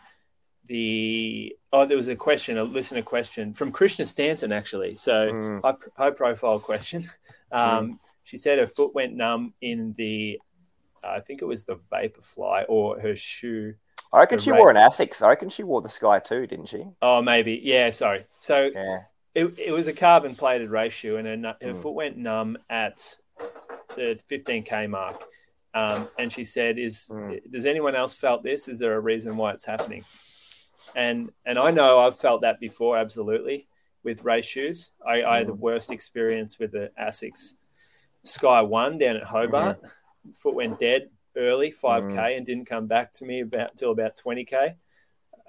the. 0.66 1.56
Oh, 1.72 1.86
there 1.86 1.98
was 1.98 2.08
a 2.08 2.16
question, 2.16 2.58
a 2.58 2.64
listener 2.64 3.02
question 3.04 3.54
from 3.54 3.72
Krishna 3.72 4.06
Stanton, 4.06 4.52
actually. 4.52 4.96
So, 4.96 5.32
Mm. 5.32 5.62
high, 5.64 5.76
high 5.96 6.12
profile 6.12 6.60
question. 6.60 7.06
Um, 7.52 8.00
She 8.26 8.38
said 8.38 8.58
her 8.58 8.66
foot 8.68 8.96
went 8.96 9.14
numb 9.16 9.54
in 9.60 9.94
the, 9.98 10.40
I 11.04 11.20
think 11.20 11.42
it 11.42 11.46
was 11.46 11.66
the 11.66 11.76
Vaporfly 11.92 12.66
or 12.70 13.00
her 13.00 13.16
shoe. 13.16 13.76
I 14.12 14.20
reckon 14.20 14.40
she 14.40 14.52
wore 14.52 14.70
an 14.70 14.76
Asics. 14.76 15.22
I 15.24 15.30
reckon 15.30 15.50
she 15.50 15.64
wore 15.64 15.82
the 15.82 15.90
Sky 15.90 16.20
too, 16.20 16.46
didn't 16.46 16.68
she? 16.68 16.86
Oh, 17.02 17.22
maybe. 17.22 17.60
Yeah, 17.64 17.90
sorry. 17.90 18.26
So, 18.42 18.70
Yeah. 18.74 19.00
it, 19.34 19.58
it 19.58 19.72
was 19.72 19.88
a 19.88 19.94
carbon 19.94 20.36
plated 20.36 20.70
race 20.70 20.94
shoe, 20.94 21.18
and 21.18 21.28
her, 21.28 21.56
her 21.62 21.74
Mm. 21.74 21.82
foot 21.82 21.94
went 21.96 22.18
numb 22.18 22.58
at 22.70 23.18
the 23.96 24.20
15k 24.30 24.88
mark. 24.88 25.24
Um, 25.76 26.08
and 26.20 26.32
she 26.32 26.44
said, 26.46 26.78
"Is 26.78 27.08
Mm. 27.12 27.40
does 27.52 27.66
anyone 27.66 27.96
else 27.96 28.14
felt 28.14 28.44
this? 28.44 28.68
Is 28.68 28.78
there 28.78 28.94
a 28.94 29.00
reason 29.00 29.36
why 29.36 29.52
it's 29.54 29.66
happening?" 29.66 30.04
And 30.96 31.32
and 31.48 31.58
I 31.58 31.72
know 31.72 32.00
I've 32.00 32.18
felt 32.18 32.42
that 32.42 32.60
before, 32.60 32.96
absolutely, 32.98 33.66
with 34.04 34.24
race 34.24 34.46
shoes. 34.46 34.92
I, 35.04 35.24
I 35.24 35.38
had 35.38 35.48
the 35.48 35.56
worst 35.56 35.92
experience 35.92 36.60
with 36.60 36.72
the 36.74 36.92
Asics 37.02 37.56
Sky 38.24 38.62
One 38.62 39.00
down 39.00 39.16
at 39.16 39.24
Hobart. 39.24 39.80
Foot 40.36 40.56
went 40.56 40.80
dead 40.80 41.10
early, 41.36 41.72
5k, 41.72 42.38
and 42.38 42.46
didn't 42.46 42.66
come 42.66 42.88
back 42.88 43.12
to 43.14 43.26
me 43.26 43.42
about 43.42 43.76
till 43.76 43.92
about 43.92 44.18
20k. 44.18 44.76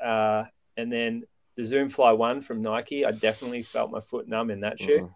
Uh, 0.02 0.44
and 0.76 0.92
then 0.92 1.22
the 1.56 1.64
Zoom 1.64 1.88
Fly 1.88 2.12
One 2.12 2.40
from 2.40 2.60
Nike, 2.62 3.04
I 3.04 3.12
definitely 3.12 3.62
felt 3.62 3.90
my 3.90 4.00
foot 4.00 4.26
numb 4.28 4.50
in 4.50 4.60
that 4.60 4.80
shoe. 4.80 5.00
Mhm. 5.00 5.14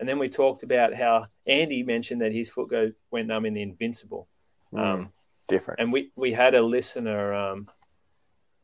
And 0.00 0.08
then 0.08 0.18
we 0.18 0.28
talked 0.28 0.62
about 0.62 0.92
how 0.94 1.26
Andy 1.46 1.82
mentioned 1.82 2.20
that 2.20 2.32
his 2.32 2.48
foot 2.48 2.68
go 2.68 2.92
went 3.10 3.28
numb 3.28 3.46
in 3.46 3.54
the 3.54 3.62
Invincible. 3.62 4.28
Um, 4.72 5.12
Different. 5.46 5.80
and 5.80 5.92
we, 5.92 6.10
we 6.16 6.32
had 6.32 6.54
a 6.54 6.62
listener 6.62 7.32
um, 7.32 7.68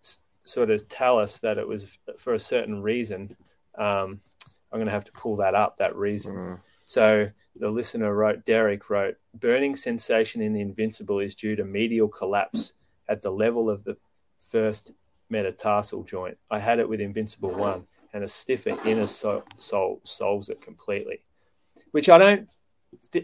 s- 0.02 0.18
sort 0.44 0.70
of 0.70 0.88
tell 0.88 1.18
us 1.18 1.38
that 1.38 1.56
it 1.58 1.66
was 1.66 1.98
for 2.18 2.34
a 2.34 2.38
certain 2.38 2.82
reason. 2.82 3.36
Um, 3.76 4.20
I'm 4.72 4.78
going 4.78 4.86
to 4.86 4.92
have 4.92 5.04
to 5.04 5.12
pull 5.12 5.36
that 5.36 5.54
up, 5.54 5.76
that 5.78 5.94
reason. 5.96 6.34
Mm. 6.34 6.60
So 6.90 7.31
the 7.55 7.70
listener 7.70 8.12
wrote, 8.12 8.44
Derek 8.44 8.90
wrote, 8.90 9.14
burning 9.35 9.76
sensation 9.76 10.42
in 10.42 10.53
the 10.53 10.61
Invincible 10.61 11.20
is 11.20 11.37
due 11.37 11.55
to 11.55 11.62
medial 11.62 12.09
collapse 12.09 12.74
at 13.09 13.22
the 13.22 13.31
level 13.31 13.70
of 13.70 13.85
the 13.85 13.96
first 14.48 14.90
metatarsal 15.29 16.03
joint. 16.03 16.37
I 16.50 16.59
had 16.59 16.81
it 16.81 16.88
with 16.88 17.00
Invincible 17.00 17.55
1 17.55 17.87
and 18.12 18.24
a 18.24 18.29
stiffer 18.29 18.76
inner 18.85 19.07
sole, 19.07 19.44
sole 19.59 20.00
solves 20.03 20.48
it 20.48 20.61
completely, 20.61 21.20
which 21.92 22.09
I 22.09 22.18
don't, 22.18 22.50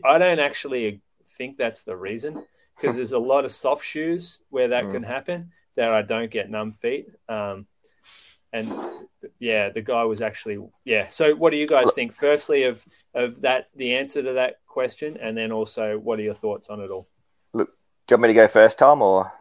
I 0.04 0.16
don't 0.18 0.38
actually 0.38 1.02
think 1.36 1.56
that's 1.58 1.82
the 1.82 1.96
reason 1.96 2.44
because 2.76 2.94
there's 2.94 3.10
a 3.10 3.18
lot 3.18 3.44
of 3.44 3.50
soft 3.50 3.84
shoes 3.84 4.42
where 4.50 4.68
that 4.68 4.84
Mm. 4.84 4.92
can 4.92 5.02
happen 5.02 5.50
that 5.74 5.90
I 5.90 6.02
don't 6.02 6.30
get 6.30 6.50
numb 6.50 6.70
feet. 6.70 7.12
Um, 7.28 7.66
and 8.52 8.72
yeah, 9.38 9.68
the 9.70 9.82
guy 9.82 10.04
was 10.04 10.20
actually 10.20 10.58
yeah. 10.84 11.08
So 11.08 11.34
what 11.34 11.50
do 11.50 11.56
you 11.56 11.66
guys 11.66 11.92
think? 11.94 12.12
Firstly, 12.12 12.64
of 12.64 12.84
of 13.14 13.40
that 13.42 13.68
the 13.74 13.94
answer 13.94 14.22
to 14.22 14.32
that 14.34 14.60
question, 14.66 15.16
and 15.20 15.36
then 15.36 15.52
also 15.52 15.98
what 15.98 16.18
are 16.18 16.22
your 16.22 16.34
thoughts 16.34 16.68
on 16.68 16.80
it 16.80 16.90
all? 16.90 17.08
Look, 17.52 17.68
do 18.06 18.14
you 18.14 18.16
want 18.16 18.22
me 18.22 18.28
to 18.28 18.34
go 18.34 18.46
first, 18.46 18.78
Tom, 18.78 19.02
or? 19.02 19.32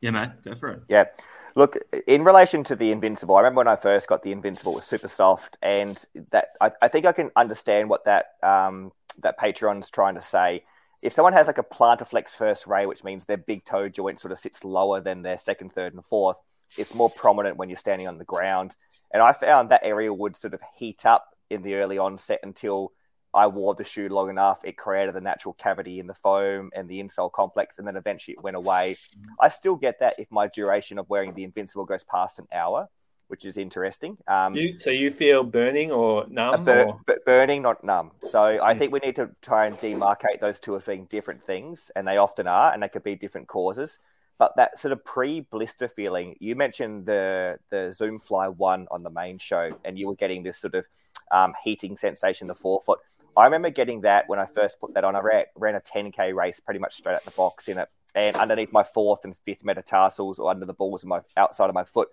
Yeah, 0.00 0.10
mate, 0.10 0.30
go 0.44 0.54
for 0.54 0.68
it. 0.70 0.82
Yeah. 0.88 1.06
Look, 1.54 1.78
in 2.06 2.22
relation 2.22 2.62
to 2.64 2.76
the 2.76 2.92
Invincible, 2.92 3.34
I 3.34 3.40
remember 3.40 3.60
when 3.60 3.68
I 3.68 3.76
first 3.76 4.08
got 4.08 4.22
the 4.22 4.30
Invincible, 4.30 4.72
it 4.72 4.76
was 4.76 4.84
super 4.84 5.08
soft, 5.08 5.56
and 5.62 6.02
that 6.30 6.48
I, 6.60 6.70
I 6.82 6.88
think 6.88 7.06
I 7.06 7.12
can 7.12 7.30
understand 7.34 7.88
what 7.88 8.04
that 8.04 8.32
um, 8.42 8.92
that 9.20 9.38
Patreon's 9.38 9.88
trying 9.88 10.16
to 10.16 10.20
say. 10.20 10.64
If 11.00 11.14
someone 11.14 11.32
has 11.32 11.46
like 11.46 11.58
a 11.58 11.62
plantarflex 11.62 12.30
first 12.30 12.66
ray, 12.66 12.84
which 12.84 13.04
means 13.04 13.24
their 13.24 13.38
big 13.38 13.64
toe 13.64 13.88
joint 13.88 14.20
sort 14.20 14.32
of 14.32 14.38
sits 14.38 14.64
lower 14.64 15.00
than 15.00 15.22
their 15.22 15.38
second, 15.38 15.72
third, 15.72 15.94
and 15.94 16.04
fourth, 16.04 16.36
it's 16.76 16.94
more 16.94 17.10
prominent 17.10 17.56
when 17.56 17.68
you're 17.68 17.76
standing 17.76 18.08
on 18.08 18.18
the 18.18 18.24
ground. 18.24 18.76
And 19.12 19.22
I 19.22 19.32
found 19.32 19.70
that 19.70 19.82
area 19.84 20.12
would 20.12 20.36
sort 20.36 20.54
of 20.54 20.60
heat 20.76 21.06
up 21.06 21.26
in 21.50 21.62
the 21.62 21.74
early 21.76 21.98
onset 21.98 22.40
until 22.42 22.92
I 23.32 23.46
wore 23.46 23.74
the 23.74 23.84
shoe 23.84 24.08
long 24.08 24.30
enough. 24.30 24.64
It 24.64 24.76
created 24.76 25.14
the 25.14 25.20
natural 25.20 25.54
cavity 25.54 26.00
in 26.00 26.06
the 26.06 26.14
foam 26.14 26.70
and 26.74 26.88
the 26.88 27.02
insole 27.02 27.30
complex, 27.30 27.78
and 27.78 27.86
then 27.86 27.96
eventually 27.96 28.34
it 28.38 28.42
went 28.42 28.56
away. 28.56 28.96
I 29.40 29.48
still 29.48 29.76
get 29.76 30.00
that 30.00 30.14
if 30.18 30.30
my 30.30 30.48
duration 30.48 30.98
of 30.98 31.08
wearing 31.08 31.34
the 31.34 31.44
Invincible 31.44 31.84
goes 31.84 32.02
past 32.04 32.38
an 32.38 32.46
hour, 32.52 32.88
which 33.28 33.44
is 33.44 33.56
interesting. 33.56 34.16
Um, 34.26 34.54
You 34.54 34.78
so 34.78 34.90
you 34.90 35.10
feel 35.10 35.44
burning 35.44 35.92
or 35.92 36.26
numb? 36.28 36.64
bur- 36.64 36.84
or, 36.84 37.00
but 37.06 37.24
burning, 37.26 37.60
not 37.62 37.84
numb. 37.84 38.12
So 38.26 38.40
I 38.42 38.74
Mm. 38.74 38.78
think 38.78 38.92
we 38.92 39.00
need 39.00 39.16
to 39.16 39.30
try 39.42 39.66
and 39.66 39.76
demarcate 39.76 40.40
those 40.40 40.58
two 40.58 40.74
as 40.76 40.84
being 40.84 41.04
different 41.06 41.42
things, 41.44 41.90
and 41.94 42.08
they 42.08 42.16
often 42.16 42.46
are, 42.46 42.72
and 42.72 42.82
they 42.82 42.88
could 42.88 43.02
be 43.02 43.16
different 43.16 43.48
causes. 43.48 43.98
But 44.38 44.52
that 44.56 44.78
sort 44.78 44.92
of 44.92 45.04
pre-blister 45.04 45.88
feeling, 45.88 46.36
you 46.40 46.54
mentioned 46.56 47.06
the 47.06 47.58
the 47.70 47.92
Zoom 47.92 48.18
Fly 48.18 48.48
one 48.48 48.86
on 48.90 49.02
the 49.02 49.10
main 49.10 49.38
show, 49.38 49.70
and 49.84 49.98
you 49.98 50.08
were 50.08 50.14
getting 50.14 50.42
this 50.42 50.58
sort 50.58 50.74
of 50.74 50.86
um, 51.30 51.54
heating 51.64 51.96
sensation 51.96 52.46
the 52.46 52.54
forefoot. 52.54 52.98
I 53.36 53.44
remember 53.44 53.70
getting 53.70 54.02
that 54.02 54.28
when 54.28 54.38
I 54.38 54.46
first 54.46 54.80
put 54.80 54.94
that 54.94 55.04
on. 55.04 55.14
I 55.14 55.20
ran, 55.20 55.44
ran 55.56 55.74
a 55.74 55.80
10k 55.80 56.34
race 56.34 56.58
pretty 56.60 56.80
much 56.80 56.94
straight 56.94 57.14
out 57.14 57.24
the 57.24 57.30
box 57.32 57.68
in 57.68 57.78
it, 57.78 57.88
and 58.14 58.36
underneath 58.36 58.72
my 58.72 58.82
fourth 58.82 59.24
and 59.24 59.36
fifth 59.38 59.64
metatarsals, 59.64 60.38
or 60.38 60.50
under 60.50 60.66
the 60.66 60.72
balls 60.74 61.02
of 61.02 61.08
my 61.08 61.20
outside 61.36 61.68
of 61.68 61.74
my 61.74 61.84
foot, 61.84 62.08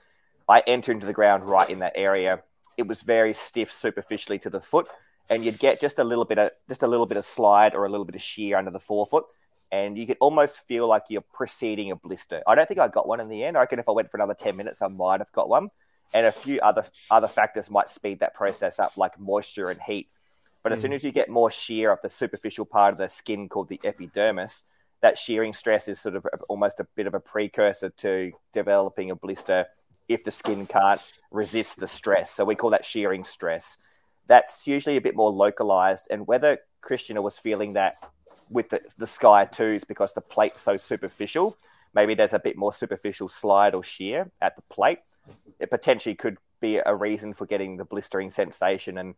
I 0.48 0.62
entered 0.68 0.94
into 0.94 1.06
the 1.06 1.14
ground 1.14 1.50
right 1.50 1.70
in 1.70 1.80
that 1.80 1.94
area. 1.96 2.42
It 2.78 2.88
was 2.88 3.02
very 3.02 3.34
stiff 3.34 3.72
superficially 3.72 4.40
to 4.40 4.50
the 4.50 4.62
foot, 4.62 4.88
and 5.30 5.44
you'd 5.44 5.60
get 5.60 5.80
just 5.80 6.00
a 6.00 6.04
little 6.04 6.26
bit 6.26 6.40
of 6.40 6.52
just 6.68 6.84
a 6.84 6.88
little 6.88 7.06
bit 7.06 7.18
of 7.18 7.26
slide 7.26 7.74
or 7.76 7.86
a 7.86 7.90
little 7.90 8.06
bit 8.06 8.16
of 8.16 8.22
shear 8.22 8.58
under 8.58 8.72
the 8.72 8.80
forefoot, 8.80 9.26
and 9.74 9.98
you 9.98 10.06
could 10.06 10.18
almost 10.20 10.60
feel 10.68 10.88
like 10.88 11.06
you're 11.10 11.26
preceding 11.34 11.90
a 11.90 11.96
blister. 11.96 12.44
I 12.46 12.54
don't 12.54 12.68
think 12.68 12.80
I 12.80 12.88
got 12.88 13.08
one 13.08 13.20
in 13.20 13.28
the 13.28 13.44
end. 13.44 13.58
I 13.58 13.62
reckon 13.62 13.80
if 13.80 13.90
I 13.90 13.92
went 13.92 14.12
for 14.12 14.18
another 14.18 14.36
ten 14.36 14.56
minutes, 14.56 14.84
I 14.84 14.88
might 14.88 15.20
have 15.20 15.32
got 15.32 15.50
one, 15.50 15.72
and 16.14 16.28
a 16.28 16.32
few 16.32 16.60
other 16.62 16.86
other 17.10 17.28
factors 17.28 17.72
might 17.72 17.90
speed 17.90 18.20
that 18.20 18.36
process 18.36 18.78
up, 18.78 18.96
like 18.98 19.20
moisture 19.20 19.70
and 19.70 19.82
heat. 19.82 20.10
But 20.62 20.74
as 20.74 20.78
hmm. 20.78 20.82
soon 20.84 20.94
as 20.94 21.04
you 21.04 21.12
get 21.12 21.28
more 21.28 21.50
shear 21.50 21.92
of 21.92 21.98
the 22.04 22.10
superficial 22.12 22.66
part 22.66 22.92
of 22.92 23.00
the 23.00 23.08
skin 23.08 23.50
called 23.50 23.68
the 23.68 23.82
epidermis, 23.84 24.64
that 25.02 25.18
shearing 25.18 25.54
stress 25.54 25.88
is 25.88 26.00
sort 26.00 26.16
of 26.18 26.28
almost 26.48 26.80
a 26.80 26.86
bit 26.96 27.08
of 27.08 27.16
a 27.16 27.20
precursor 27.20 27.90
to 27.90 28.32
developing 28.54 29.10
a 29.10 29.16
blister 29.16 29.66
if 30.08 30.24
the 30.24 30.32
skin 30.32 30.68
can't 30.68 31.02
resist 31.32 31.80
the 31.80 31.88
stress. 31.88 32.30
So 32.30 32.46
we 32.46 32.54
call 32.54 32.70
that 32.70 32.86
shearing 32.86 33.24
stress. 33.24 33.80
That's 34.28 34.68
usually 34.68 34.98
a 34.98 35.02
bit 35.02 35.16
more 35.16 35.32
localized. 35.32 36.10
And 36.12 36.28
whether 36.28 36.60
Christian 36.82 37.22
was 37.24 37.40
feeling 37.40 37.74
that 37.74 37.96
with 38.54 38.70
the, 38.70 38.82
the 38.98 39.08
Sky 39.08 39.46
2s 39.46 39.88
because 39.88 40.14
the 40.14 40.22
plate's 40.22 40.62
so 40.62 40.78
superficial, 40.78 41.58
maybe 41.94 42.16
there's 42.16 42.34
a 42.34 42.40
bit 42.40 42.58
more 42.58 42.74
superficial 42.74 43.28
slide 43.28 43.74
or 43.74 43.84
shear 43.84 44.32
at 44.42 44.56
the 44.56 44.62
plate. 44.64 45.00
It 45.60 45.70
potentially 45.70 46.16
could 46.16 46.38
be 46.62 46.80
a 46.86 46.96
reason 46.96 47.34
for 47.34 47.46
getting 47.46 47.78
the 47.78 47.86
blistering 47.86 48.32
sensation. 48.32 48.98
And 48.98 49.16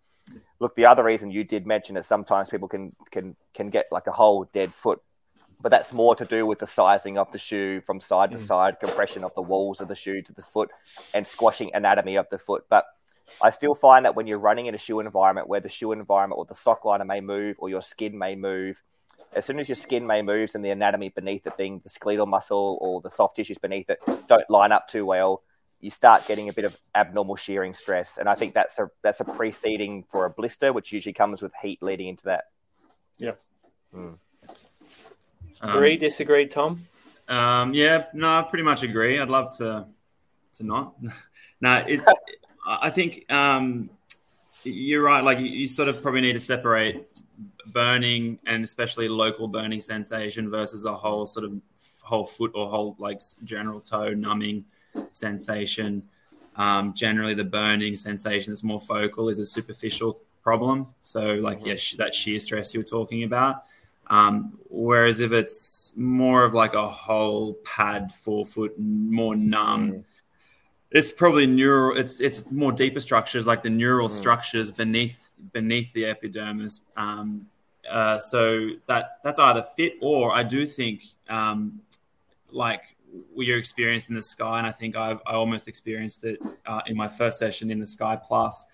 look, 0.59 0.75
the 0.75 0.85
other 0.85 1.03
reason 1.03 1.29
you 1.29 1.43
did 1.43 1.67
mention 1.67 1.97
is 1.97 2.07
sometimes 2.07 2.49
people 2.49 2.67
can 2.67 2.95
can 3.11 3.35
can 3.53 3.69
get 3.69 3.85
like 3.91 4.07
a 4.07 4.11
whole 4.11 4.45
dead 4.45 4.73
foot, 4.73 5.01
but 5.61 5.69
that's 5.69 5.93
more 5.93 6.15
to 6.15 6.25
do 6.25 6.45
with 6.45 6.59
the 6.59 6.67
sizing 6.67 7.17
of 7.17 7.31
the 7.31 7.37
shoe 7.37 7.81
from 7.81 8.01
side 8.01 8.31
to 8.31 8.37
mm. 8.37 8.41
side, 8.41 8.79
compression 8.79 9.23
of 9.23 9.33
the 9.35 9.41
walls 9.41 9.81
of 9.81 9.87
the 9.87 9.95
shoe 9.95 10.21
to 10.21 10.33
the 10.33 10.41
foot, 10.41 10.71
and 11.13 11.25
squashing 11.25 11.71
anatomy 11.73 12.15
of 12.15 12.27
the 12.29 12.37
foot. 12.37 12.65
But 12.69 12.85
I 13.41 13.49
still 13.49 13.75
find 13.75 14.05
that 14.05 14.15
when 14.15 14.27
you're 14.27 14.39
running 14.39 14.67
in 14.67 14.75
a 14.75 14.79
shoe 14.79 14.99
environment 14.99 15.47
where 15.47 15.59
the 15.59 15.69
shoe 15.69 15.91
environment 15.91 16.37
or 16.37 16.45
the 16.45 16.55
sock 16.55 16.85
liner 16.85 17.05
may 17.05 17.21
move 17.21 17.57
or 17.59 17.69
your 17.69 17.81
skin 17.81 18.17
may 18.17 18.35
move, 18.35 18.81
as 19.35 19.45
soon 19.45 19.59
as 19.59 19.67
your 19.67 19.75
skin 19.75 20.07
may 20.07 20.21
move 20.21 20.51
and 20.55 20.63
the 20.63 20.69
anatomy 20.69 21.09
beneath 21.09 21.45
it, 21.45 21.57
being 21.57 21.79
the 21.83 21.89
skeletal 21.89 22.25
muscle 22.25 22.77
or 22.81 23.01
the 23.01 23.09
soft 23.09 23.35
tissues 23.35 23.57
beneath 23.57 23.89
it, 23.89 23.99
don't 24.27 24.49
line 24.49 24.71
up 24.71 24.87
too 24.87 25.05
well, 25.05 25.43
you 25.81 25.89
start 25.89 26.25
getting 26.27 26.49
a 26.49 26.53
bit 26.53 26.65
of 26.65 26.77
abnormal 26.95 27.35
shearing 27.35 27.73
stress. 27.73 28.17
And 28.17 28.29
I 28.29 28.35
think 28.35 28.53
that's 28.53 28.79
a 28.79 28.89
that's 29.03 29.19
a 29.19 29.25
preceding 29.25 30.03
for 30.09 30.25
a 30.25 30.29
blister, 30.29 30.71
which 30.73 30.91
usually 30.91 31.13
comes 31.13 31.41
with 31.41 31.51
heat 31.61 31.83
leading 31.83 32.07
into 32.07 32.23
that. 32.25 32.45
Yep. 33.19 33.39
Um, 33.93 34.19
Agree, 35.61 35.97
disagree, 35.97 36.47
Tom? 36.47 36.85
Um, 37.27 37.73
yeah, 37.73 38.05
no, 38.13 38.39
I 38.39 38.41
pretty 38.43 38.63
much 38.63 38.83
agree. 38.83 39.19
I'd 39.19 39.29
love 39.29 39.55
to 39.57 39.85
to 40.57 40.63
not. 40.63 40.95
no, 41.61 41.77
it, 41.87 42.01
I 42.65 42.89
think 42.89 43.31
um, 43.31 43.89
you're 44.63 45.03
right. 45.03 45.23
Like 45.23 45.39
you, 45.39 45.45
you 45.45 45.67
sort 45.67 45.87
of 45.87 46.01
probably 46.01 46.21
need 46.21 46.33
to 46.33 46.39
separate 46.39 47.07
burning 47.67 48.39
and 48.45 48.63
especially 48.63 49.07
local 49.07 49.47
burning 49.47 49.81
sensation 49.81 50.49
versus 50.49 50.85
a 50.85 50.93
whole 50.93 51.25
sort 51.25 51.45
of 51.45 51.59
whole 52.01 52.25
foot 52.25 52.51
or 52.53 52.69
whole 52.69 52.95
like 52.99 53.19
general 53.43 53.79
toe 53.81 54.13
numbing 54.13 54.65
sensation. 55.11 56.03
Um, 56.55 56.93
generally, 56.93 57.33
the 57.33 57.43
burning 57.43 57.95
sensation 57.95 58.51
that's 58.51 58.63
more 58.63 58.79
focal 58.79 59.29
is 59.29 59.39
a 59.39 59.45
superficial 59.45 60.19
problem. 60.41 60.87
So, 61.03 61.33
like, 61.33 61.59
mm-hmm. 61.59 61.67
yeah, 61.67 61.97
that 61.97 62.15
shear 62.15 62.39
stress 62.39 62.73
you 62.73 62.79
were 62.79 62.85
talking 62.85 63.23
about. 63.23 63.63
Um, 64.07 64.59
whereas 64.69 65.19
if 65.19 65.31
it's 65.31 65.93
more 65.97 66.43
of 66.43 66.53
like 66.53 66.75
a 66.75 66.87
whole 66.87 67.55
pad 67.65 68.13
forefoot, 68.13 68.75
more 68.77 69.35
numb, 69.35 69.91
mm. 69.91 70.03
it's 70.91 71.11
probably 71.11 71.47
neural. 71.47 71.97
It's 71.97 72.21
it's 72.21 72.49
more 72.51 72.71
deeper 72.71 72.99
structures 72.99 73.47
like 73.47 73.63
the 73.63 73.71
neural 73.71 74.07
mm. 74.07 74.11
structures 74.11 74.69
beneath 74.69 75.24
beneath 75.53 75.93
the 75.93 76.05
epidermis. 76.05 76.81
Um, 76.97 77.47
uh, 77.89 78.19
so 78.19 78.69
that 78.87 79.19
that's 79.23 79.39
either 79.39 79.63
fit 79.75 79.93
or 80.01 80.35
I 80.35 80.43
do 80.43 80.65
think 80.65 81.03
um, 81.29 81.81
like 82.51 82.81
your 83.35 83.57
experience 83.57 84.09
in 84.09 84.15
the 84.15 84.23
sky, 84.23 84.57
and 84.57 84.67
I 84.67 84.71
think 84.71 84.95
I've, 84.95 85.19
I 85.25 85.33
almost 85.33 85.67
experienced 85.67 86.23
it 86.23 86.39
uh, 86.65 86.81
in 86.87 86.95
my 86.95 87.07
first 87.07 87.39
session 87.39 87.71
in 87.71 87.79
the 87.79 87.87
Sky 87.87 88.15
Plus 88.15 88.65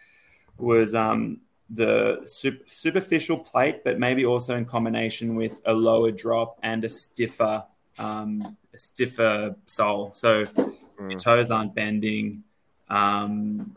was 0.57 0.95
um, 0.95 1.41
the 1.69 2.21
super, 2.25 2.63
superficial 2.67 3.37
plate, 3.37 3.83
but 3.83 3.99
maybe 3.99 4.25
also 4.25 4.55
in 4.55 4.65
combination 4.65 5.35
with 5.35 5.61
a 5.65 5.73
lower 5.73 6.11
drop 6.11 6.59
and 6.63 6.83
a 6.85 6.89
stiffer, 6.89 7.63
um, 7.97 8.57
a 8.73 8.77
stiffer 8.77 9.55
sole. 9.65 10.11
So 10.11 10.45
mm. 10.45 10.75
your 10.99 11.19
toes 11.19 11.51
aren't 11.51 11.73
bending, 11.73 12.43
um, 12.89 13.75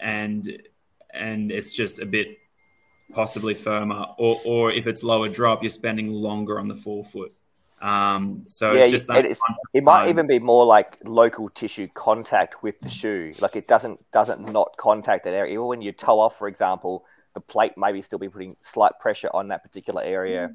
and 0.00 0.62
and 1.12 1.50
it's 1.52 1.72
just 1.72 2.00
a 2.00 2.06
bit 2.06 2.38
possibly 3.12 3.54
firmer. 3.54 4.06
Or 4.18 4.40
or 4.44 4.72
if 4.72 4.86
it's 4.86 5.02
lower 5.02 5.28
drop, 5.28 5.62
you're 5.62 5.70
spending 5.70 6.08
longer 6.08 6.58
on 6.58 6.68
the 6.68 6.74
forefoot. 6.74 7.32
Um, 7.80 8.44
so 8.46 8.72
yeah, 8.72 8.82
it's 8.82 8.92
just 8.92 9.06
that. 9.08 9.24
it 9.74 9.82
might 9.82 10.08
even 10.08 10.28
be 10.28 10.38
more 10.38 10.64
like 10.64 10.98
local 11.04 11.48
tissue 11.48 11.88
contact 11.92 12.62
with 12.62 12.80
the 12.80 12.88
shoe. 12.88 13.32
Like 13.40 13.56
it 13.56 13.66
doesn't 13.66 14.00
doesn't 14.12 14.52
not 14.52 14.76
contact 14.76 15.24
that 15.24 15.34
area. 15.34 15.54
Even 15.54 15.66
when 15.66 15.82
you 15.82 15.90
toe 15.90 16.20
off, 16.20 16.38
for 16.38 16.46
example, 16.46 17.04
the 17.34 17.40
plate 17.40 17.72
maybe 17.76 18.00
still 18.00 18.20
be 18.20 18.28
putting 18.28 18.56
slight 18.60 18.92
pressure 19.00 19.30
on 19.34 19.48
that 19.48 19.62
particular 19.62 20.02
area 20.02 20.50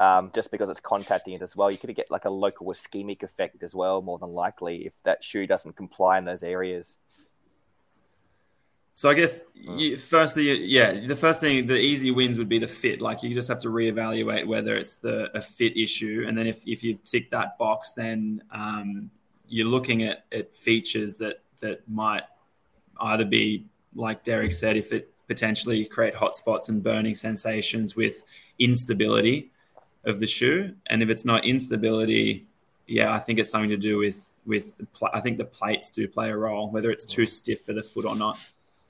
mm. 0.00 0.04
um, 0.04 0.30
just 0.34 0.50
because 0.50 0.70
it's 0.70 0.80
contacting 0.80 1.34
it 1.34 1.42
as 1.42 1.54
well. 1.54 1.70
You 1.70 1.78
could 1.78 1.94
get 1.94 2.10
like 2.10 2.24
a 2.24 2.30
local 2.30 2.66
ischemic 2.68 3.22
effect 3.22 3.62
as 3.62 3.74
well, 3.74 4.00
more 4.00 4.18
than 4.18 4.30
likely, 4.30 4.86
if 4.86 4.92
that 5.04 5.22
shoe 5.22 5.46
doesn't 5.46 5.76
comply 5.76 6.18
in 6.18 6.24
those 6.24 6.42
areas. 6.42 6.96
So 9.00 9.08
I 9.08 9.14
guess 9.14 9.40
mm. 9.58 9.80
you, 9.80 9.96
firstly, 9.96 10.62
yeah, 10.66 11.06
the 11.06 11.16
first 11.16 11.40
thing, 11.40 11.66
the 11.66 11.78
easy 11.78 12.10
wins 12.10 12.36
would 12.36 12.50
be 12.50 12.58
the 12.58 12.68
fit. 12.68 13.00
Like 13.00 13.22
you 13.22 13.34
just 13.34 13.48
have 13.48 13.60
to 13.60 13.68
reevaluate 13.68 14.46
whether 14.46 14.76
it's 14.76 14.96
the 14.96 15.34
a 15.34 15.40
fit 15.40 15.74
issue, 15.74 16.26
and 16.28 16.36
then 16.36 16.46
if 16.46 16.62
if 16.66 16.84
you 16.84 16.98
tick 17.02 17.30
that 17.30 17.56
box, 17.56 17.94
then 17.94 18.42
um, 18.50 19.10
you're 19.48 19.68
looking 19.68 20.02
at, 20.02 20.26
at 20.32 20.54
features 20.54 21.16
that 21.16 21.40
that 21.60 21.80
might 21.88 22.24
either 23.00 23.24
be 23.24 23.64
like 23.94 24.22
Derek 24.22 24.52
said, 24.52 24.76
if 24.76 24.92
it 24.92 25.10
potentially 25.28 25.86
create 25.86 26.12
hotspots 26.12 26.68
and 26.68 26.82
burning 26.82 27.14
sensations 27.14 27.96
with 27.96 28.22
instability 28.58 29.50
of 30.04 30.20
the 30.20 30.26
shoe. 30.26 30.74
And 30.88 31.02
if 31.02 31.08
it's 31.08 31.24
not 31.24 31.46
instability, 31.46 32.44
yeah, 32.86 33.14
I 33.14 33.18
think 33.18 33.38
it's 33.38 33.50
something 33.50 33.70
to 33.70 33.78
do 33.78 33.96
with 33.96 34.30
with 34.44 34.74
pl- 34.92 35.14
I 35.14 35.20
think 35.20 35.38
the 35.38 35.46
plates 35.46 35.88
do 35.88 36.06
play 36.06 36.28
a 36.28 36.36
role, 36.36 36.70
whether 36.70 36.90
it's 36.90 37.06
too 37.06 37.24
stiff 37.24 37.62
for 37.62 37.72
the 37.72 37.82
foot 37.82 38.04
or 38.04 38.14
not. 38.14 38.38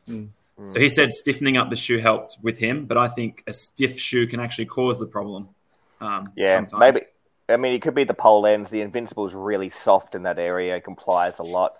Mm. 0.08 0.30
So 0.68 0.78
he 0.78 0.88
said 0.88 1.12
stiffening 1.12 1.56
up 1.56 1.70
the 1.70 1.76
shoe 1.76 1.98
helped 1.98 2.36
with 2.42 2.58
him, 2.58 2.84
but 2.84 2.98
I 2.98 3.08
think 3.08 3.42
a 3.46 3.52
stiff 3.52 3.98
shoe 3.98 4.26
can 4.26 4.40
actually 4.40 4.66
cause 4.66 4.98
the 4.98 5.06
problem. 5.06 5.48
Um, 6.00 6.32
yeah, 6.36 6.64
sometimes. 6.64 6.94
maybe. 6.94 7.06
I 7.48 7.56
mean, 7.56 7.72
it 7.72 7.82
could 7.82 7.94
be 7.94 8.04
the 8.04 8.14
pole 8.14 8.46
ends. 8.46 8.70
The 8.70 8.80
Invincible 8.80 9.26
is 9.26 9.34
really 9.34 9.70
soft 9.70 10.14
in 10.14 10.22
that 10.24 10.38
area. 10.38 10.76
It 10.76 10.84
complies 10.84 11.38
a 11.38 11.42
lot. 11.42 11.74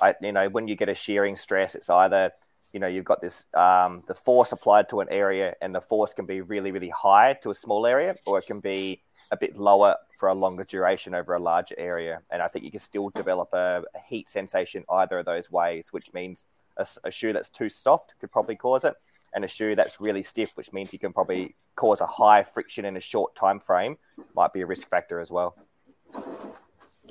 I, 0.00 0.14
you 0.20 0.32
know, 0.32 0.48
when 0.48 0.68
you 0.68 0.76
get 0.76 0.90
a 0.90 0.94
shearing 0.94 1.36
stress, 1.36 1.74
it's 1.74 1.88
either 1.88 2.32
you 2.76 2.80
know, 2.80 2.88
you've 2.88 3.06
got 3.06 3.22
this 3.22 3.46
um, 3.54 4.02
the 4.06 4.14
force 4.14 4.52
applied 4.52 4.90
to 4.90 5.00
an 5.00 5.08
area, 5.10 5.54
and 5.62 5.74
the 5.74 5.80
force 5.80 6.12
can 6.12 6.26
be 6.26 6.42
really, 6.42 6.72
really 6.72 6.90
high 6.90 7.32
to 7.42 7.48
a 7.48 7.54
small 7.54 7.86
area, 7.86 8.14
or 8.26 8.38
it 8.38 8.46
can 8.46 8.60
be 8.60 9.00
a 9.30 9.36
bit 9.38 9.56
lower 9.56 9.96
for 10.18 10.28
a 10.28 10.34
longer 10.34 10.62
duration 10.62 11.14
over 11.14 11.34
a 11.34 11.38
larger 11.38 11.74
area. 11.78 12.20
And 12.30 12.42
I 12.42 12.48
think 12.48 12.66
you 12.66 12.70
can 12.70 12.80
still 12.80 13.08
develop 13.08 13.54
a, 13.54 13.82
a 13.94 14.00
heat 14.06 14.28
sensation 14.28 14.84
either 14.90 15.20
of 15.20 15.24
those 15.24 15.50
ways, 15.50 15.88
which 15.90 16.12
means 16.12 16.44
a, 16.76 16.86
a, 17.04 17.10
shoe 17.10 17.32
that's 17.32 17.50
too 17.50 17.68
soft 17.68 18.14
could 18.20 18.30
probably 18.30 18.56
cause 18.56 18.84
it, 18.84 18.94
and 19.34 19.44
a 19.44 19.48
shoe 19.48 19.74
that's 19.74 20.00
really 20.00 20.22
stiff, 20.22 20.56
which 20.56 20.72
means 20.72 20.92
you 20.92 20.98
can 20.98 21.12
probably 21.12 21.54
cause 21.74 22.00
a 22.00 22.06
high 22.06 22.42
friction 22.42 22.84
in 22.84 22.96
a 22.96 23.00
short 23.00 23.34
time 23.34 23.60
frame, 23.60 23.96
might 24.34 24.52
be 24.52 24.62
a 24.62 24.66
risk 24.66 24.88
factor 24.88 25.20
as 25.20 25.30
well. 25.30 25.56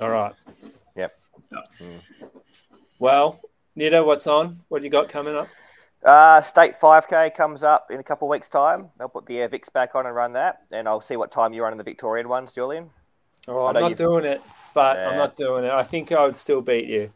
All 0.00 0.10
right. 0.10 0.32
Yep. 0.96 1.18
Mm. 1.80 2.28
Well, 2.98 3.40
Nita, 3.74 4.02
what's 4.02 4.26
on? 4.26 4.60
What 4.68 4.80
do 4.80 4.84
you 4.84 4.90
got 4.90 5.08
coming 5.08 5.36
up? 5.36 5.48
Uh, 6.04 6.40
State 6.40 6.78
5K 6.78 7.34
comes 7.34 7.62
up 7.62 7.90
in 7.90 7.98
a 7.98 8.02
couple 8.02 8.28
of 8.28 8.30
weeks' 8.30 8.48
time. 8.48 8.90
They'll 8.98 9.08
put 9.08 9.26
the 9.26 9.38
Air 9.38 9.50
back 9.72 9.94
on 9.94 10.06
and 10.06 10.14
run 10.14 10.34
that, 10.34 10.62
and 10.70 10.86
I'll 10.88 11.00
see 11.00 11.16
what 11.16 11.32
time 11.32 11.52
you 11.52 11.62
run 11.62 11.72
in 11.72 11.78
the 11.78 11.84
Victorian 11.84 12.28
ones, 12.28 12.52
Julian. 12.52 12.90
Oh, 13.48 13.66
I'm 13.66 13.74
not 13.74 13.90
you've... 13.90 13.98
doing 13.98 14.24
it, 14.24 14.42
but 14.74 14.96
yeah. 14.96 15.08
I'm 15.08 15.16
not 15.16 15.36
doing 15.36 15.64
it. 15.64 15.70
I 15.70 15.82
think 15.82 16.12
I 16.12 16.24
would 16.24 16.36
still 16.36 16.60
beat 16.60 16.86
you. 16.86 17.12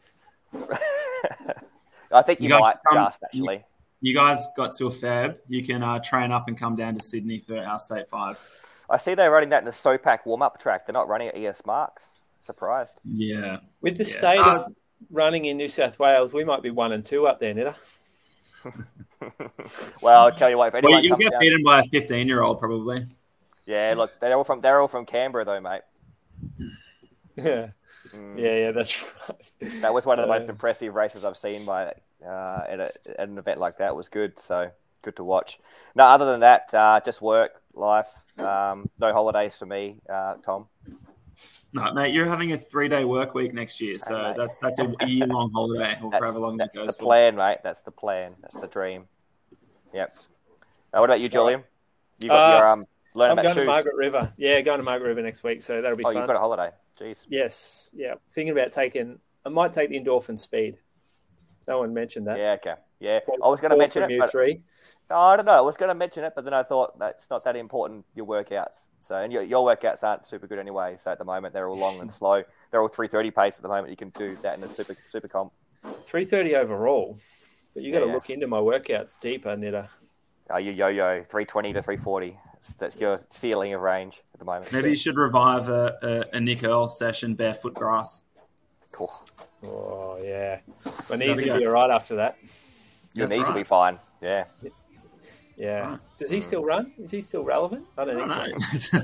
I 2.11 2.21
think 2.21 2.41
you, 2.41 2.49
you 2.49 2.59
might 2.59 2.77
come, 2.87 3.05
just 3.05 3.23
actually. 3.23 3.55
You, 4.01 4.09
you, 4.09 4.15
guys 4.15 4.47
got 4.55 4.73
to 4.75 4.87
a 4.87 4.91
fab. 4.91 5.37
You 5.47 5.63
can 5.63 5.83
uh, 5.83 5.99
train 5.99 6.31
up 6.31 6.47
and 6.47 6.57
come 6.57 6.75
down 6.75 6.95
to 6.95 7.03
Sydney 7.03 7.39
for 7.39 7.57
our 7.57 7.79
State 7.79 8.09
5. 8.09 8.67
I 8.89 8.97
see 8.97 9.13
they're 9.13 9.31
running 9.31 9.49
that 9.49 9.59
in 9.59 9.65
the 9.65 9.71
SOPAC 9.71 10.25
warm 10.25 10.41
up 10.41 10.59
track. 10.59 10.85
They're 10.85 10.93
not 10.93 11.07
running 11.07 11.29
at 11.29 11.37
ES 11.37 11.65
Marks. 11.65 12.09
Surprised. 12.39 12.99
Yeah. 13.05 13.57
With 13.81 13.97
the 13.97 14.03
yeah. 14.03 14.09
state 14.09 14.39
uh, 14.39 14.63
of 14.65 14.75
running 15.09 15.45
in 15.45 15.57
New 15.57 15.69
South 15.69 15.97
Wales, 15.99 16.33
we 16.33 16.43
might 16.43 16.61
be 16.61 16.71
one 16.71 16.91
and 16.91 17.05
two 17.05 17.27
up 17.27 17.39
there, 17.39 17.53
Nita. 17.53 17.75
well, 20.01 20.23
I'll 20.23 20.31
tell 20.31 20.49
you 20.49 20.57
what, 20.57 20.69
if 20.69 20.75
anyone 20.75 20.93
well, 20.93 21.03
you'll 21.03 21.17
get 21.17 21.31
down, 21.31 21.39
beaten 21.39 21.63
by 21.63 21.79
a 21.79 21.83
fifteen-year-old 21.83 22.59
probably. 22.59 23.05
Yeah, 23.65 23.93
look, 23.95 24.11
they're 24.19 24.35
all 24.35 24.43
from 24.43 24.61
they're 24.61 24.81
all 24.81 24.87
from 24.87 25.05
Canberra 25.05 25.45
though, 25.45 25.61
mate. 25.61 25.81
Yeah, 27.37 27.69
mm. 28.13 28.39
yeah, 28.39 28.55
yeah, 28.55 28.71
that's 28.71 29.01
right. 29.29 29.81
That 29.81 29.93
was 29.93 30.05
one 30.05 30.19
of 30.19 30.27
the 30.27 30.33
most 30.33 30.49
uh, 30.49 30.53
impressive 30.53 30.93
races 30.95 31.25
I've 31.25 31.37
seen 31.37 31.65
by 31.65 31.93
uh, 32.25 32.63
at, 32.69 32.79
a, 32.79 32.91
at, 33.17 33.29
an 33.29 33.37
event 33.37 33.59
like 33.59 33.77
that. 33.77 33.89
It 33.89 33.95
was 33.95 34.09
good, 34.09 34.39
so 34.39 34.71
good 35.01 35.15
to 35.17 35.23
watch. 35.23 35.59
No, 35.95 36.05
other 36.05 36.25
than 36.25 36.41
that, 36.41 36.73
uh, 36.73 37.01
just 37.03 37.21
work, 37.21 37.61
life, 37.73 38.11
um, 38.37 38.89
no 38.99 39.13
holidays 39.13 39.55
for 39.55 39.65
me, 39.65 39.97
uh, 40.09 40.35
Tom. 40.45 40.67
No, 41.73 41.93
mate, 41.93 42.13
you're 42.13 42.27
having 42.27 42.51
a 42.51 42.57
three 42.57 42.89
day 42.89 43.05
work 43.05 43.33
week 43.33 43.53
next 43.53 43.79
year, 43.79 43.97
so 43.97 44.33
that's 44.35 44.59
that's 44.59 44.79
a 44.79 44.93
year 45.07 45.25
long 45.25 45.51
holiday 45.53 45.97
or 46.03 46.11
that's, 46.11 46.23
however 46.23 46.39
long 46.39 46.57
that's 46.57 46.75
goes. 46.75 46.87
the 46.87 46.93
for. 46.93 47.05
plan, 47.05 47.35
mate. 47.35 47.59
That's 47.63 47.81
the 47.81 47.91
plan. 47.91 48.33
That's 48.41 48.55
the 48.55 48.67
dream. 48.67 49.05
Yep. 49.93 50.17
Uh, 50.93 50.99
what 50.99 51.05
about 51.05 51.21
you, 51.21 51.29
Julian? 51.29 51.63
You 52.19 52.29
got 52.29 52.53
uh, 52.53 52.57
your 52.57 52.67
um. 52.67 52.85
I'm 53.13 53.35
going 53.35 53.47
shoes. 53.47 53.55
to 53.55 53.65
Margaret 53.65 53.95
River. 53.95 54.33
Yeah, 54.37 54.61
going 54.61 54.79
to 54.79 54.85
Margaret 54.85 55.07
River 55.07 55.21
next 55.21 55.43
week, 55.43 55.61
so 55.61 55.81
that'll 55.81 55.97
be 55.97 56.03
oh, 56.03 56.09
fun. 56.09 56.17
you've 56.17 56.27
got 56.27 56.35
a 56.35 56.39
holiday. 56.39 56.69
Jeez. 57.01 57.25
Yes. 57.27 57.89
Yeah. 57.93 58.15
Thinking 58.33 58.51
about 58.51 58.71
taking. 58.71 59.19
I 59.45 59.49
might 59.49 59.73
take 59.73 59.89
the 59.89 59.99
endorphin 59.99 60.39
speed. 60.39 60.77
No 61.67 61.79
one 61.79 61.93
mentioned 61.93 62.27
that. 62.27 62.37
Yeah. 62.37 62.53
Okay. 62.53 62.75
Yeah. 62.99 63.19
I 63.43 63.47
was 63.47 63.59
going 63.59 63.71
to 63.71 63.77
mention 63.77 64.03
it. 64.03 64.19
But, 64.19 64.31
three. 64.31 64.61
No, 65.09 65.17
I 65.17 65.35
don't 65.35 65.45
know. 65.45 65.57
I 65.57 65.61
was 65.61 65.77
going 65.77 65.89
to 65.89 65.95
mention 65.95 66.23
it, 66.23 66.33
but 66.35 66.45
then 66.45 66.53
I 66.53 66.63
thought 66.63 66.97
that's 66.99 67.29
not 67.29 67.43
that 67.43 67.55
important. 67.55 68.05
Your 68.15 68.25
workouts. 68.25 68.75
So, 68.99 69.15
and 69.15 69.33
your, 69.33 69.41
your 69.41 69.65
workouts 69.65 70.03
aren't 70.03 70.25
super 70.25 70.47
good 70.47 70.59
anyway. 70.59 70.95
So 71.03 71.11
at 71.11 71.17
the 71.17 71.25
moment, 71.25 71.53
they're 71.53 71.67
all 71.67 71.77
long 71.77 71.99
and 71.99 72.13
slow. 72.13 72.43
They're 72.69 72.81
all 72.81 72.87
330 72.87 73.31
pace 73.31 73.57
at 73.57 73.63
the 73.63 73.67
moment. 73.67 73.89
You 73.89 73.97
can 73.97 74.09
do 74.09 74.37
that 74.43 74.57
in 74.57 74.63
a 74.63 74.69
super 74.69 74.95
super 75.05 75.27
comp. 75.27 75.51
330 75.83 76.55
overall, 76.55 77.17
but 77.73 77.81
you 77.81 77.91
got 77.91 78.01
to 78.01 78.05
yeah. 78.05 78.13
look 78.13 78.29
into 78.29 78.47
my 78.47 78.59
workouts 78.59 79.19
deeper, 79.19 79.57
Nita. 79.57 79.89
Oh, 80.51 80.57
you 80.57 80.71
yo-yo 80.71 81.23
320 81.29 81.73
to 81.73 81.81
340. 81.81 82.37
That's 82.77 82.99
your 82.99 83.19
ceiling 83.29 83.73
of 83.73 83.81
range 83.81 84.21
at 84.33 84.39
the 84.39 84.45
moment. 84.45 84.71
Maybe 84.71 84.89
you 84.89 84.95
should 84.95 85.17
revive 85.17 85.69
a, 85.69 86.27
a, 86.33 86.37
a 86.37 86.39
Nick 86.39 86.63
Earl 86.63 86.87
session 86.87 87.33
barefoot 87.35 87.73
grass. 87.73 88.23
Cool. 88.91 89.11
Oh 89.63 90.19
yeah, 90.23 90.59
my 91.09 91.15
knees 91.15 91.41
will 91.41 91.57
be 91.57 91.65
all 91.65 91.73
right 91.73 91.89
after 91.89 92.15
that. 92.15 92.37
Your 93.13 93.27
That's 93.27 93.37
knees 93.37 93.45
right. 93.45 93.53
will 93.53 93.61
be 93.61 93.63
fine. 93.63 93.99
Yeah. 94.21 94.45
Yeah. 95.55 95.97
Does 96.17 96.29
he 96.29 96.41
still 96.41 96.63
run? 96.63 96.93
Is 96.97 97.11
he 97.11 97.21
still 97.21 97.43
relevant? 97.43 97.85
I 97.97 98.05
don't 98.05 98.29
think 98.29 98.81
so. 98.81 98.97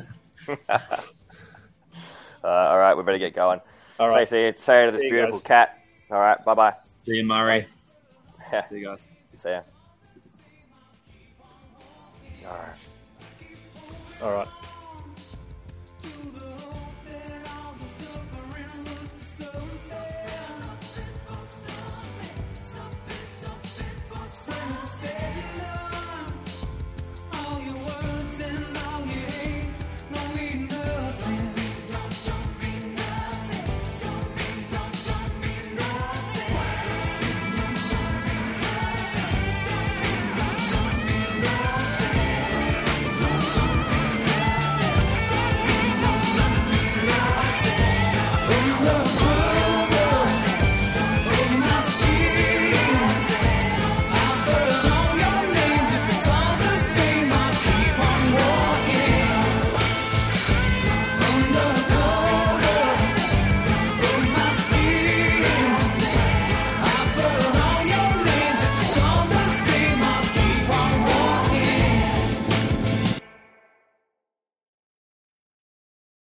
uh, 0.74 0.88
all 2.44 2.80
right, 2.80 2.96
we 2.96 3.04
better 3.04 3.18
get 3.18 3.36
going. 3.36 3.62
All 4.00 4.10
right. 4.10 4.28
Say, 4.28 4.52
say, 4.54 4.58
say 4.58 4.86
to 4.86 4.92
this 4.92 5.02
beautiful 5.02 5.40
guys. 5.40 5.44
cat. 5.44 5.80
All 6.10 6.20
right, 6.20 6.44
bye 6.46 6.54
bye. 6.54 6.74
See 6.84 7.18
you, 7.18 7.26
Murray. 7.26 7.68
Yeah. 8.52 8.62
See 8.62 8.78
you 8.78 8.86
guys. 8.86 9.08
See 9.36 9.50
ya. 9.50 9.62
All 12.48 12.54
right. 12.54 12.76
All 14.22 14.32
right. 14.34 14.48